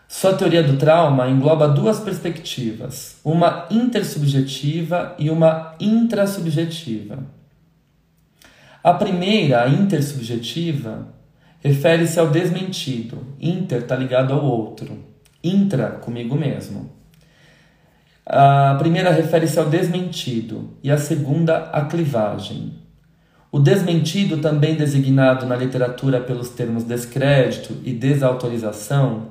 sua 0.09 0.35
teoria 0.35 0.63
do 0.63 0.77
trauma 0.77 1.29
engloba 1.29 1.69
duas 1.69 2.01
perspectivas, 2.01 3.21
uma 3.25 3.67
intersubjetiva 3.71 5.15
e 5.19 5.31
uma 5.31 5.77
intrasubjetiva. 5.79 7.19
A 8.83 8.95
primeira, 8.95 9.63
a 9.63 9.69
intersubjetiva, 9.69 11.15
refere-se 11.63 12.19
ao 12.19 12.29
desmentido. 12.29 13.25
Inter 13.39 13.83
está 13.83 13.95
ligado 13.95 14.33
ao 14.33 14.45
outro. 14.45 14.99
Intra, 15.45 15.91
comigo 15.91 16.35
mesmo. 16.35 16.91
A 18.27 18.77
primeira 18.79 19.11
refere-se 19.11 19.59
ao 19.59 19.67
desmentido 19.67 20.71
e 20.83 20.91
a 20.91 20.99
segunda, 20.99 21.71
à 21.73 21.85
clivagem. 21.85 22.75
O 23.51 23.59
desmentido, 23.59 24.39
também 24.39 24.77
designado 24.77 25.45
na 25.47 25.57
literatura 25.57 26.21
pelos 26.21 26.51
termos 26.51 26.85
descrédito 26.85 27.77
e 27.85 27.93
desautorização, 27.93 29.31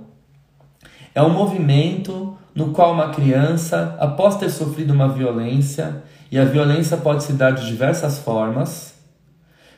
é 1.16 1.24
um 1.24 1.30
movimento 1.30 2.38
no 2.54 2.72
qual 2.72 2.94
uma 2.94 3.10
criança, 3.10 3.96
após 4.00 4.36
ter 4.36 4.50
sofrido 4.50 4.94
uma 4.94 5.08
violência, 5.08 6.04
e 6.32 6.38
a 6.38 6.44
violência 6.44 6.98
pode 6.98 7.24
se 7.24 7.34
dar 7.34 7.52
de 7.52 7.66
diversas 7.66 8.20
formas, 8.20 8.94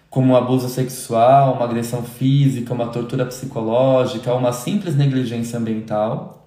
como 0.09 0.33
um 0.33 0.35
abuso 0.35 0.67
sexual, 0.67 1.53
uma 1.53 1.65
agressão 1.65 2.03
física, 2.03 2.73
uma 2.73 2.87
tortura 2.87 3.25
psicológica, 3.25 4.33
uma 4.33 4.51
simples 4.51 4.95
negligência 4.95 5.59
ambiental, 5.59 6.40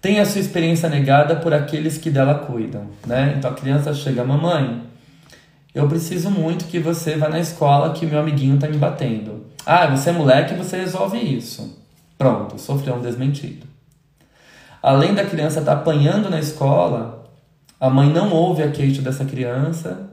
tem 0.00 0.20
a 0.20 0.24
sua 0.24 0.40
experiência 0.40 0.88
negada 0.88 1.36
por 1.36 1.52
aqueles 1.52 1.98
que 1.98 2.10
dela 2.10 2.34
cuidam, 2.34 2.86
né? 3.06 3.34
Então 3.36 3.50
a 3.50 3.54
criança 3.54 3.92
chega, 3.92 4.24
mamãe, 4.24 4.82
eu 5.74 5.88
preciso 5.88 6.30
muito 6.30 6.66
que 6.66 6.78
você 6.78 7.16
vá 7.16 7.28
na 7.28 7.40
escola 7.40 7.92
que 7.92 8.06
o 8.06 8.08
meu 8.08 8.20
amiguinho 8.20 8.54
está 8.54 8.68
me 8.68 8.76
batendo. 8.76 9.46
Ah, 9.66 9.86
você 9.86 10.10
é 10.10 10.12
moleque, 10.12 10.54
você 10.54 10.76
resolve 10.76 11.18
isso. 11.18 11.78
Pronto, 12.16 12.58
sofreu 12.58 12.96
um 12.96 13.02
desmentido. 13.02 13.66
Além 14.82 15.14
da 15.14 15.24
criança 15.24 15.60
estar 15.60 15.74
tá 15.74 15.80
apanhando 15.80 16.30
na 16.30 16.38
escola, 16.38 17.24
a 17.80 17.90
mãe 17.90 18.10
não 18.10 18.30
ouve 18.32 18.62
a 18.62 18.70
queixa 18.70 19.02
dessa 19.02 19.24
criança 19.24 20.08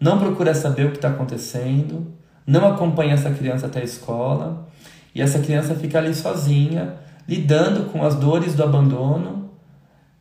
não 0.00 0.18
procura 0.18 0.54
saber 0.54 0.86
o 0.86 0.90
que 0.90 0.96
está 0.98 1.08
acontecendo, 1.08 2.14
não 2.46 2.68
acompanha 2.68 3.14
essa 3.14 3.30
criança 3.30 3.66
até 3.66 3.80
a 3.80 3.84
escola, 3.84 4.68
e 5.14 5.20
essa 5.20 5.40
criança 5.40 5.74
fica 5.74 5.98
ali 5.98 6.14
sozinha, 6.14 6.94
lidando 7.28 7.90
com 7.90 8.04
as 8.04 8.14
dores 8.14 8.54
do 8.54 8.62
abandono, 8.64 9.50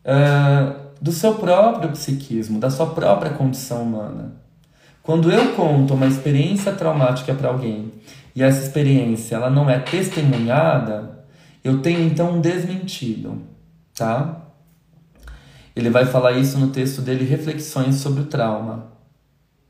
uh, 0.04 0.88
do 1.02 1.12
seu 1.12 1.36
próprio 1.36 1.92
psiquismo, 1.92 2.60
da 2.60 2.70
sua 2.70 2.88
própria 2.88 3.32
condição 3.32 3.84
humana. 3.84 4.34
Quando 5.02 5.32
eu 5.32 5.54
conto 5.56 5.94
uma 5.94 6.06
experiência 6.06 6.74
traumática 6.74 7.34
para 7.34 7.48
alguém 7.48 7.94
e 8.36 8.44
essa 8.44 8.62
experiência 8.62 9.36
ela 9.36 9.50
não 9.50 9.70
é 9.70 9.80
testemunhada, 9.80 11.24
eu 11.64 11.82
tenho 11.82 12.02
então 12.02 12.34
um 12.34 12.42
desmentido, 12.42 13.42
tá? 13.96 14.42
Ele 15.74 15.90
vai 15.90 16.06
falar 16.06 16.34
isso 16.34 16.60
no 16.60 16.68
texto 16.68 17.02
dele 17.02 17.24
Reflexões 17.24 17.96
sobre 17.96 18.22
o 18.22 18.26
Trauma 18.26 18.98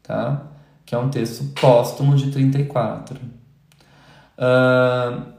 tá? 0.07 0.43
que 0.85 0.95
é 0.95 0.97
um 0.97 1.09
texto 1.09 1.43
póstumo 1.59 2.15
de 2.15 2.31
34. 2.31 3.19
Uh, 4.37 5.36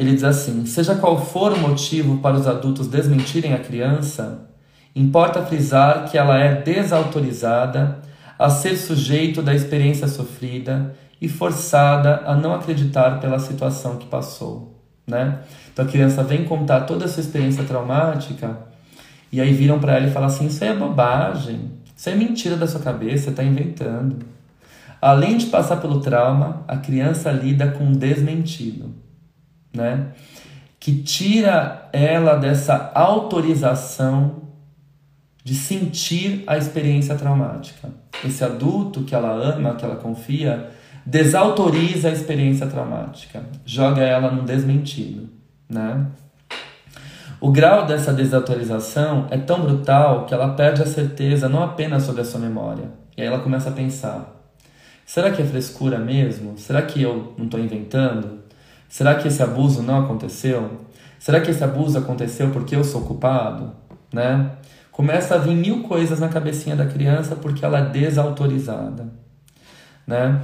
ele 0.00 0.14
diz 0.14 0.24
assim: 0.24 0.64
Seja 0.64 0.94
qual 0.94 1.22
for 1.22 1.52
o 1.52 1.58
motivo 1.58 2.18
para 2.18 2.34
os 2.34 2.46
adultos 2.46 2.88
desmentirem 2.88 3.52
a 3.52 3.58
criança, 3.58 4.48
importa 4.96 5.44
frisar 5.44 6.10
que 6.10 6.16
ela 6.16 6.38
é 6.38 6.54
desautorizada 6.54 7.98
a 8.38 8.48
ser 8.48 8.76
sujeito 8.76 9.42
da 9.42 9.54
experiência 9.54 10.08
sofrida 10.08 10.96
e 11.20 11.28
forçada 11.28 12.22
a 12.24 12.34
não 12.34 12.54
acreditar 12.54 13.20
pela 13.20 13.38
situação 13.38 13.96
que 13.96 14.06
passou. 14.06 14.74
Né? 15.06 15.40
Então 15.70 15.84
a 15.84 15.88
criança 15.88 16.22
vem 16.22 16.44
contar 16.44 16.82
toda 16.82 17.04
a 17.04 17.08
sua 17.08 17.20
experiência 17.20 17.64
traumática 17.64 18.56
e 19.30 19.38
aí 19.38 19.52
viram 19.52 19.78
para 19.78 19.96
ela 19.96 20.06
e 20.06 20.10
falam 20.10 20.28
assim: 20.28 20.46
Isso 20.46 20.64
é 20.64 20.74
bobagem. 20.74 21.72
Isso 21.94 22.08
é 22.08 22.14
mentira 22.14 22.56
da 22.56 22.66
sua 22.66 22.80
cabeça, 22.80 23.24
você 23.24 23.30
está 23.30 23.44
inventando. 23.44 24.16
Além 25.02 25.36
de 25.36 25.46
passar 25.46 25.76
pelo 25.76 26.00
trauma, 26.00 26.64
a 26.66 26.78
criança 26.78 27.30
lida 27.30 27.68
com 27.68 27.92
desmentido, 27.92 28.94
né? 29.72 30.08
Que 30.78 31.02
tira 31.02 31.88
ela 31.92 32.36
dessa 32.36 32.90
autorização 32.94 34.42
de 35.44 35.54
sentir 35.54 36.44
a 36.46 36.56
experiência 36.56 37.14
traumática. 37.14 37.90
Esse 38.24 38.44
adulto 38.44 39.02
que 39.02 39.14
ela 39.14 39.32
ama, 39.32 39.74
que 39.74 39.84
ela 39.84 39.96
confia, 39.96 40.70
desautoriza 41.04 42.08
a 42.08 42.12
experiência 42.12 42.66
traumática, 42.66 43.42
joga 43.64 44.02
ela 44.02 44.30
no 44.30 44.42
desmentido, 44.42 45.28
né? 45.68 46.06
O 47.40 47.50
grau 47.50 47.86
dessa 47.86 48.12
desautorização 48.12 49.26
é 49.30 49.38
tão 49.38 49.62
brutal 49.62 50.26
que 50.26 50.34
ela 50.34 50.52
perde 50.54 50.82
a 50.82 50.86
certeza 50.86 51.48
não 51.48 51.62
apenas 51.62 52.02
sobre 52.02 52.20
a 52.20 52.24
sua 52.24 52.38
memória. 52.38 52.90
E 53.16 53.22
aí 53.22 53.26
ela 53.26 53.38
começa 53.38 53.70
a 53.70 53.72
pensar: 53.72 54.30
será 55.06 55.30
que 55.30 55.40
é 55.40 55.44
frescura 55.46 55.98
mesmo? 55.98 56.58
Será 56.58 56.82
que 56.82 57.00
eu 57.00 57.34
não 57.38 57.46
estou 57.46 57.58
inventando? 57.58 58.39
Será 58.90 59.14
que 59.14 59.28
esse 59.28 59.42
abuso 59.42 59.82
não 59.82 60.04
aconteceu? 60.04 60.82
Será 61.18 61.40
que 61.40 61.50
esse 61.50 61.64
abuso 61.64 61.96
aconteceu 61.96 62.50
porque 62.50 62.76
eu 62.76 62.84
sou 62.84 63.00
culpado? 63.00 63.72
Né? 64.12 64.50
Começa 64.92 65.36
a 65.36 65.38
vir 65.38 65.56
mil 65.56 65.84
coisas 65.84 66.20
na 66.20 66.28
cabecinha 66.28 66.76
da 66.76 66.84
criança 66.84 67.34
porque 67.34 67.64
ela 67.64 67.78
é 67.78 67.84
desautorizada. 67.86 69.08
Né? 70.06 70.42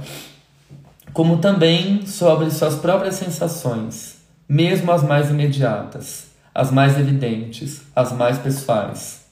Como 1.13 1.37
também 1.37 2.07
sobre 2.07 2.49
suas 2.49 2.75
próprias 2.75 3.13
sensações, 3.13 4.17
mesmo 4.49 4.91
as 4.91 5.03
mais 5.03 5.29
imediatas 5.29 6.27
as 6.57 6.71
mais 6.71 6.97
evidentes, 6.97 7.83
as 7.95 8.11
mais 8.11 8.39
pessoais. 8.39 9.27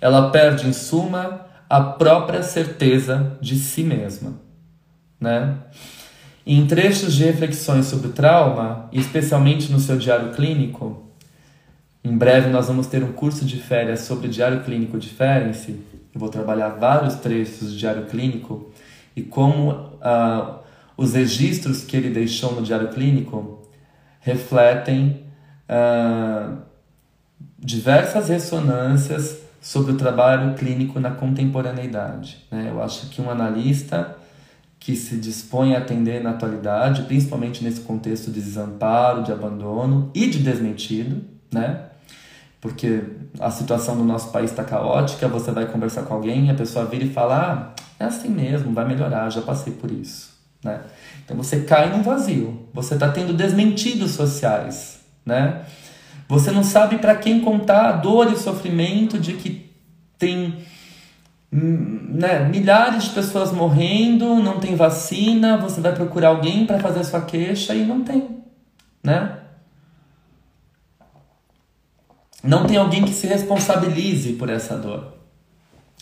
Ela 0.00 0.30
perde, 0.30 0.66
em 0.66 0.72
suma, 0.72 1.44
a 1.68 1.78
própria 1.78 2.42
certeza 2.42 3.36
de 3.38 3.56
si 3.56 3.84
mesma. 3.84 4.32
Né? 5.20 5.54
Em 6.44 6.66
trechos 6.66 7.14
de 7.14 7.24
reflexões 7.24 7.86
sobre 7.86 8.08
o 8.08 8.12
trauma, 8.12 8.88
especialmente 8.92 9.70
no 9.70 9.78
seu 9.78 9.96
diário 9.96 10.32
clínico, 10.32 11.02
em 12.02 12.16
breve 12.16 12.50
nós 12.50 12.66
vamos 12.66 12.88
ter 12.88 13.04
um 13.04 13.12
curso 13.12 13.44
de 13.44 13.58
férias 13.58 14.00
sobre 14.00 14.26
diário 14.26 14.64
clínico 14.64 14.98
de 14.98 15.08
Ferenc. 15.08 15.68
Eu 16.12 16.20
vou 16.20 16.28
trabalhar 16.28 16.70
vários 16.70 17.14
trechos 17.14 17.72
de 17.72 17.78
diário 17.78 18.06
clínico 18.06 18.72
e 19.14 19.22
como 19.22 19.70
uh, 19.70 20.58
os 20.96 21.14
registros 21.14 21.84
que 21.84 21.96
ele 21.96 22.10
deixou 22.10 22.52
no 22.56 22.62
diário 22.62 22.88
clínico 22.88 23.62
refletem 24.20 25.22
uh, 25.68 26.58
diversas 27.56 28.28
ressonâncias 28.28 29.38
sobre 29.60 29.92
o 29.92 29.96
trabalho 29.96 30.54
clínico 30.54 30.98
na 30.98 31.12
contemporaneidade. 31.12 32.44
Né? 32.50 32.66
Eu 32.68 32.82
acho 32.82 33.08
que 33.10 33.22
um 33.22 33.30
analista 33.30 34.16
que 34.82 34.96
se 34.96 35.16
dispõe 35.16 35.76
a 35.76 35.78
atender 35.78 36.20
na 36.20 36.30
atualidade, 36.30 37.02
principalmente 37.02 37.62
nesse 37.62 37.82
contexto 37.82 38.32
de 38.32 38.40
desamparo, 38.40 39.22
de 39.22 39.30
abandono 39.30 40.10
e 40.12 40.26
de 40.26 40.40
desmentido, 40.40 41.22
né? 41.52 41.84
Porque 42.60 43.00
a 43.38 43.48
situação 43.48 43.96
do 43.96 44.02
nosso 44.02 44.32
país 44.32 44.50
está 44.50 44.64
caótica, 44.64 45.28
você 45.28 45.52
vai 45.52 45.66
conversar 45.66 46.02
com 46.02 46.14
alguém, 46.14 46.50
a 46.50 46.54
pessoa 46.54 46.84
vira 46.84 47.04
e 47.04 47.12
fala: 47.12 47.74
ah, 47.78 47.82
é 48.00 48.06
assim 48.06 48.28
mesmo, 48.28 48.74
vai 48.74 48.84
melhorar, 48.84 49.30
já 49.30 49.40
passei 49.40 49.72
por 49.72 49.88
isso, 49.88 50.36
né? 50.64 50.80
Então 51.24 51.36
você 51.36 51.60
cai 51.60 51.88
num 51.88 52.02
vazio, 52.02 52.66
você 52.74 52.94
está 52.94 53.08
tendo 53.08 53.32
desmentidos 53.32 54.10
sociais, 54.10 54.98
né? 55.24 55.62
Você 56.26 56.50
não 56.50 56.64
sabe 56.64 56.98
para 56.98 57.14
quem 57.14 57.40
contar 57.40 57.88
a 57.88 57.92
dor 57.92 58.28
e 58.32 58.34
o 58.34 58.38
sofrimento 58.38 59.16
de 59.16 59.34
que 59.34 59.70
tem 60.18 60.64
né, 61.52 62.48
milhares 62.48 63.04
de 63.04 63.10
pessoas 63.10 63.52
morrendo, 63.52 64.36
não 64.36 64.58
tem 64.58 64.74
vacina, 64.74 65.58
você 65.58 65.82
vai 65.82 65.94
procurar 65.94 66.28
alguém 66.28 66.64
para 66.64 66.80
fazer 66.80 67.00
a 67.00 67.04
sua 67.04 67.20
queixa 67.20 67.74
e 67.74 67.84
não 67.84 68.02
tem, 68.02 68.42
né? 69.04 69.38
Não 72.42 72.66
tem 72.66 72.78
alguém 72.78 73.04
que 73.04 73.12
se 73.12 73.26
responsabilize 73.26 74.32
por 74.32 74.48
essa 74.48 74.76
dor. 74.76 75.12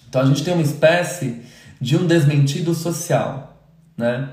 Então 0.08 0.22
a 0.22 0.24
gente 0.24 0.44
tem 0.44 0.54
uma 0.54 0.62
espécie 0.62 1.42
de 1.80 1.96
um 1.96 2.06
desmentido 2.06 2.72
social, 2.72 3.58
né? 3.96 4.30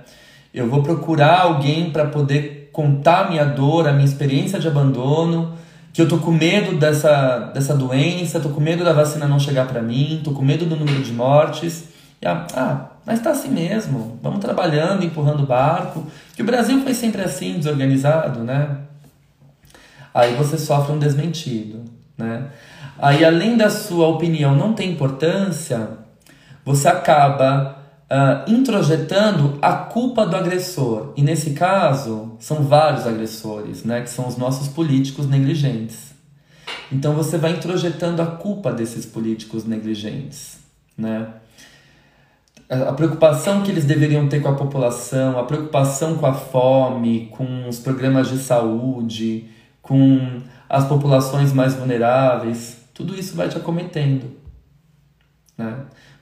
Eu 0.53 0.69
vou 0.69 0.83
procurar 0.83 1.41
alguém 1.41 1.91
para 1.91 2.05
poder 2.05 2.69
contar 2.71 3.25
a 3.25 3.29
minha 3.29 3.43
dor, 3.43 3.87
a 3.87 3.91
minha 3.91 4.05
experiência 4.05 4.59
de 4.59 4.67
abandono, 4.67 5.57
que 5.97 6.01
eu 6.03 6.07
tô 6.07 6.19
com 6.19 6.29
medo 6.29 6.77
dessa, 6.77 7.49
dessa 7.55 7.73
doença, 7.73 8.39
tô 8.39 8.49
com 8.49 8.61
medo 8.61 8.85
da 8.85 8.93
vacina 8.93 9.27
não 9.27 9.39
chegar 9.39 9.67
para 9.67 9.81
mim, 9.81 10.21
tô 10.23 10.29
com 10.29 10.45
medo 10.45 10.63
do 10.63 10.75
número 10.75 11.01
de 11.01 11.11
mortes. 11.11 11.85
E, 12.21 12.27
ah, 12.27 12.91
mas 13.03 13.19
tá 13.19 13.31
assim 13.31 13.49
mesmo, 13.49 14.19
vamos 14.21 14.37
trabalhando, 14.37 15.03
empurrando 15.03 15.41
o 15.41 15.47
barco. 15.47 16.05
Que 16.35 16.43
o 16.43 16.45
Brasil 16.45 16.83
foi 16.83 16.93
sempre 16.93 17.23
assim, 17.23 17.57
desorganizado, 17.57 18.41
né? 18.41 18.77
Aí 20.13 20.35
você 20.35 20.55
sofre 20.55 20.93
um 20.93 20.99
desmentido, 20.99 21.83
né? 22.15 22.45
Aí 22.99 23.25
além 23.25 23.57
da 23.57 23.71
sua 23.71 24.07
opinião 24.07 24.55
não 24.55 24.73
ter 24.73 24.85
importância, 24.85 25.89
você 26.63 26.87
acaba 26.87 27.76
uh, 28.11 28.49
introjetando 28.49 29.57
a 29.61 29.73
culpa 29.73 30.25
do 30.25 30.35
agressor. 30.35 31.13
E 31.15 31.21
nesse 31.21 31.51
caso, 31.51 32.35
são 32.39 32.63
vários 32.63 33.05
agressores, 33.05 33.83
né, 33.83 34.01
que 34.01 34.09
são 34.09 34.27
os 34.27 34.37
nossos 34.37 34.67
políticos 34.67 35.27
negligentes. 35.27 36.15
Então 36.91 37.13
você 37.13 37.37
vai 37.37 37.51
introjetando 37.51 38.21
a 38.21 38.25
culpa 38.25 38.71
desses 38.71 39.05
políticos 39.05 39.65
negligentes, 39.65 40.59
né? 40.97 41.27
A 42.69 42.91
preocupação 42.91 43.63
que 43.63 43.71
eles 43.71 43.85
deveriam 43.85 44.27
ter 44.27 44.41
com 44.41 44.49
a 44.49 44.55
população, 44.55 45.39
a 45.39 45.43
preocupação 45.43 46.17
com 46.17 46.25
a 46.25 46.33
fome, 46.33 47.27
com 47.31 47.67
os 47.67 47.79
programas 47.79 48.29
de 48.29 48.37
saúde, 48.37 49.49
com 49.81 50.41
as 50.67 50.85
populações 50.85 51.53
mais 51.53 51.75
vulneráveis, 51.75 52.77
tudo 52.93 53.15
isso 53.15 53.37
vai 53.37 53.47
te 53.47 53.57
acometendo. 53.57 54.35
Né? 55.57 55.77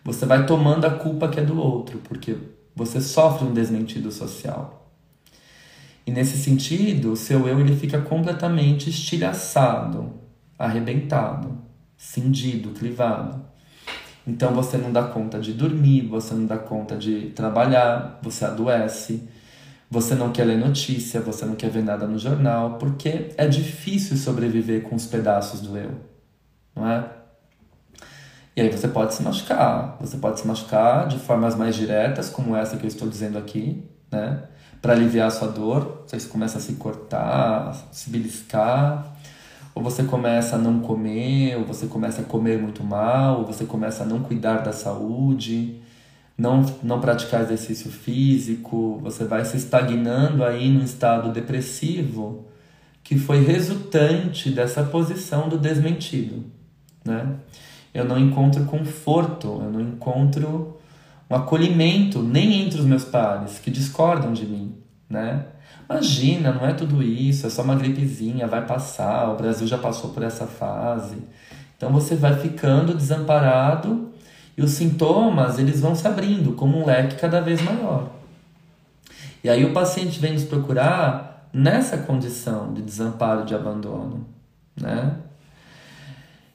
Você 0.06 0.24
vai 0.24 0.46
tomando 0.46 0.86
a 0.86 0.92
culpa 0.92 1.28
que 1.28 1.40
é 1.40 1.44
do 1.44 1.60
outro, 1.60 2.00
porque 2.04 2.38
você 2.76 3.02
sofre 3.02 3.48
um 3.48 3.54
desmentido 3.54 4.12
social. 4.12 4.94
E 6.06 6.12
nesse 6.12 6.38
sentido, 6.38 7.14
o 7.14 7.16
seu 7.16 7.48
eu 7.48 7.60
ele 7.60 7.76
fica 7.76 8.00
completamente 8.00 8.88
estilhaçado, 8.88 10.14
arrebentado, 10.60 11.58
cindido, 11.98 12.70
clivado. 12.70 13.44
Então 14.28 14.54
você 14.54 14.78
não 14.78 14.94
dá 14.94 15.02
conta 15.02 15.40
de 15.40 15.54
dormir, 15.54 16.02
você 16.08 16.36
não 16.36 16.46
dá 16.46 16.58
conta 16.58 16.96
de 16.96 17.32
trabalhar, 17.32 18.20
você 18.22 18.46
adoece, 18.46 19.28
você 19.90 20.14
não 20.14 20.32
quer 20.32 20.44
ler 20.44 20.60
notícia, 20.60 21.20
você 21.20 21.46
não 21.46 21.56
quer 21.56 21.72
ver 21.72 21.84
nada 21.84 22.06
no 22.06 22.20
jornal, 22.20 22.78
porque 22.78 23.30
é 23.38 23.48
difícil 23.48 24.18
sobreviver 24.18 24.84
com 24.84 24.96
os 24.96 25.08
pedaços 25.08 25.62
do 25.62 25.76
eu, 25.76 25.92
não 26.76 26.88
é? 26.88 27.25
E 28.56 28.62
aí 28.62 28.72
você 28.72 28.88
pode 28.88 29.14
se 29.14 29.22
machucar, 29.22 29.98
você 30.00 30.18
pode 30.18 30.40
se 30.40 30.48
machucar 30.48 31.08
de 31.08 31.20
formas 31.20 31.56
mais 31.56 31.76
diretas, 31.76 32.30
como 32.30 32.56
essa 32.56 32.78
que 32.78 32.86
eu 32.86 32.88
estou 32.88 33.10
dizendo 33.10 33.38
aqui, 33.38 33.84
né? 34.10 34.44
Para 34.82 34.94
aliviar 34.94 35.28
a 35.28 35.32
sua 35.32 35.50
dor, 35.50 36.06
você 36.08 36.20
começa 36.30 36.58
a 36.58 36.62
se 36.62 36.74
cortar, 36.74 37.76
se 37.92 38.10
beliscar, 38.10 39.14
ou 39.74 39.84
você 39.84 40.04
começa 40.04 40.56
a 40.56 40.60
não 40.60 40.80
comer, 40.80 41.58
ou 41.58 41.66
você 41.66 41.86
começa 41.88 42.22
a 42.22 42.24
comer 42.24 42.58
muito 42.58 42.82
mal, 42.82 43.40
ou 43.40 43.46
você 43.46 43.66
começa 43.66 44.04
a 44.04 44.06
não 44.06 44.22
cuidar 44.22 44.60
da 44.60 44.72
saúde, 44.72 45.82
não, 46.38 46.62
não 46.82 47.02
praticar 47.02 47.42
exercício 47.42 47.92
físico, 47.92 49.00
você 49.02 49.26
vai 49.26 49.44
se 49.44 49.58
estagnando 49.58 50.46
aí 50.46 50.70
num 50.70 50.84
estado 50.84 51.32
depressivo 51.32 52.46
que 53.04 53.18
foi 53.18 53.44
resultante 53.44 54.50
dessa 54.50 54.84
posição 54.84 55.50
do 55.50 55.58
desmentido, 55.58 56.44
né? 57.04 57.36
Eu 57.96 58.04
não 58.04 58.20
encontro 58.20 58.66
conforto, 58.66 59.48
eu 59.48 59.72
não 59.72 59.80
encontro 59.80 60.78
um 61.30 61.36
acolhimento 61.36 62.22
nem 62.22 62.62
entre 62.62 62.82
os 62.82 62.86
meus 62.86 63.06
pares 63.06 63.58
que 63.58 63.72
discordam 63.72 64.34
de 64.34 64.46
mim, 64.46 64.76
né? 65.10 65.46
Imagina, 65.90 66.52
não 66.52 66.66
é 66.66 66.74
tudo 66.74 67.02
isso, 67.02 67.48
é 67.48 67.50
só 67.50 67.62
uma 67.62 67.76
gripezinha, 67.76 68.48
vai 68.48 68.66
passar, 68.66 69.30
o 69.30 69.38
Brasil 69.38 69.66
já 69.66 69.78
passou 69.78 70.10
por 70.10 70.24
essa 70.24 70.46
fase. 70.46 71.16
Então 71.78 71.90
você 71.90 72.18
vai 72.18 72.38
ficando 72.38 72.94
desamparado 72.94 74.12
e 74.58 74.62
os 74.62 74.72
sintomas 74.72 75.58
eles 75.58 75.80
vão 75.80 75.96
se 75.96 76.06
abrindo 76.06 76.52
como 76.52 76.78
um 76.78 76.86
leque 76.86 77.16
cada 77.16 77.40
vez 77.40 77.62
maior. 77.62 78.10
E 79.42 79.50
aí 79.50 79.64
o 79.64 79.72
paciente 79.72 80.20
vem 80.20 80.34
nos 80.34 80.44
procurar 80.44 81.48
nessa 81.54 81.98
condição 82.00 82.74
de 82.74 82.82
desamparo, 82.82 83.46
de 83.46 83.56
abandono, 83.56 84.28
né? 84.76 85.16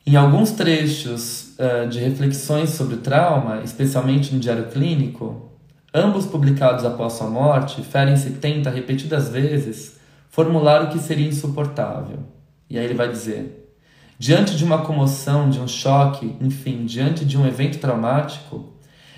Em 0.06 0.16
alguns 0.16 0.52
trechos 0.52 1.54
uh, 1.58 1.86
de 1.88 1.98
reflexões 2.00 2.70
sobre 2.70 2.96
trauma, 2.96 3.60
especialmente 3.62 4.34
no 4.34 4.40
diário 4.40 4.66
clínico, 4.68 5.50
ambos 5.92 6.24
publicados 6.24 6.84
após 6.84 7.12
sua 7.12 7.28
morte, 7.28 7.82
Ferenczi 7.82 8.30
tenta 8.30 8.70
repetidas 8.70 9.28
vezes 9.28 9.98
formular 10.30 10.84
o 10.84 10.88
que 10.88 10.98
seria 10.98 11.28
insuportável. 11.28 12.20
E 12.68 12.78
aí 12.78 12.84
ele 12.84 12.94
vai 12.94 13.10
dizer: 13.10 13.74
diante 14.18 14.56
de 14.56 14.64
uma 14.64 14.78
comoção, 14.78 15.50
de 15.50 15.60
um 15.60 15.68
choque, 15.68 16.34
enfim, 16.40 16.86
diante 16.86 17.24
de 17.24 17.36
um 17.36 17.46
evento 17.46 17.78
traumático, 17.78 18.72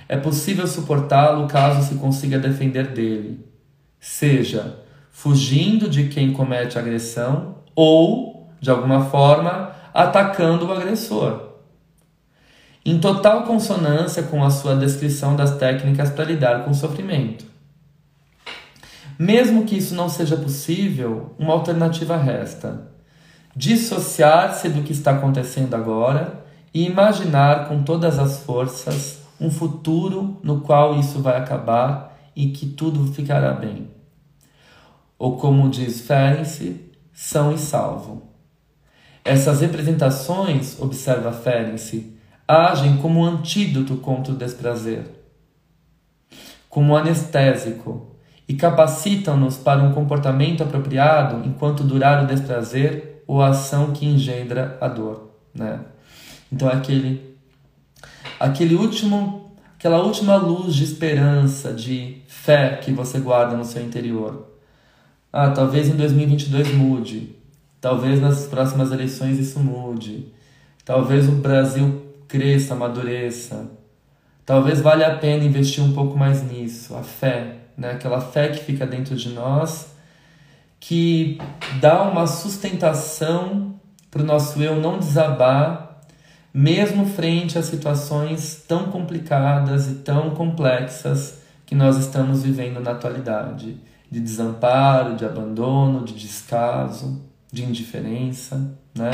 é 0.09 0.17
possível 0.17 0.67
suportá-lo 0.67 1.47
caso 1.47 1.89
se 1.89 1.95
consiga 1.95 2.39
defender 2.39 2.89
dele, 2.89 3.47
seja 4.01 4.79
fugindo 5.11 5.89
de 5.89 6.09
quem 6.09 6.33
comete 6.33 6.79
agressão 6.79 7.59
ou, 7.75 8.51
de 8.61 8.71
alguma 8.71 9.05
forma, 9.05 9.72
atacando 9.93 10.67
o 10.67 10.73
agressor. 10.73 11.53
Em 12.85 12.99
total 12.99 13.45
consonância 13.45 14.25
com 14.25 14.43
a 14.43 14.51
sua 14.51 14.75
descrição 14.75 15.37
das 15.37 15.57
técnicas 15.57 16.11
para 16.11 16.25
lidar 16.25 16.65
com 16.65 16.73
o 16.73 16.75
sofrimento. 16.75 17.45
Mesmo 19.19 19.65
que 19.65 19.77
isso 19.77 19.95
não 19.95 20.09
seja 20.09 20.37
possível, 20.37 21.35
uma 21.39 21.53
alternativa 21.53 22.17
resta: 22.17 22.89
dissociar-se 23.55 24.69
do 24.69 24.83
que 24.83 24.93
está 24.93 25.13
acontecendo 25.13 25.75
agora 25.75 26.45
e 26.75 26.85
imaginar 26.85 27.69
com 27.69 27.83
todas 27.83 28.19
as 28.19 28.41
forças 28.41 29.21
um 29.41 29.51
futuro 29.51 30.39
no 30.43 30.61
qual 30.61 30.99
isso 30.99 31.21
vai 31.21 31.37
acabar 31.37 32.19
e 32.35 32.49
que 32.49 32.67
tudo 32.67 33.13
ficará 33.13 33.53
bem. 33.53 33.91
Ou 35.19 35.37
como 35.37 35.69
diz 35.69 36.01
Ferenczi, 36.01 36.91
são 37.13 37.53
e 37.53 37.59
salvo. 37.59 38.32
Essas 39.25 39.61
representações, 39.61 40.81
observa 40.81 41.33
Ferenczi, 41.33 42.17
agem 42.47 42.97
como 42.97 43.25
antídoto 43.25 43.97
contra 43.97 44.33
o 44.33 44.37
desprazer, 44.37 45.05
como 46.69 46.97
anestésico, 46.97 48.17
e 48.49 48.55
capacitam-nos 48.55 49.57
para 49.57 49.83
um 49.83 49.93
comportamento 49.93 50.63
apropriado 50.63 51.47
enquanto 51.47 51.85
durar 51.85 52.25
o 52.25 52.27
desprazer 52.27 53.23
ou 53.27 53.41
a 53.41 53.49
ação 53.49 53.93
que 53.93 54.05
engendra 54.05 54.77
a 54.81 54.89
dor. 54.89 55.31
Né? 55.55 55.81
Então, 56.53 56.69
aquele, 56.69 57.37
aquele 58.41 58.75
último, 58.75 59.57
aquela 59.79 60.03
última 60.03 60.37
luz 60.37 60.75
de 60.75 60.85
esperança, 60.85 61.73
de 61.73 62.23
fé 62.27 62.77
que 62.83 62.91
você 62.91 63.21
guarda 63.21 63.57
no 63.57 63.65
seu 63.65 63.83
interior. 63.83 64.49
Ah, 65.33 65.51
talvez 65.51 65.89
em 65.89 65.97
2022 65.97 66.75
mude. 66.75 67.42
Talvez 67.83 68.21
nas 68.21 68.47
próximas 68.47 68.93
eleições 68.93 69.41
isso 69.41 69.59
mude. 69.59 70.33
Talvez 70.85 71.29
o 71.29 71.33
Brasil 71.33 72.07
cresça, 72.29 72.75
amadureça. 72.75 73.73
Talvez 74.47 74.81
valha 74.81 75.09
a 75.09 75.17
pena 75.17 75.43
investir 75.43 75.83
um 75.83 75.93
pouco 75.93 76.17
mais 76.17 76.45
nisso, 76.45 76.95
a 76.95 77.03
fé, 77.03 77.57
né? 77.77 77.91
Aquela 77.91 78.21
fé 78.21 78.51
que 78.51 78.63
fica 78.63 78.87
dentro 78.87 79.17
de 79.17 79.31
nós, 79.31 79.97
que 80.79 81.39
dá 81.81 82.05
uma 82.05 82.25
sustentação 82.29 83.75
para 84.13 84.23
o 84.23 84.25
nosso 84.25 84.63
eu 84.63 84.77
não 84.77 85.01
desabar, 85.01 86.03
mesmo 86.55 87.05
frente 87.05 87.59
a 87.59 87.65
situações 87.65 88.63
tão 88.69 88.93
complicadas 88.93 89.91
e 89.91 89.95
tão 89.97 90.31
complexas 90.31 91.41
que 91.67 91.75
nós 91.75 91.97
estamos 91.97 92.45
vivendo 92.45 92.79
na 92.79 92.93
atualidade, 92.93 93.77
de 94.09 94.21
desamparo, 94.21 95.17
de 95.17 95.25
abandono, 95.25 96.05
de 96.05 96.15
descaso 96.15 97.32
de 97.53 97.63
indiferença, 97.65 98.77
né? 98.97 99.11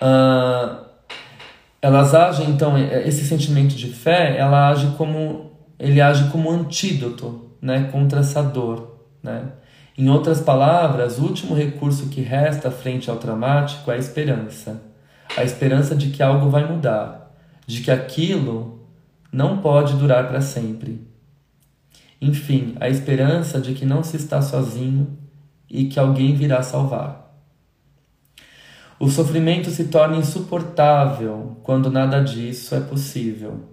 Uh, 0.00 0.86
elas 1.82 2.14
agem 2.14 2.50
então 2.50 2.78
esse 2.78 3.24
sentimento 3.24 3.74
de 3.74 3.88
fé, 3.88 4.36
ela 4.38 4.70
age 4.70 4.94
como 4.96 5.52
ele 5.78 6.00
age 6.00 6.30
como 6.30 6.50
antídoto, 6.50 7.50
né, 7.60 7.88
contra 7.92 8.20
essa 8.20 8.42
dor, 8.42 8.98
né? 9.22 9.52
Em 9.98 10.08
outras 10.10 10.40
palavras, 10.40 11.18
o 11.18 11.22
último 11.22 11.54
recurso 11.54 12.08
que 12.08 12.20
resta 12.20 12.70
frente 12.70 13.10
ao 13.10 13.16
traumático 13.16 13.90
é 13.90 13.94
a 13.94 13.98
esperança. 13.98 14.82
A 15.36 15.42
esperança 15.42 15.94
de 15.96 16.10
que 16.10 16.22
algo 16.22 16.50
vai 16.50 16.70
mudar, 16.70 17.34
de 17.66 17.80
que 17.80 17.90
aquilo 17.90 18.86
não 19.32 19.58
pode 19.58 19.94
durar 19.94 20.28
para 20.28 20.40
sempre. 20.40 21.06
Enfim, 22.20 22.74
a 22.78 22.88
esperança 22.88 23.60
de 23.60 23.72
que 23.72 23.86
não 23.86 24.02
se 24.02 24.16
está 24.16 24.40
sozinho 24.42 25.16
e 25.68 25.86
que 25.86 25.98
alguém 25.98 26.34
virá 26.34 26.62
salvar. 26.62 27.26
O 28.98 29.10
sofrimento 29.10 29.70
se 29.70 29.84
torna 29.84 30.16
insuportável 30.16 31.58
quando 31.62 31.90
nada 31.90 32.22
disso 32.22 32.74
é 32.74 32.80
possível, 32.80 33.64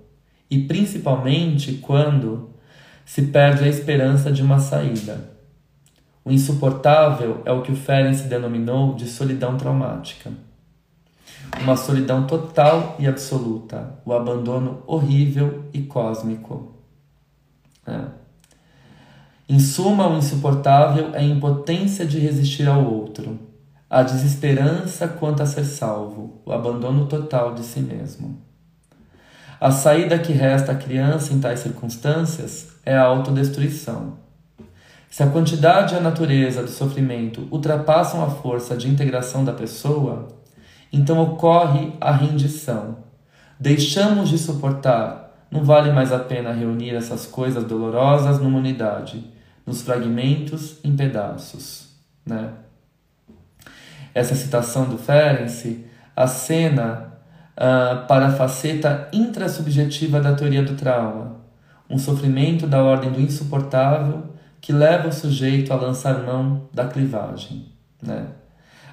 e 0.50 0.60
principalmente 0.60 1.74
quando 1.76 2.50
se 3.06 3.24
perde 3.24 3.64
a 3.64 3.68
esperança 3.68 4.32
de 4.32 4.42
uma 4.42 4.60
saída. 4.60 5.32
O 6.26 6.32
insuportável 6.32 7.42
é 7.46 7.52
o 7.52 7.62
que 7.62 7.72
o 7.72 7.76
Ferenc 7.76 8.24
denominou 8.24 8.96
de 8.96 9.08
solidão 9.08 9.58
traumática. 9.58 10.32
Uma 11.62 11.76
solidão 11.76 12.26
total 12.26 12.96
e 12.98 13.08
absoluta, 13.08 14.00
o 14.06 14.14
abandono 14.14 14.84
horrível 14.88 15.66
e 15.74 15.82
cósmico. 15.82 16.76
É. 17.86 18.23
Em 19.48 19.60
suma, 19.60 20.08
o 20.08 20.18
insuportável 20.18 21.14
é 21.14 21.20
a 21.20 21.24
impotência 21.24 22.06
de 22.06 22.18
resistir 22.18 22.66
ao 22.66 22.82
outro, 22.82 23.38
a 23.90 24.02
desesperança 24.02 25.06
quanto 25.06 25.44
a 25.44 25.46
ser 25.46 25.66
salvo, 25.66 26.42
o 26.46 26.52
abandono 26.54 27.08
total 27.08 27.54
de 27.54 27.62
si 27.62 27.82
mesmo. 27.82 28.42
A 29.60 29.70
saída 29.70 30.18
que 30.18 30.32
resta 30.32 30.72
à 30.72 30.76
criança 30.76 31.34
em 31.34 31.42
tais 31.42 31.60
circunstâncias 31.60 32.70
é 32.86 32.96
a 32.96 33.04
autodestruição. 33.04 34.14
Se 35.10 35.22
a 35.22 35.28
quantidade 35.28 35.94
e 35.94 35.98
a 35.98 36.02
natureza 36.02 36.64
do 36.64 36.70
sofrimento 36.70 37.46
ultrapassam 37.52 38.24
a 38.24 38.30
força 38.30 38.78
de 38.78 38.90
integração 38.90 39.44
da 39.44 39.52
pessoa, 39.52 40.30
então 40.92 41.22
ocorre 41.22 41.94
a 42.00 42.14
rendição. 42.14 43.00
Deixamos 43.60 44.30
de 44.30 44.38
suportar, 44.38 45.46
não 45.52 45.66
vale 45.66 45.92
mais 45.92 46.14
a 46.14 46.20
pena 46.20 46.54
reunir 46.54 46.96
essas 46.96 47.26
coisas 47.26 47.66
dolorosas 47.66 48.40
numa 48.40 48.58
unidade 48.58 49.33
nos 49.66 49.82
fragmentos 49.82 50.78
em 50.84 50.96
pedaços. 50.96 51.90
Né? 52.26 52.50
Essa 54.14 54.36
citação 54.36 54.86
do 54.86 54.98
Ferenczi 54.98 55.86
acena 56.16 57.14
uh, 57.54 58.06
para 58.08 58.28
a 58.28 58.32
faceta 58.32 59.10
intrasubjetiva 59.12 60.20
da 60.20 60.34
teoria 60.34 60.64
do 60.64 60.76
trauma, 60.76 61.42
um 61.90 61.98
sofrimento 61.98 62.68
da 62.68 62.84
ordem 62.84 63.12
do 63.12 63.20
insuportável 63.20 64.34
que 64.62 64.72
leva 64.72 65.10
o 65.10 65.14
sujeito 65.14 65.74
a 65.74 65.76
lançar 65.76 66.24
mão 66.24 66.70
da 66.74 66.88
clivagem. 66.88 67.66
Né? 68.02 68.28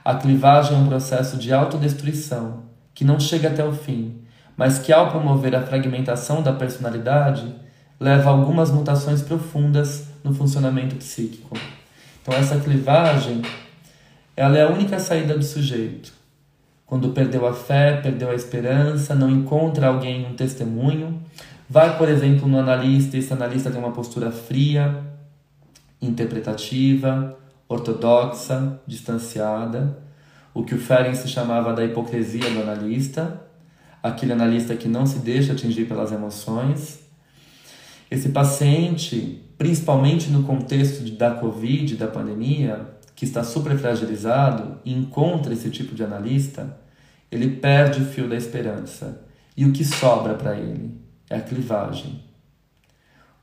A 0.04 0.14
clivagem 0.14 0.76
é 0.76 0.80
um 0.80 0.88
processo 0.88 1.36
de 1.36 1.52
autodestruição 1.52 2.64
que 2.94 3.04
não 3.04 3.20
chega 3.20 3.48
até 3.48 3.64
o 3.64 3.72
fim, 3.72 4.22
mas 4.56 4.78
que 4.78 4.92
ao 4.92 5.10
promover 5.10 5.54
a 5.54 5.62
fragmentação 5.62 6.42
da 6.42 6.52
personalidade, 6.52 7.54
leva 7.98 8.28
a 8.28 8.32
algumas 8.32 8.70
mutações 8.70 9.22
profundas 9.22 10.09
no 10.22 10.34
funcionamento 10.34 10.96
psíquico. 10.96 11.56
Então 12.22 12.34
essa 12.34 12.58
clivagem, 12.58 13.42
ela 14.36 14.58
é 14.58 14.62
a 14.62 14.68
única 14.68 14.98
saída 14.98 15.36
do 15.36 15.44
sujeito. 15.44 16.12
Quando 16.86 17.10
perdeu 17.10 17.46
a 17.46 17.52
fé, 17.52 18.00
perdeu 18.02 18.30
a 18.30 18.34
esperança, 18.34 19.14
não 19.14 19.30
encontra 19.30 19.86
alguém, 19.86 20.26
um 20.26 20.34
testemunho, 20.34 21.22
vai, 21.68 21.96
por 21.96 22.08
exemplo, 22.08 22.48
no 22.48 22.58
analista, 22.58 23.16
esse 23.16 23.32
analista 23.32 23.70
tem 23.70 23.78
uma 23.78 23.92
postura 23.92 24.32
fria, 24.32 25.04
interpretativa, 26.02 27.36
ortodoxa, 27.68 28.80
distanciada, 28.86 29.96
o 30.52 30.64
que 30.64 30.74
o 30.74 30.78
Ferenc 30.78 31.16
chamava 31.28 31.72
da 31.72 31.84
hipocrisia 31.84 32.50
do 32.50 32.60
analista, 32.60 33.40
aquele 34.02 34.32
analista 34.32 34.74
que 34.74 34.88
não 34.88 35.06
se 35.06 35.20
deixa 35.20 35.52
atingir 35.52 35.84
pelas 35.84 36.10
emoções. 36.10 37.00
Esse 38.10 38.30
paciente, 38.30 39.40
principalmente 39.56 40.30
no 40.30 40.42
contexto 40.42 41.08
da 41.12 41.32
Covid, 41.32 41.94
da 41.94 42.08
pandemia, 42.08 42.98
que 43.14 43.24
está 43.24 43.44
super 43.44 43.78
fragilizado 43.78 44.80
encontra 44.84 45.52
esse 45.52 45.70
tipo 45.70 45.94
de 45.94 46.02
analista, 46.02 46.76
ele 47.30 47.56
perde 47.56 48.02
o 48.02 48.06
fio 48.06 48.28
da 48.28 48.34
esperança. 48.34 49.24
E 49.56 49.64
o 49.64 49.72
que 49.72 49.84
sobra 49.84 50.34
para 50.34 50.56
ele 50.56 50.98
é 51.28 51.36
a 51.36 51.40
clivagem. 51.40 52.24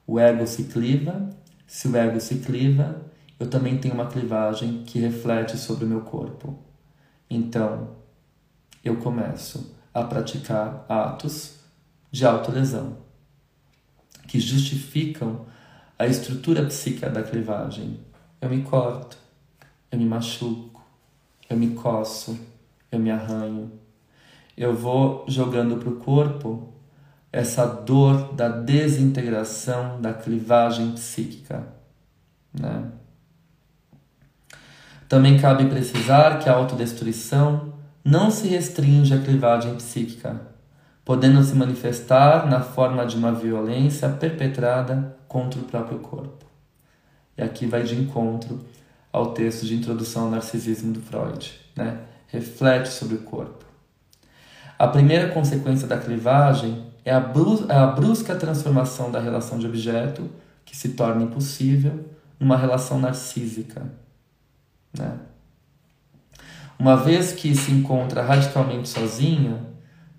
O 0.06 0.20
ego 0.20 0.46
se 0.46 0.66
cliva, 0.66 1.30
se 1.66 1.88
o 1.88 1.96
ego 1.96 2.20
se 2.20 2.36
cliva, 2.40 3.06
eu 3.40 3.50
também 3.50 3.78
tenho 3.78 3.94
uma 3.94 4.08
clivagem 4.08 4.84
que 4.86 5.00
reflete 5.00 5.58
sobre 5.58 5.86
o 5.86 5.88
meu 5.88 6.02
corpo. 6.02 6.60
Então, 7.30 7.92
eu 8.84 8.98
começo 8.98 9.78
a 9.94 10.04
praticar 10.04 10.86
atos 10.90 11.56
de 12.12 12.26
autolesão 12.26 13.07
que 14.28 14.40
justificam 14.40 15.46
a 15.98 16.06
estrutura 16.06 16.64
psíquica 16.66 17.10
da 17.10 17.24
clivagem. 17.24 18.00
Eu 18.40 18.50
me 18.50 18.62
corto, 18.62 19.18
eu 19.92 19.98
me 19.98 20.06
machuco, 20.06 20.84
eu 21.50 21.58
me 21.58 21.72
coço, 21.72 22.38
eu 22.92 23.00
me 23.00 23.10
arranho. 23.10 23.72
Eu 24.56 24.76
vou 24.76 25.26
jogando 25.28 25.78
para 25.78 25.90
o 25.90 25.96
corpo 25.96 26.74
essa 27.32 27.66
dor 27.66 28.34
da 28.34 28.50
desintegração 28.50 30.02
da 30.02 30.14
clivagem 30.14 30.92
psíquica. 30.92 31.68
Né? 32.54 32.92
Também 35.08 35.40
cabe 35.40 35.66
precisar 35.68 36.40
que 36.40 36.50
a 36.50 36.54
autodestruição 36.54 37.74
não 38.04 38.32
se 38.32 38.48
restringe 38.48 39.14
à 39.14 39.20
clivagem 39.20 39.76
psíquica, 39.76 40.42
podendo 41.08 41.42
se 41.42 41.56
manifestar 41.56 42.46
na 42.50 42.60
forma 42.60 43.06
de 43.06 43.16
uma 43.16 43.32
violência 43.32 44.10
perpetrada 44.10 45.16
contra 45.26 45.58
o 45.58 45.64
próprio 45.64 46.00
corpo. 46.00 46.44
E 47.38 47.42
aqui 47.42 47.66
vai 47.66 47.84
de 47.84 47.96
encontro 47.96 48.60
ao 49.10 49.32
texto 49.32 49.66
de 49.66 49.74
introdução 49.74 50.26
ao 50.26 50.32
narcisismo 50.32 50.92
do 50.92 51.02
Freud, 51.02 51.58
né? 51.78 52.02
reflete 52.28 52.90
sobre 52.90 53.16
o 53.16 53.20
corpo. 53.20 53.64
A 54.78 54.86
primeira 54.86 55.30
consequência 55.30 55.88
da 55.88 55.98
clivagem 55.98 56.86
é 57.06 57.14
a, 57.14 57.34
é 57.70 57.76
a 57.78 57.88
brusca 57.88 58.36
transformação 58.36 59.10
da 59.10 59.22
relação 59.22 59.58
de 59.58 59.66
objeto, 59.66 60.30
que 60.66 60.76
se 60.76 60.90
torna 60.90 61.24
impossível, 61.24 62.04
numa 62.38 62.58
relação 62.58 63.00
narcísica 63.00 63.90
né? 64.94 65.20
Uma 66.78 66.96
vez 66.96 67.32
que 67.32 67.56
se 67.56 67.72
encontra 67.72 68.22
radicalmente 68.22 68.90
sozinha, 68.90 69.77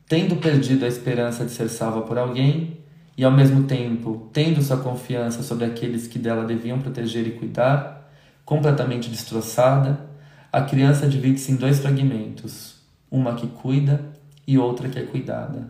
tendo 0.09 0.37
perdido 0.37 0.85
a 0.85 0.89
esperança 0.89 1.45
de 1.45 1.51
ser 1.51 1.69
salva 1.69 2.03
por 2.03 2.19
alguém, 2.19 2.79
e 3.17 3.25
ao 3.25 3.31
mesmo 3.31 3.65
tempo 3.65 4.29
tendo 4.33 4.63
sua 4.63 4.79
confiança 4.79 5.43
sobre 5.43 5.65
aqueles 5.65 6.07
que 6.07 6.19
dela 6.19 6.45
deviam 6.45 6.81
proteger 6.81 7.27
e 7.27 7.33
cuidar, 7.33 8.11
completamente 8.45 9.11
destroçada, 9.11 10.09
a 10.51 10.63
criança 10.63 11.07
divide-se 11.07 11.53
em 11.53 11.57
dois 11.57 11.81
fragmentos, 11.81 12.77
uma 13.11 13.35
que 13.35 13.47
cuida 13.47 14.05
e 14.47 14.57
outra 14.57 14.89
que 14.89 14.99
é 14.99 15.03
cuidada. 15.03 15.69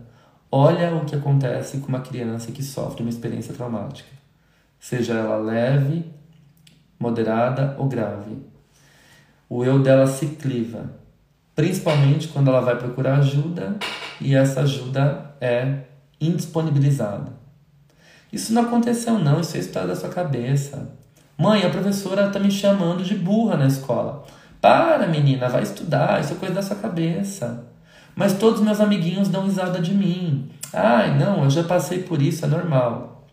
Olha 0.50 0.94
o 0.94 1.04
que 1.04 1.16
acontece 1.16 1.78
com 1.78 1.88
uma 1.88 2.00
criança 2.00 2.52
que 2.52 2.62
sofre 2.62 3.02
uma 3.02 3.10
experiência 3.10 3.52
traumática, 3.52 4.08
seja 4.78 5.14
ela 5.14 5.36
leve, 5.36 6.04
moderada 6.98 7.74
ou 7.78 7.88
grave 7.88 8.36
o 9.48 9.64
eu 9.64 9.78
dela 9.78 10.06
se 10.06 10.26
cliva, 10.26 10.90
principalmente 11.58 12.28
quando 12.28 12.50
ela 12.50 12.60
vai 12.60 12.76
procurar 12.76 13.18
ajuda 13.18 13.74
e 14.20 14.32
essa 14.32 14.60
ajuda 14.60 15.34
é 15.40 15.78
indisponibilizada. 16.20 17.32
Isso 18.32 18.54
não 18.54 18.62
aconteceu 18.62 19.18
não, 19.18 19.40
isso 19.40 19.56
é 19.56 19.60
história 19.60 19.88
da 19.88 19.96
sua 19.96 20.08
cabeça. 20.08 20.88
Mãe, 21.36 21.64
a 21.64 21.70
professora 21.70 22.28
está 22.28 22.38
me 22.38 22.48
chamando 22.48 23.02
de 23.02 23.16
burra 23.16 23.56
na 23.56 23.66
escola. 23.66 24.24
Para, 24.60 25.08
menina, 25.08 25.48
vai 25.48 25.64
estudar, 25.64 26.20
isso 26.20 26.34
é 26.34 26.36
coisa 26.36 26.54
da 26.54 26.62
sua 26.62 26.76
cabeça. 26.76 27.64
Mas 28.14 28.34
todos 28.34 28.60
meus 28.60 28.80
amiguinhos 28.80 29.26
dão 29.26 29.42
risada 29.42 29.80
de 29.80 29.92
mim. 29.92 30.48
Ai, 30.72 31.18
não, 31.18 31.42
eu 31.42 31.50
já 31.50 31.64
passei 31.64 32.04
por 32.04 32.22
isso, 32.22 32.44
é 32.44 32.48
normal. 32.48 33.26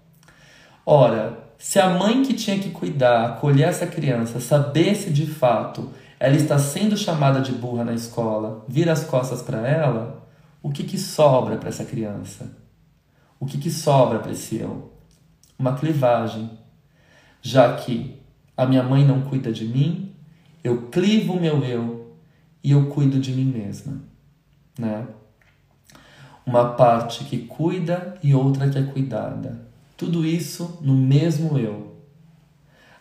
Ora, 0.84 1.38
se 1.59 1.80
a 1.80 1.89
mãe 1.89 2.23
que 2.23 2.34
tinha 2.34 2.57
que 2.57 2.71
cuidar, 2.71 3.26
acolher 3.26 3.67
essa 3.67 3.86
criança, 3.86 4.39
sabesse 4.39 5.11
de 5.11 5.28
fato 5.28 5.91
ela 6.26 6.36
está 6.38 6.57
sendo 6.57 6.97
chamada 6.97 7.39
de 7.39 7.51
burra 7.51 7.84
na 7.84 7.93
escola, 7.93 8.65
vira 8.67 8.91
as 8.91 9.03
costas 9.03 9.43
para 9.43 9.59
ela, 9.67 10.28
o 10.59 10.71
que, 10.71 10.84
que 10.84 10.97
sobra 10.97 11.55
para 11.55 11.69
essa 11.69 11.86
criança? 11.86 12.57
O 13.39 13.45
que, 13.45 13.59
que 13.59 13.69
sobra 13.69 14.17
para 14.17 14.32
esse 14.32 14.57
eu? 14.57 14.91
Uma 15.57 15.76
clivagem. 15.76 16.49
Já 17.43 17.76
que 17.76 18.19
a 18.57 18.65
minha 18.65 18.82
mãe 18.82 19.05
não 19.05 19.21
cuida 19.21 19.51
de 19.51 19.65
mim, 19.65 20.15
eu 20.63 20.88
clivo 20.88 21.34
o 21.34 21.39
meu 21.39 21.63
eu 21.63 22.17
e 22.63 22.71
eu 22.71 22.88
cuido 22.88 23.19
de 23.19 23.32
mim 23.32 23.45
mesma. 23.45 24.01
Né? 24.80 25.05
Uma 26.43 26.73
parte 26.73 27.23
que 27.26 27.38
cuida 27.38 28.17
e 28.23 28.34
outra 28.34 28.67
que 28.67 28.80
é 28.80 28.84
cuidada. 28.84 29.67
Tudo 29.95 30.26
isso 30.26 30.80
no 30.82 30.95
mesmo 30.95 31.55
eu. 31.59 31.95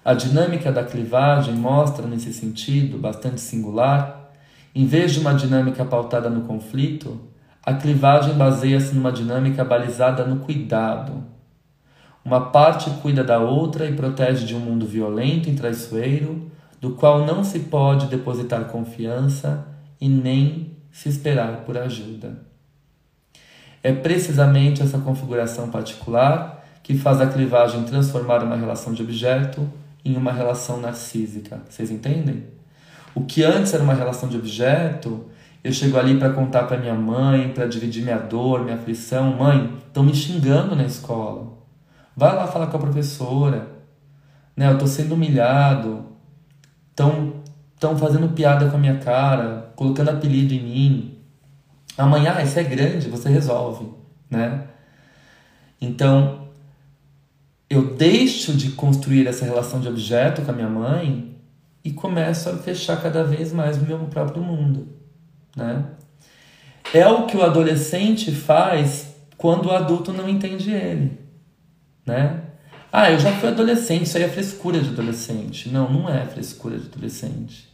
A 0.04 0.12
dinâmica 0.12 0.70
da 0.70 0.84
clivagem 0.84 1.54
mostra, 1.54 2.06
nesse 2.06 2.30
sentido 2.34 2.98
bastante 2.98 3.40
singular, 3.40 4.30
em 4.74 4.84
vez 4.84 5.12
de 5.12 5.20
uma 5.20 5.32
dinâmica 5.32 5.82
pautada 5.82 6.28
no 6.28 6.42
conflito, 6.42 7.18
a 7.64 7.72
clivagem 7.72 8.34
baseia-se 8.34 8.94
numa 8.94 9.10
dinâmica 9.10 9.64
balizada 9.64 10.26
no 10.26 10.40
cuidado. 10.40 11.24
Uma 12.22 12.50
parte 12.50 12.90
cuida 13.00 13.24
da 13.24 13.38
outra 13.38 13.86
e 13.86 13.94
protege 13.94 14.44
de 14.44 14.54
um 14.54 14.60
mundo 14.60 14.86
violento 14.86 15.48
e 15.48 15.54
traiçoeiro, 15.54 16.50
do 16.78 16.90
qual 16.90 17.24
não 17.24 17.42
se 17.42 17.60
pode 17.60 18.06
depositar 18.08 18.66
confiança 18.66 19.66
e 19.98 20.06
nem 20.06 20.76
se 20.92 21.08
esperar 21.08 21.62
por 21.64 21.78
ajuda. 21.78 22.42
É 23.82 23.90
precisamente 23.90 24.82
essa 24.82 24.98
configuração 24.98 25.70
particular 25.70 26.62
que 26.82 26.94
faz 26.94 27.22
a 27.22 27.26
clivagem 27.26 27.84
transformar 27.84 28.42
uma 28.42 28.56
relação 28.56 28.92
de 28.92 29.02
objeto 29.02 29.66
em 30.04 30.16
uma 30.16 30.32
relação 30.32 30.80
narcísica. 30.80 31.62
Vocês 31.68 31.90
entendem? 31.90 32.44
O 33.14 33.22
que 33.22 33.42
antes 33.42 33.72
era 33.72 33.82
uma 33.82 33.94
relação 33.94 34.28
de 34.28 34.36
objeto, 34.36 35.26
eu 35.62 35.72
chego 35.72 35.96
ali 35.96 36.18
para 36.18 36.32
contar 36.32 36.64
para 36.64 36.76
minha 36.76 36.94
mãe, 36.94 37.48
para 37.48 37.66
dividir 37.66 38.02
minha 38.02 38.18
dor, 38.18 38.64
minha 38.64 38.76
aflição. 38.76 39.34
Mãe, 39.34 39.78
estão 39.86 40.02
me 40.02 40.14
xingando 40.14 40.76
na 40.76 40.84
escola. 40.84 41.54
Vai 42.14 42.36
lá 42.36 42.46
falar 42.46 42.66
com 42.66 42.76
a 42.76 42.80
professora. 42.80 43.68
Né, 44.54 44.68
eu 44.68 44.74
estou 44.74 44.86
sendo 44.86 45.14
humilhado. 45.14 46.04
Estão 46.90 47.42
tão 47.80 47.96
fazendo 47.96 48.28
piada 48.34 48.68
com 48.68 48.76
a 48.76 48.80
minha 48.80 48.98
cara, 48.98 49.72
colocando 49.74 50.10
apelido 50.10 50.52
em 50.52 50.62
mim. 50.62 51.18
Amanhã, 51.96 52.34
ah, 52.36 52.42
isso 52.42 52.58
é 52.58 52.64
grande, 52.64 53.08
você 53.08 53.28
resolve, 53.28 53.88
né? 54.28 54.64
Então, 55.80 56.43
eu 57.68 57.94
deixo 57.94 58.52
de 58.52 58.72
construir 58.72 59.26
essa 59.26 59.44
relação 59.44 59.80
de 59.80 59.88
objeto 59.88 60.42
com 60.42 60.50
a 60.50 60.54
minha 60.54 60.68
mãe 60.68 61.36
e 61.84 61.92
começo 61.92 62.48
a 62.48 62.56
fechar 62.56 63.00
cada 63.00 63.24
vez 63.24 63.52
mais 63.52 63.76
o 63.76 63.84
meu 63.84 63.98
próprio 64.06 64.42
mundo, 64.42 64.88
né? 65.56 65.84
É 66.92 67.06
o 67.08 67.26
que 67.26 67.36
o 67.36 67.42
adolescente 67.42 68.30
faz 68.30 69.14
quando 69.36 69.66
o 69.66 69.72
adulto 69.72 70.12
não 70.12 70.28
entende 70.28 70.70
ele, 70.70 71.18
né? 72.06 72.42
Ah, 72.92 73.10
eu 73.10 73.18
já 73.18 73.32
fui 73.32 73.48
adolescente, 73.48 74.04
isso 74.04 74.16
aí 74.16 74.22
é 74.22 74.28
frescura 74.28 74.78
de 74.80 74.90
adolescente. 74.90 75.68
Não, 75.68 75.92
não 75.92 76.08
é 76.08 76.24
frescura 76.26 76.78
de 76.78 76.86
adolescente. 76.86 77.68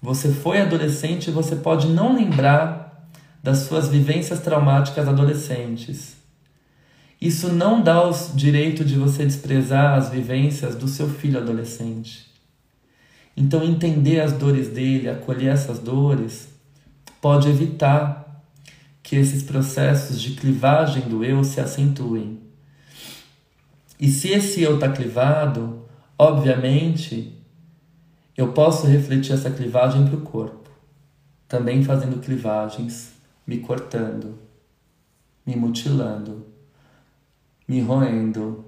Você 0.00 0.32
foi 0.32 0.60
adolescente 0.60 1.28
e 1.28 1.30
você 1.30 1.54
pode 1.54 1.86
não 1.88 2.16
lembrar 2.16 3.06
das 3.42 3.58
suas 3.58 3.88
vivências 3.88 4.40
traumáticas 4.40 5.06
adolescentes. 5.06 6.16
Isso 7.22 7.52
não 7.52 7.80
dá 7.80 8.04
o 8.04 8.12
direito 8.34 8.84
de 8.84 8.96
você 8.96 9.24
desprezar 9.24 9.96
as 9.96 10.08
vivências 10.08 10.74
do 10.74 10.88
seu 10.88 11.08
filho 11.08 11.38
adolescente. 11.38 12.28
Então, 13.36 13.62
entender 13.62 14.18
as 14.18 14.32
dores 14.32 14.66
dele, 14.66 15.08
acolher 15.08 15.52
essas 15.52 15.78
dores, 15.78 16.48
pode 17.20 17.48
evitar 17.48 18.42
que 19.04 19.14
esses 19.14 19.40
processos 19.40 20.20
de 20.20 20.32
clivagem 20.32 21.02
do 21.02 21.24
eu 21.24 21.44
se 21.44 21.60
acentuem. 21.60 22.40
E 24.00 24.08
se 24.08 24.30
esse 24.30 24.60
eu 24.60 24.74
está 24.74 24.88
clivado, 24.88 25.86
obviamente, 26.18 27.38
eu 28.36 28.52
posso 28.52 28.88
refletir 28.88 29.32
essa 29.32 29.48
clivagem 29.48 30.08
para 30.08 30.16
o 30.16 30.22
corpo, 30.22 30.68
também 31.46 31.84
fazendo 31.84 32.20
clivagens, 32.20 33.12
me 33.46 33.58
cortando, 33.58 34.36
me 35.46 35.54
mutilando, 35.54 36.50
me 37.72 37.80
roendo, 37.80 38.66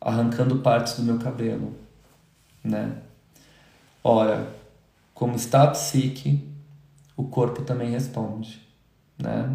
arrancando 0.00 0.60
partes 0.60 0.94
do 0.94 1.02
meu 1.02 1.18
cabelo, 1.18 1.74
né? 2.64 3.02
Ora, 4.02 4.48
como 5.12 5.36
está 5.36 5.64
a 5.64 5.66
psique, 5.66 6.48
o 7.14 7.24
corpo 7.24 7.60
também 7.62 7.90
responde, 7.90 8.66
né? 9.18 9.50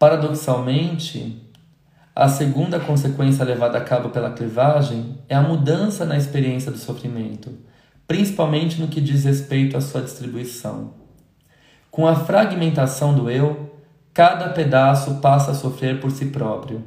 Paradoxalmente, 0.00 1.48
a 2.12 2.28
segunda 2.28 2.80
consequência 2.80 3.44
levada 3.44 3.78
a 3.78 3.84
cabo 3.84 4.08
pela 4.08 4.32
clivagem 4.32 5.16
é 5.28 5.36
a 5.36 5.42
mudança 5.42 6.04
na 6.04 6.16
experiência 6.16 6.72
do 6.72 6.78
sofrimento, 6.78 7.56
principalmente 8.08 8.80
no 8.80 8.88
que 8.88 9.00
diz 9.00 9.24
respeito 9.24 9.76
à 9.76 9.80
sua 9.80 10.02
distribuição. 10.02 10.94
Com 11.88 12.04
a 12.04 12.16
fragmentação 12.16 13.14
do 13.14 13.30
eu, 13.30 13.69
cada 14.20 14.50
pedaço 14.50 15.14
passa 15.14 15.52
a 15.52 15.54
sofrer 15.54 15.98
por 15.98 16.10
si 16.10 16.26
próprio, 16.26 16.84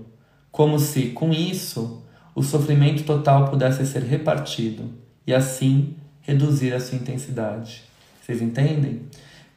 como 0.52 0.78
se, 0.78 1.08
com 1.08 1.34
isso, 1.34 2.04
o 2.36 2.44
sofrimento 2.44 3.06
total 3.06 3.50
pudesse 3.50 3.88
ser 3.88 4.04
repartido 4.04 4.92
e, 5.26 5.34
assim, 5.34 5.96
reduzir 6.22 6.76
a 6.76 6.80
sua 6.80 7.00
intensidade. 7.00 7.82
Vocês 8.22 8.40
entendem? 8.40 9.08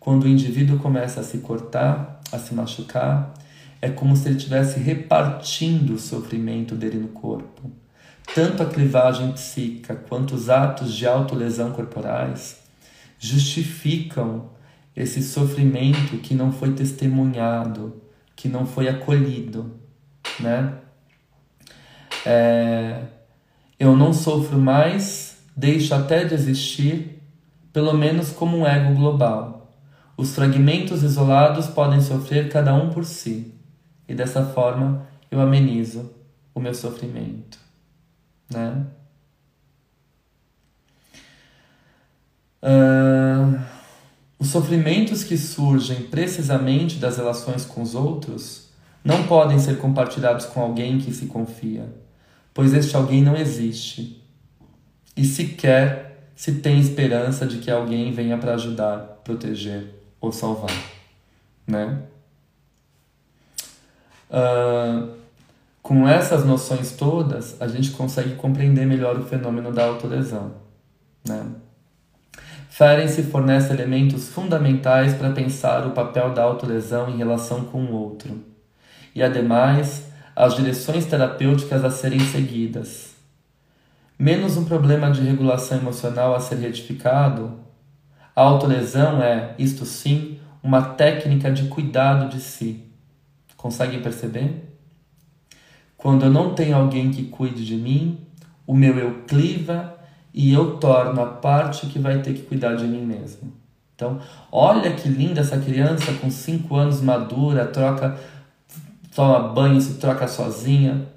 Quando 0.00 0.24
o 0.24 0.26
indivíduo 0.26 0.78
começa 0.78 1.20
a 1.20 1.22
se 1.22 1.36
cortar, 1.36 2.18
a 2.32 2.38
se 2.38 2.54
machucar, 2.54 3.34
é 3.82 3.90
como 3.90 4.16
se 4.16 4.26
ele 4.26 4.38
estivesse 4.38 4.80
repartindo 4.80 5.96
o 5.96 5.98
sofrimento 5.98 6.74
dele 6.74 6.96
no 6.96 7.08
corpo. 7.08 7.70
Tanto 8.34 8.62
a 8.62 8.66
clivagem 8.70 9.32
psíquica 9.32 9.94
quanto 9.94 10.34
os 10.34 10.48
atos 10.48 10.94
de 10.94 11.06
autolesão 11.06 11.72
corporais 11.72 12.56
justificam 13.18 14.55
esse 14.96 15.22
sofrimento 15.22 16.16
que 16.18 16.34
não 16.34 16.50
foi 16.50 16.72
testemunhado, 16.72 18.00
que 18.34 18.48
não 18.48 18.64
foi 18.64 18.88
acolhido, 18.88 19.78
né? 20.40 20.78
É, 22.24 23.02
eu 23.78 23.94
não 23.94 24.12
sofro 24.12 24.58
mais, 24.58 25.36
deixo 25.54 25.94
até 25.94 26.24
de 26.24 26.34
existir, 26.34 27.22
pelo 27.72 27.92
menos 27.92 28.30
como 28.30 28.56
um 28.56 28.66
ego 28.66 28.94
global. 28.94 29.70
Os 30.16 30.34
fragmentos 30.34 31.02
isolados 31.02 31.66
podem 31.66 32.00
sofrer 32.00 32.48
cada 32.48 32.74
um 32.74 32.88
por 32.88 33.04
si 33.04 33.52
e 34.08 34.14
dessa 34.14 34.44
forma 34.46 35.06
eu 35.30 35.40
amenizo 35.40 36.10
o 36.54 36.60
meu 36.60 36.72
sofrimento, 36.72 37.58
né? 38.50 38.86
Uh, 42.62 43.75
os 44.38 44.48
sofrimentos 44.48 45.24
que 45.24 45.36
surgem 45.36 46.02
precisamente 46.02 46.96
das 46.96 47.16
relações 47.16 47.64
com 47.64 47.82
os 47.82 47.94
outros 47.94 48.68
não 49.04 49.26
podem 49.26 49.58
ser 49.58 49.78
compartilhados 49.78 50.46
com 50.46 50.60
alguém 50.60 50.98
que 50.98 51.12
se 51.12 51.26
confia, 51.26 51.88
pois 52.52 52.74
este 52.74 52.96
alguém 52.96 53.22
não 53.22 53.36
existe 53.36 54.22
e 55.16 55.24
sequer 55.24 56.30
se 56.34 56.56
tem 56.56 56.78
esperança 56.78 57.46
de 57.46 57.58
que 57.58 57.70
alguém 57.70 58.12
venha 58.12 58.36
para 58.36 58.54
ajudar, 58.54 58.98
proteger 59.24 59.94
ou 60.20 60.30
salvar, 60.30 60.74
né? 61.66 62.02
Uh, 64.28 65.16
com 65.86 66.06
essas 66.06 66.44
noções 66.44 66.92
todas, 66.92 67.62
a 67.62 67.68
gente 67.68 67.92
consegue 67.92 68.34
compreender 68.34 68.84
melhor 68.84 69.16
o 69.16 69.24
fenômeno 69.24 69.72
da 69.72 69.84
autolesão. 69.86 70.54
Né? 71.24 71.46
Ferenczi 72.76 73.22
fornece 73.22 73.72
elementos 73.72 74.28
fundamentais 74.28 75.14
para 75.14 75.30
pensar 75.30 75.86
o 75.86 75.92
papel 75.92 76.34
da 76.34 76.42
autolesão 76.42 77.08
em 77.08 77.16
relação 77.16 77.64
com 77.64 77.84
o 77.84 77.92
outro, 77.92 78.44
e 79.14 79.22
ademais 79.22 80.06
as 80.36 80.54
direções 80.54 81.06
terapêuticas 81.06 81.82
a 81.82 81.90
serem 81.90 82.20
seguidas. 82.20 83.14
Menos 84.18 84.58
um 84.58 84.66
problema 84.66 85.10
de 85.10 85.22
regulação 85.22 85.78
emocional 85.78 86.34
a 86.34 86.40
ser 86.40 86.56
retificado, 86.56 87.60
a 88.34 88.42
autolesão 88.42 89.22
é, 89.22 89.54
isto 89.58 89.86
sim, 89.86 90.38
uma 90.62 90.82
técnica 90.82 91.50
de 91.50 91.68
cuidado 91.68 92.28
de 92.28 92.40
si 92.40 92.86
Conseguem 93.56 94.02
perceber? 94.02 94.78
Quando 95.96 96.26
eu 96.26 96.30
não 96.30 96.54
tenho 96.54 96.76
alguém 96.76 97.10
que 97.10 97.24
cuide 97.24 97.64
de 97.64 97.74
mim, 97.74 98.20
o 98.66 98.74
meu 98.74 98.98
eu 98.98 99.22
cliva 99.26 99.95
e 100.36 100.52
eu 100.52 100.76
torno 100.76 101.20
a 101.22 101.26
parte 101.26 101.86
que 101.86 101.98
vai 101.98 102.20
ter 102.20 102.34
que 102.34 102.42
cuidar 102.42 102.76
de 102.76 102.86
mim 102.86 103.00
mesmo. 103.00 103.52
Então, 103.94 104.20
olha 104.52 104.92
que 104.92 105.08
linda 105.08 105.40
essa 105.40 105.58
criança 105.58 106.12
com 106.20 106.30
5 106.30 106.76
anos 106.76 107.00
madura, 107.00 107.66
troca, 107.66 108.16
toma 109.14 109.48
banho, 109.48 109.80
se 109.80 109.94
troca 109.94 110.28
sozinha. 110.28 111.08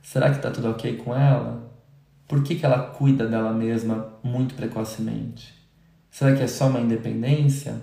Será 0.00 0.30
que 0.30 0.36
está 0.36 0.50
tudo 0.50 0.70
ok 0.70 0.96
com 0.98 1.12
ela? 1.14 1.70
Por 2.28 2.44
que, 2.44 2.54
que 2.54 2.64
ela 2.64 2.78
cuida 2.78 3.26
dela 3.26 3.52
mesma 3.52 4.06
muito 4.22 4.54
precocemente? 4.54 5.52
Será 6.08 6.36
que 6.36 6.42
é 6.42 6.46
só 6.46 6.68
uma 6.68 6.80
independência? 6.80 7.74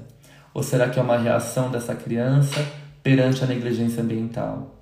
Ou 0.53 0.63
será 0.63 0.89
que 0.89 0.97
é 0.97 1.01
uma 1.01 1.17
reação 1.17 1.69
dessa 1.69 1.93
criança 1.93 2.65
perante 3.03 3.43
a 3.43 3.47
negligência 3.47 4.01
ambiental. 4.01 4.76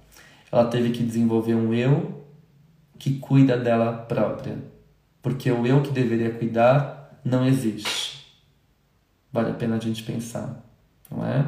Ela 0.51 0.65
teve 0.65 0.91
que 0.91 1.03
desenvolver 1.03 1.55
um 1.55 1.73
eu 1.73 2.25
que 2.97 3.15
cuida 3.15 3.57
dela 3.57 3.93
própria, 3.93 4.57
porque 5.21 5.51
o 5.51 5.65
eu 5.65 5.81
que 5.81 5.91
deveria 5.91 6.31
cuidar 6.31 7.19
não 7.23 7.45
existe. 7.45 8.19
Vale 9.31 9.51
a 9.51 9.53
pena 9.53 9.75
a 9.75 9.79
gente 9.79 10.03
pensar, 10.03 10.63
não 11.09 11.25
é? 11.25 11.45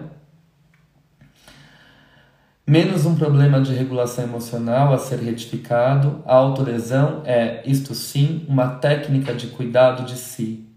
Menos 2.66 3.06
um 3.06 3.16
problema 3.16 3.60
de 3.60 3.74
regulação 3.74 4.24
emocional 4.24 4.94
a 4.94 4.98
ser 4.98 5.20
retificado, 5.20 6.22
a 6.26 6.36
autolesão 6.36 7.22
é, 7.26 7.64
isto 7.66 7.94
sim, 7.96 8.46
uma 8.48 8.68
técnica 8.76 9.34
de 9.34 9.48
cuidado 9.48 10.06
de 10.06 10.16
si, 10.16 10.68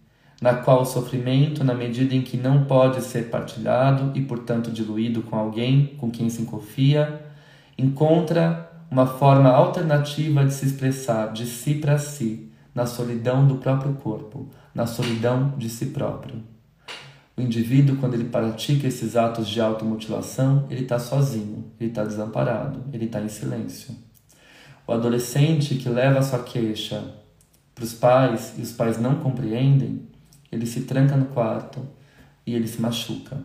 na 0.41 0.55
qual 0.55 0.83
o 0.83 0.87
sofrimento, 0.87 1.63
na 1.63 1.75
medida 1.75 2.15
em 2.15 2.23
que 2.23 2.37
não 2.37 2.65
pode 2.65 3.03
ser 3.03 3.31
partilhado 3.31 4.11
e, 4.19 4.23
portanto, 4.23 4.71
diluído 4.71 5.23
com 5.23 5.37
alguém 5.37 5.95
com 5.99 6.11
quem 6.11 6.29
se 6.31 6.43
confia, 6.45 7.23
encontra 7.79 8.71
uma 8.91 9.07
forma 9.07 9.51
alternativa 9.51 10.45
de 10.45 10.55
se 10.55 10.67
expressar 10.67 11.33
de 11.33 11.47
si 11.47 11.75
para 11.75 11.99
si, 11.99 12.51
na 12.75 12.87
solidão 12.87 13.47
do 13.47 13.57
próprio 13.57 13.95
corpo, 13.95 14.49
na 14.75 14.87
solidão 14.87 15.55
de 15.57 15.69
si 15.69 15.87
próprio. 15.87 16.43
O 17.37 17.41
indivíduo, 17.41 17.97
quando 17.97 18.15
ele 18.15 18.25
pratica 18.29 18.87
esses 18.87 19.17
atos 19.17 19.49
de 19.49 19.61
automutilação, 19.61 20.67
ele 20.71 20.83
está 20.83 20.99
sozinho, 20.99 21.65
ele 21.81 21.91
está 21.91 22.05
desamparado, 22.05 22.85
ele 22.93 23.07
está 23.07 23.21
em 23.21 23.29
silêncio. 23.29 23.95
O 24.87 24.93
adolescente 24.93 25.77
que 25.77 25.89
leva 25.89 26.19
a 26.19 26.23
sua 26.23 26.43
queixa 26.43 27.03
para 27.75 27.85
os 27.85 27.93
pais 27.93 28.55
e 28.57 28.63
os 28.63 28.73
pais 28.73 29.01
não 29.01 29.17
compreendem, 29.17 30.03
ele 30.53 30.67
se 30.67 30.83
tranca 30.83 31.17
no 31.17 31.27
quarto 31.27 31.81
e 32.47 32.55
ele 32.55 32.69
se 32.69 32.81
machuca. 32.81 33.39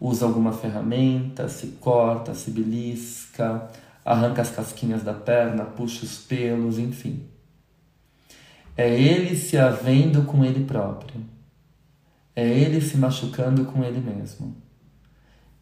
Usa 0.00 0.24
alguma 0.24 0.52
ferramenta, 0.52 1.48
se 1.48 1.66
corta, 1.80 2.34
se 2.34 2.50
belisca, 2.50 3.68
arranca 4.04 4.42
as 4.42 4.50
casquinhas 4.50 5.02
da 5.02 5.14
perna, 5.14 5.64
puxa 5.64 6.04
os 6.04 6.18
pelos, 6.18 6.78
enfim. 6.78 7.26
É 8.76 8.88
ele 9.00 9.36
se 9.36 9.56
havendo 9.56 10.24
com 10.24 10.44
ele 10.44 10.64
próprio. 10.64 11.20
É 12.36 12.46
ele 12.46 12.80
se 12.80 12.96
machucando 12.96 13.64
com 13.64 13.82
ele 13.84 14.00
mesmo. 14.00 14.56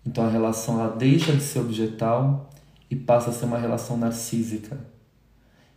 Então 0.05 0.27
a 0.27 0.31
relação 0.31 0.81
ela 0.81 0.97
deixa 0.97 1.33
de 1.33 1.43
ser 1.43 1.61
objetal 1.61 2.51
e 2.91 2.97
passa 2.97 3.31
a 3.31 3.33
ser 3.33 3.45
uma 3.45 3.59
relação 3.59 3.97
narcísica, 3.97 4.79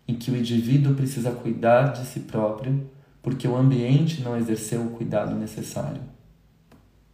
em 0.08 0.16
que 0.16 0.32
o 0.32 0.38
indivíduo 0.38 0.96
precisa 0.96 1.32
cuidar 1.32 1.94
de 1.94 2.06
si 2.06 2.22
próprio 2.22 2.90
porque 3.22 3.48
o 3.48 3.56
ambiente 3.56 4.22
não 4.22 4.38
exerceu 4.38 4.86
o 4.86 4.92
cuidado 4.92 5.34
necessário. 5.36 6.02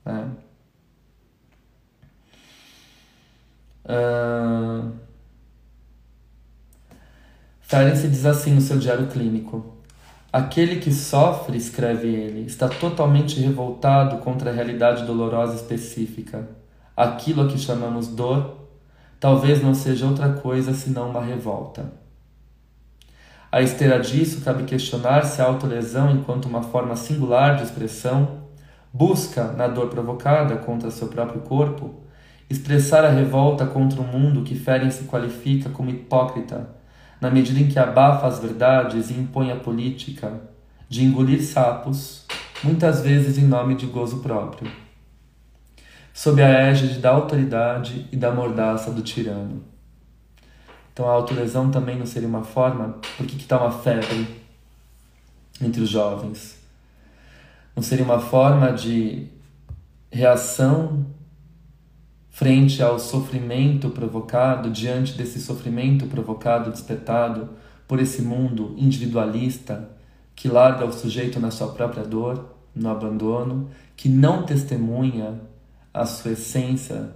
Né? 0.04 0.30
Uh... 3.86 5.01
Ferenczi 7.72 8.10
diz 8.10 8.26
assim 8.26 8.54
no 8.54 8.60
seu 8.60 8.78
diário 8.78 9.08
clínico: 9.08 9.78
Aquele 10.30 10.82
que 10.82 10.92
sofre, 10.92 11.58
escreve 11.58 12.10
ele, 12.10 12.46
está 12.46 12.68
totalmente 12.68 13.40
revoltado 13.40 14.18
contra 14.18 14.52
a 14.52 14.54
realidade 14.54 15.06
dolorosa 15.06 15.56
específica. 15.56 16.50
Aquilo 16.98 17.44
a 17.44 17.48
que 17.48 17.58
chamamos 17.58 18.10
dor 18.10 18.68
talvez 19.22 19.64
não 19.64 19.74
seja 19.74 20.06
outra 20.06 20.34
coisa 20.34 20.74
senão 20.74 21.12
uma 21.12 21.24
revolta. 21.24 21.94
A 23.50 23.62
esteira 23.62 24.02
disso, 24.02 24.42
cabe 24.42 24.64
questionar 24.64 25.24
se 25.24 25.42
a 25.42 25.46
autolesão, 25.46 26.12
enquanto 26.12 26.48
uma 26.48 26.64
forma 26.64 26.98
singular 26.98 27.56
de 27.56 27.64
expressão, 27.64 28.42
busca, 28.92 29.46
na 29.54 29.70
dor 29.70 29.88
provocada 29.88 30.58
contra 30.58 30.92
seu 30.92 31.08
próprio 31.08 31.40
corpo, 31.40 32.02
expressar 32.50 33.06
a 33.06 33.10
revolta 33.10 33.66
contra 33.66 34.02
um 34.02 34.08
mundo 34.08 34.44
que 34.44 34.56
Ferenc 34.56 34.94
se 34.94 35.06
qualifica 35.06 35.70
como 35.70 35.90
hipócrita, 35.90 36.81
na 37.22 37.30
medida 37.30 37.60
em 37.60 37.68
que 37.68 37.78
abafa 37.78 38.26
as 38.26 38.40
verdades 38.40 39.12
e 39.12 39.14
impõe 39.14 39.52
a 39.52 39.56
política 39.56 40.42
de 40.90 41.06
engolir 41.06 41.42
sapos, 41.44 42.26
muitas 42.64 43.02
vezes 43.02 43.38
em 43.38 43.46
nome 43.46 43.76
de 43.76 43.86
gozo 43.86 44.20
próprio, 44.22 44.70
sob 46.12 46.42
a 46.42 46.50
égide 46.50 47.00
da 47.00 47.12
autoridade 47.12 48.08
e 48.12 48.18
da 48.18 48.32
mordaça 48.32 48.92
do 48.92 49.04
tirano. 49.04 49.64
Então 50.92 51.08
a 51.08 51.12
autolesão 51.12 51.70
também 51.70 51.98
não 51.98 52.08
seria 52.08 52.28
uma 52.28 52.44
forma, 52.44 52.98
por 53.16 53.26
que 53.26 53.38
está 53.38 53.62
uma 53.62 53.72
febre 53.72 54.28
entre 55.62 55.82
os 55.82 55.90
jovens? 55.90 56.60
Não 57.76 57.84
seria 57.84 58.04
uma 58.04 58.20
forma 58.20 58.74
de 58.74 59.28
reação 60.12 61.06
frente 62.32 62.82
ao 62.82 62.98
sofrimento 62.98 63.90
provocado, 63.90 64.72
diante 64.72 65.14
desse 65.14 65.40
sofrimento 65.40 66.08
provocado, 66.08 66.72
despertado 66.72 67.50
por 67.88 68.00
esse 68.00 68.22
mundo 68.22 68.74
individualista 68.78 69.90
que 70.34 70.48
larga 70.48 70.86
o 70.86 70.94
sujeito 70.94 71.40
na 71.40 71.52
sua 71.52 71.68
própria 71.74 72.04
dor, 72.04 72.56
no 72.74 72.90
abandono, 72.90 73.70
que 73.98 74.08
não 74.08 74.44
testemunha 74.44 75.42
a 75.94 76.06
sua 76.06 76.32
essência, 76.32 77.10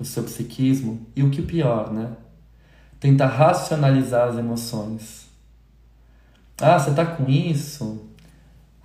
o 0.00 0.04
seu 0.04 0.24
psiquismo 0.24 1.06
e 1.14 1.22
o 1.22 1.30
que 1.30 1.42
pior, 1.42 1.92
né? 1.92 2.12
Tenta 2.98 3.26
racionalizar 3.26 4.28
as 4.28 4.38
emoções. 4.38 5.28
Ah, 6.60 6.78
você 6.78 6.90
está 6.90 7.04
com 7.04 7.28
isso? 7.28 8.06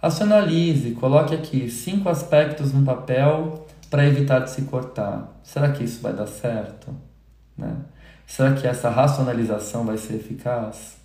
Racionalize, 0.02 0.92
coloque 0.92 1.34
aqui 1.34 1.70
cinco 1.70 2.10
aspectos 2.10 2.74
no 2.74 2.84
papel 2.84 3.67
para 3.90 4.06
evitar 4.06 4.40
de 4.40 4.52
se 4.52 4.64
cortar. 4.64 5.40
Será 5.44 5.72
que 5.72 5.84
isso 5.84 6.02
vai 6.02 6.14
dar 6.14 6.28
certo? 6.28 6.94
Né? 7.58 7.76
Será 8.26 8.54
que 8.54 8.68
essa 8.68 8.90
racionalização 8.90 9.86
vai 9.86 9.98
ser 9.98 10.16
eficaz? 10.16 10.98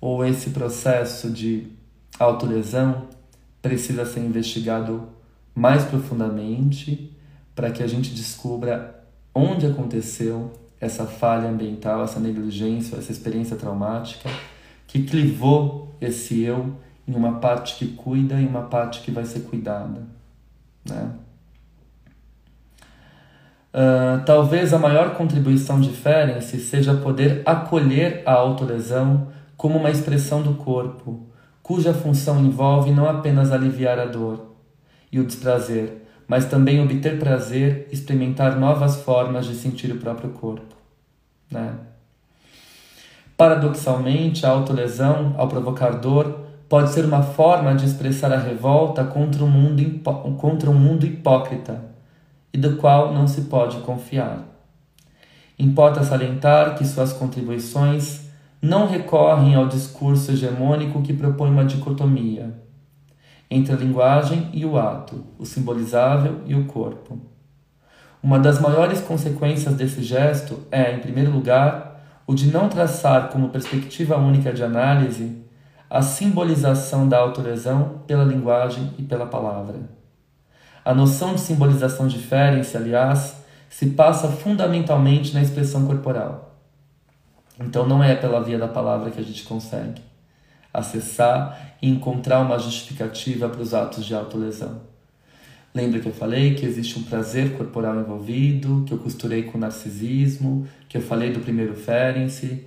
Ou 0.00 0.24
esse 0.24 0.50
processo 0.50 1.30
de 1.30 1.68
autolesão 2.18 3.08
precisa 3.62 4.04
ser 4.04 4.20
investigado 4.20 5.08
mais 5.54 5.84
profundamente 5.84 7.16
para 7.54 7.70
que 7.70 7.82
a 7.82 7.86
gente 7.86 8.10
descubra 8.10 9.04
onde 9.34 9.66
aconteceu 9.66 10.52
essa 10.80 11.06
falha 11.06 11.48
ambiental, 11.48 12.02
essa 12.02 12.20
negligência, 12.20 12.96
essa 12.96 13.12
experiência 13.12 13.56
traumática 13.56 14.28
que 14.86 15.04
clivou 15.04 15.94
esse 16.00 16.42
eu 16.42 16.76
em 17.06 17.14
uma 17.14 17.38
parte 17.38 17.76
que 17.76 17.86
cuida 17.94 18.40
e 18.40 18.46
uma 18.46 18.62
parte 18.62 19.00
que 19.00 19.10
vai 19.10 19.24
ser 19.24 19.40
cuidada, 19.40 20.02
né? 20.84 21.12
Uh, 23.74 24.22
talvez 24.24 24.72
a 24.72 24.78
maior 24.78 25.16
contribuição 25.16 25.80
de 25.80 25.90
Ferenc 25.90 26.44
seja 26.44 26.94
poder 26.94 27.42
acolher 27.44 28.22
a 28.24 28.32
autolesão 28.32 29.26
como 29.56 29.76
uma 29.80 29.90
expressão 29.90 30.42
do 30.42 30.54
corpo, 30.54 31.26
cuja 31.60 31.92
função 31.92 32.38
envolve 32.38 32.92
não 32.92 33.08
apenas 33.08 33.50
aliviar 33.50 33.98
a 33.98 34.04
dor 34.04 34.54
e 35.10 35.18
o 35.18 35.26
desprazer, 35.26 36.02
mas 36.28 36.44
também 36.44 36.80
obter 36.80 37.18
prazer, 37.18 37.88
experimentar 37.90 38.56
novas 38.56 39.02
formas 39.02 39.44
de 39.44 39.56
sentir 39.56 39.90
o 39.90 39.98
próprio 39.98 40.30
corpo. 40.30 40.76
Né? 41.50 41.74
Paradoxalmente, 43.36 44.46
a 44.46 44.50
autolesão, 44.50 45.34
ao 45.36 45.48
provocar 45.48 45.98
dor, 45.98 46.42
pode 46.68 46.90
ser 46.90 47.04
uma 47.04 47.24
forma 47.24 47.74
de 47.74 47.86
expressar 47.86 48.32
a 48.32 48.38
revolta 48.38 49.02
contra 49.02 49.42
um 49.42 49.50
mundo, 49.50 50.00
contra 50.38 50.70
um 50.70 50.78
mundo 50.78 51.04
hipócrita 51.04 51.93
e 52.54 52.56
do 52.56 52.76
qual 52.76 53.12
não 53.12 53.26
se 53.26 53.42
pode 53.42 53.78
confiar. 53.78 54.44
Importa 55.58 56.04
salientar 56.04 56.76
que 56.76 56.86
suas 56.86 57.12
contribuições 57.12 58.28
não 58.62 58.86
recorrem 58.86 59.56
ao 59.56 59.66
discurso 59.66 60.30
hegemônico 60.30 61.02
que 61.02 61.12
propõe 61.12 61.50
uma 61.50 61.64
dicotomia 61.64 62.62
entre 63.50 63.74
a 63.74 63.76
linguagem 63.76 64.48
e 64.52 64.64
o 64.64 64.78
ato, 64.78 65.24
o 65.36 65.44
simbolizável 65.44 66.40
e 66.46 66.54
o 66.54 66.64
corpo. 66.64 67.20
Uma 68.22 68.38
das 68.38 68.60
maiores 68.60 69.00
consequências 69.00 69.74
desse 69.74 70.02
gesto 70.02 70.60
é, 70.70 70.94
em 70.94 71.00
primeiro 71.00 71.30
lugar, 71.30 72.00
o 72.26 72.34
de 72.34 72.50
não 72.50 72.68
traçar 72.68 73.28
como 73.28 73.50
perspectiva 73.50 74.16
única 74.16 74.52
de 74.52 74.62
análise 74.62 75.42
a 75.90 76.00
simbolização 76.00 77.08
da 77.08 77.18
autolesão 77.18 78.00
pela 78.06 78.24
linguagem 78.24 78.92
e 78.96 79.02
pela 79.02 79.26
palavra. 79.26 80.03
A 80.84 80.92
noção 80.92 81.34
de 81.34 81.40
simbolização 81.40 82.06
difere-se, 82.06 82.76
aliás, 82.76 83.36
se 83.70 83.86
passa 83.86 84.28
fundamentalmente 84.28 85.32
na 85.32 85.42
expressão 85.42 85.86
corporal. 85.86 86.54
Então 87.58 87.86
não 87.86 88.02
é 88.02 88.14
pela 88.14 88.42
via 88.42 88.58
da 88.58 88.68
palavra 88.68 89.10
que 89.10 89.20
a 89.20 89.24
gente 89.24 89.44
consegue 89.44 90.02
acessar 90.72 91.76
e 91.80 91.88
encontrar 91.88 92.40
uma 92.40 92.58
justificativa 92.58 93.48
para 93.48 93.62
os 93.62 93.72
atos 93.72 94.04
de 94.04 94.12
autolesão. 94.12 94.80
Lembra 95.72 96.00
que 96.00 96.08
eu 96.08 96.12
falei 96.12 96.54
que 96.54 96.66
existe 96.66 96.98
um 96.98 97.04
prazer 97.04 97.56
corporal 97.56 97.98
envolvido, 97.98 98.84
que 98.86 98.92
eu 98.92 98.98
costurei 98.98 99.44
com 99.44 99.56
o 99.56 99.60
narcisismo, 99.60 100.68
que 100.88 100.96
eu 100.96 101.02
falei 101.02 101.32
do 101.32 101.40
primeiro 101.40 101.74
Ferenc, 101.74 102.66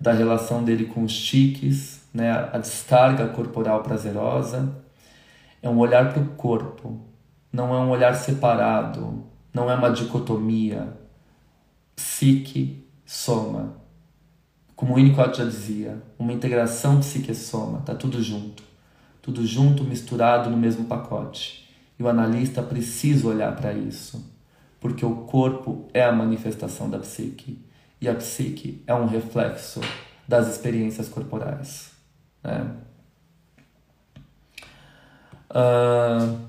da 0.00 0.12
relação 0.12 0.64
dele 0.64 0.86
com 0.86 1.02
os 1.02 1.16
tiques, 1.16 2.00
né, 2.14 2.30
a 2.52 2.58
descarga 2.58 3.28
corporal 3.28 3.82
prazerosa. 3.82 4.72
É 5.60 5.68
um 5.68 5.78
olhar 5.78 6.12
para 6.12 6.22
o 6.22 6.26
corpo, 6.30 7.00
não 7.58 7.74
é 7.74 7.78
um 7.78 7.90
olhar 7.90 8.14
separado, 8.14 9.24
não 9.52 9.68
é 9.68 9.74
uma 9.74 9.90
dicotomia. 9.90 10.96
Psique, 11.96 12.86
soma. 13.04 13.74
Como 14.76 14.94
Winnicott 14.94 15.38
já 15.38 15.44
dizia, 15.44 16.00
uma 16.16 16.32
integração 16.32 17.00
psique-soma, 17.00 17.80
está 17.80 17.96
tudo 17.96 18.22
junto. 18.22 18.62
Tudo 19.20 19.44
junto, 19.44 19.82
misturado 19.82 20.48
no 20.48 20.56
mesmo 20.56 20.84
pacote. 20.84 21.68
E 21.98 22.02
o 22.02 22.08
analista 22.08 22.62
precisa 22.62 23.26
olhar 23.26 23.56
para 23.56 23.72
isso, 23.72 24.32
porque 24.78 25.04
o 25.04 25.22
corpo 25.22 25.88
é 25.92 26.04
a 26.04 26.12
manifestação 26.12 26.88
da 26.88 27.00
psique 27.00 27.60
e 28.00 28.08
a 28.08 28.14
psique 28.14 28.84
é 28.86 28.94
um 28.94 29.06
reflexo 29.06 29.80
das 30.28 30.46
experiências 30.46 31.08
corporais. 31.08 31.90
Né? 32.44 32.70
Uh, 35.50 36.47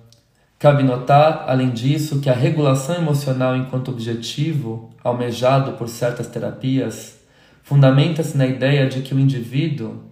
Cabe 0.60 0.84
notar, 0.84 1.45
além 1.48 1.69
disso, 1.69 2.19
que 2.19 2.30
a 2.30 2.34
regulação 2.34 2.95
emocional 2.95 3.56
enquanto 3.56 3.91
objetivo, 3.91 4.90
almejado 5.02 5.72
por 5.77 5.88
certas 5.88 6.27
terapias, 6.27 7.18
fundamenta-se 7.64 8.38
na 8.38 8.45
ideia 8.45 8.90
de 8.90 9.02
que 9.02 9.15
o 9.15 9.19
indivíduo 9.19 10.03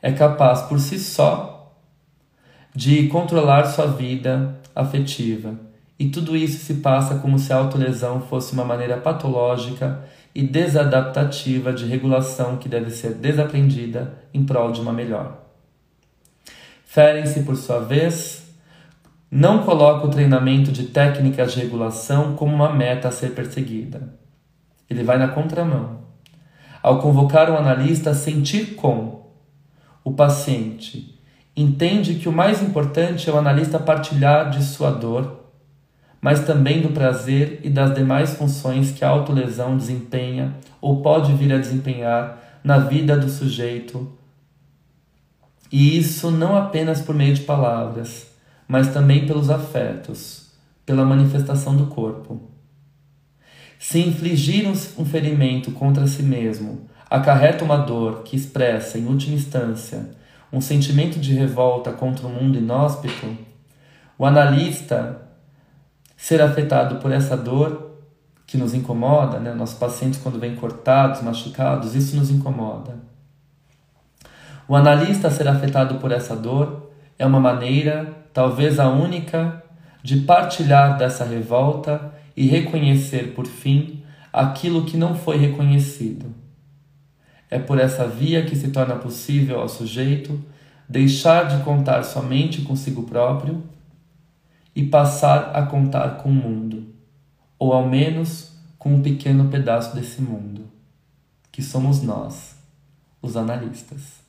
é 0.00 0.10
capaz 0.12 0.62
por 0.62 0.80
si 0.80 0.98
só 0.98 1.76
de 2.74 3.06
controlar 3.08 3.66
sua 3.66 3.86
vida 3.86 4.58
afetiva. 4.74 5.54
E 5.98 6.08
tudo 6.08 6.34
isso 6.34 6.64
se 6.64 6.74
passa 6.74 7.16
como 7.16 7.38
se 7.38 7.52
a 7.52 7.56
autolesão 7.56 8.22
fosse 8.22 8.54
uma 8.54 8.64
maneira 8.64 8.96
patológica 8.96 10.04
e 10.34 10.42
desadaptativa 10.42 11.70
de 11.70 11.84
regulação 11.84 12.56
que 12.56 12.68
deve 12.68 12.90
ser 12.90 13.12
desaprendida 13.12 14.14
em 14.32 14.42
prol 14.42 14.72
de 14.72 14.80
uma 14.80 14.92
melhor. 14.92 15.38
Ferem-se, 16.86 17.42
por 17.42 17.56
sua 17.56 17.80
vez, 17.80 18.43
não 19.36 19.64
coloca 19.64 20.06
o 20.06 20.10
treinamento 20.10 20.70
de 20.70 20.84
técnicas 20.84 21.52
de 21.52 21.58
regulação 21.58 22.36
como 22.36 22.54
uma 22.54 22.72
meta 22.72 23.08
a 23.08 23.10
ser 23.10 23.30
perseguida. 23.30 24.14
Ele 24.88 25.02
vai 25.02 25.18
na 25.18 25.26
contramão. 25.26 26.04
Ao 26.80 27.00
convocar 27.00 27.50
o 27.50 27.56
analista 27.56 28.10
a 28.10 28.14
sentir 28.14 28.76
com 28.76 29.24
o 30.04 30.12
paciente, 30.12 31.18
entende 31.56 32.14
que 32.14 32.28
o 32.28 32.32
mais 32.32 32.62
importante 32.62 33.28
é 33.28 33.32
o 33.32 33.36
analista 33.36 33.76
partilhar 33.76 34.50
de 34.50 34.62
sua 34.62 34.92
dor, 34.92 35.50
mas 36.20 36.46
também 36.46 36.80
do 36.80 36.90
prazer 36.90 37.58
e 37.64 37.68
das 37.68 37.92
demais 37.92 38.34
funções 38.34 38.92
que 38.92 39.04
a 39.04 39.08
autolesão 39.08 39.76
desempenha 39.76 40.54
ou 40.80 41.02
pode 41.02 41.32
vir 41.32 41.52
a 41.52 41.58
desempenhar 41.58 42.38
na 42.62 42.78
vida 42.78 43.16
do 43.16 43.28
sujeito. 43.28 44.16
E 45.72 45.98
isso 45.98 46.30
não 46.30 46.56
apenas 46.56 47.02
por 47.02 47.16
meio 47.16 47.34
de 47.34 47.40
palavras 47.40 48.32
mas 48.66 48.92
também 48.92 49.26
pelos 49.26 49.50
afetos, 49.50 50.50
pela 50.84 51.04
manifestação 51.04 51.76
do 51.76 51.86
corpo. 51.86 52.50
Se 53.78 53.98
infligir 53.98 54.66
um 54.66 55.04
ferimento 55.04 55.70
contra 55.72 56.06
si 56.06 56.22
mesmo 56.22 56.88
acarreta 57.10 57.64
uma 57.64 57.76
dor 57.76 58.22
que 58.22 58.36
expressa, 58.36 58.98
em 58.98 59.06
última 59.06 59.36
instância, 59.36 60.10
um 60.52 60.60
sentimento 60.60 61.18
de 61.18 61.34
revolta 61.34 61.92
contra 61.92 62.26
o 62.26 62.30
mundo 62.30 62.58
inóspito, 62.58 63.36
o 64.18 64.24
analista 64.24 65.22
ser 66.16 66.40
afetado 66.40 66.96
por 66.96 67.12
essa 67.12 67.36
dor 67.36 67.90
que 68.46 68.56
nos 68.56 68.74
incomoda, 68.74 69.38
né? 69.38 69.52
nossos 69.52 69.78
pacientes 69.78 70.20
quando 70.20 70.38
vêm 70.38 70.54
cortados, 70.54 71.22
machucados, 71.22 71.94
isso 71.94 72.16
nos 72.16 72.30
incomoda. 72.30 72.96
O 74.66 74.74
analista 74.76 75.30
ser 75.30 75.48
afetado 75.48 75.96
por 75.96 76.12
essa 76.12 76.34
dor 76.34 76.83
é 77.18 77.26
uma 77.26 77.40
maneira 77.40 78.12
talvez 78.32 78.78
a 78.80 78.88
única 78.88 79.62
de 80.02 80.20
partilhar 80.20 80.98
dessa 80.98 81.24
revolta 81.24 82.12
e 82.36 82.46
reconhecer, 82.46 83.32
por 83.34 83.46
fim, 83.46 84.02
aquilo 84.32 84.84
que 84.84 84.96
não 84.96 85.14
foi 85.14 85.38
reconhecido. 85.38 86.34
É 87.50 87.58
por 87.58 87.78
essa 87.78 88.06
via 88.08 88.44
que 88.44 88.56
se 88.56 88.68
torna 88.68 88.96
possível 88.96 89.60
ao 89.60 89.68
sujeito 89.68 90.42
deixar 90.88 91.44
de 91.44 91.62
contar 91.62 92.02
somente 92.02 92.62
consigo 92.62 93.04
próprio 93.04 93.62
e 94.74 94.84
passar 94.84 95.52
a 95.54 95.64
contar 95.64 96.16
com 96.16 96.28
o 96.28 96.32
mundo, 96.32 96.86
ou 97.58 97.72
ao 97.72 97.86
menos 97.86 98.52
com 98.78 98.94
um 98.94 99.02
pequeno 99.02 99.48
pedaço 99.48 99.94
desse 99.94 100.20
mundo, 100.20 100.68
que 101.52 101.62
somos 101.62 102.02
nós, 102.02 102.56
os 103.22 103.36
analistas. 103.36 104.23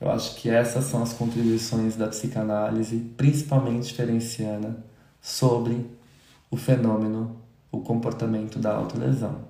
Eu 0.00 0.10
acho 0.10 0.36
que 0.36 0.48
essas 0.48 0.84
são 0.84 1.02
as 1.02 1.12
contribuições 1.12 1.94
da 1.94 2.08
psicanálise, 2.08 2.98
principalmente 3.18 3.88
diferenciana, 3.88 4.82
sobre 5.20 5.86
o 6.50 6.56
fenômeno, 6.56 7.36
o 7.70 7.80
comportamento 7.82 8.58
da 8.58 8.74
autolesão. 8.74 9.44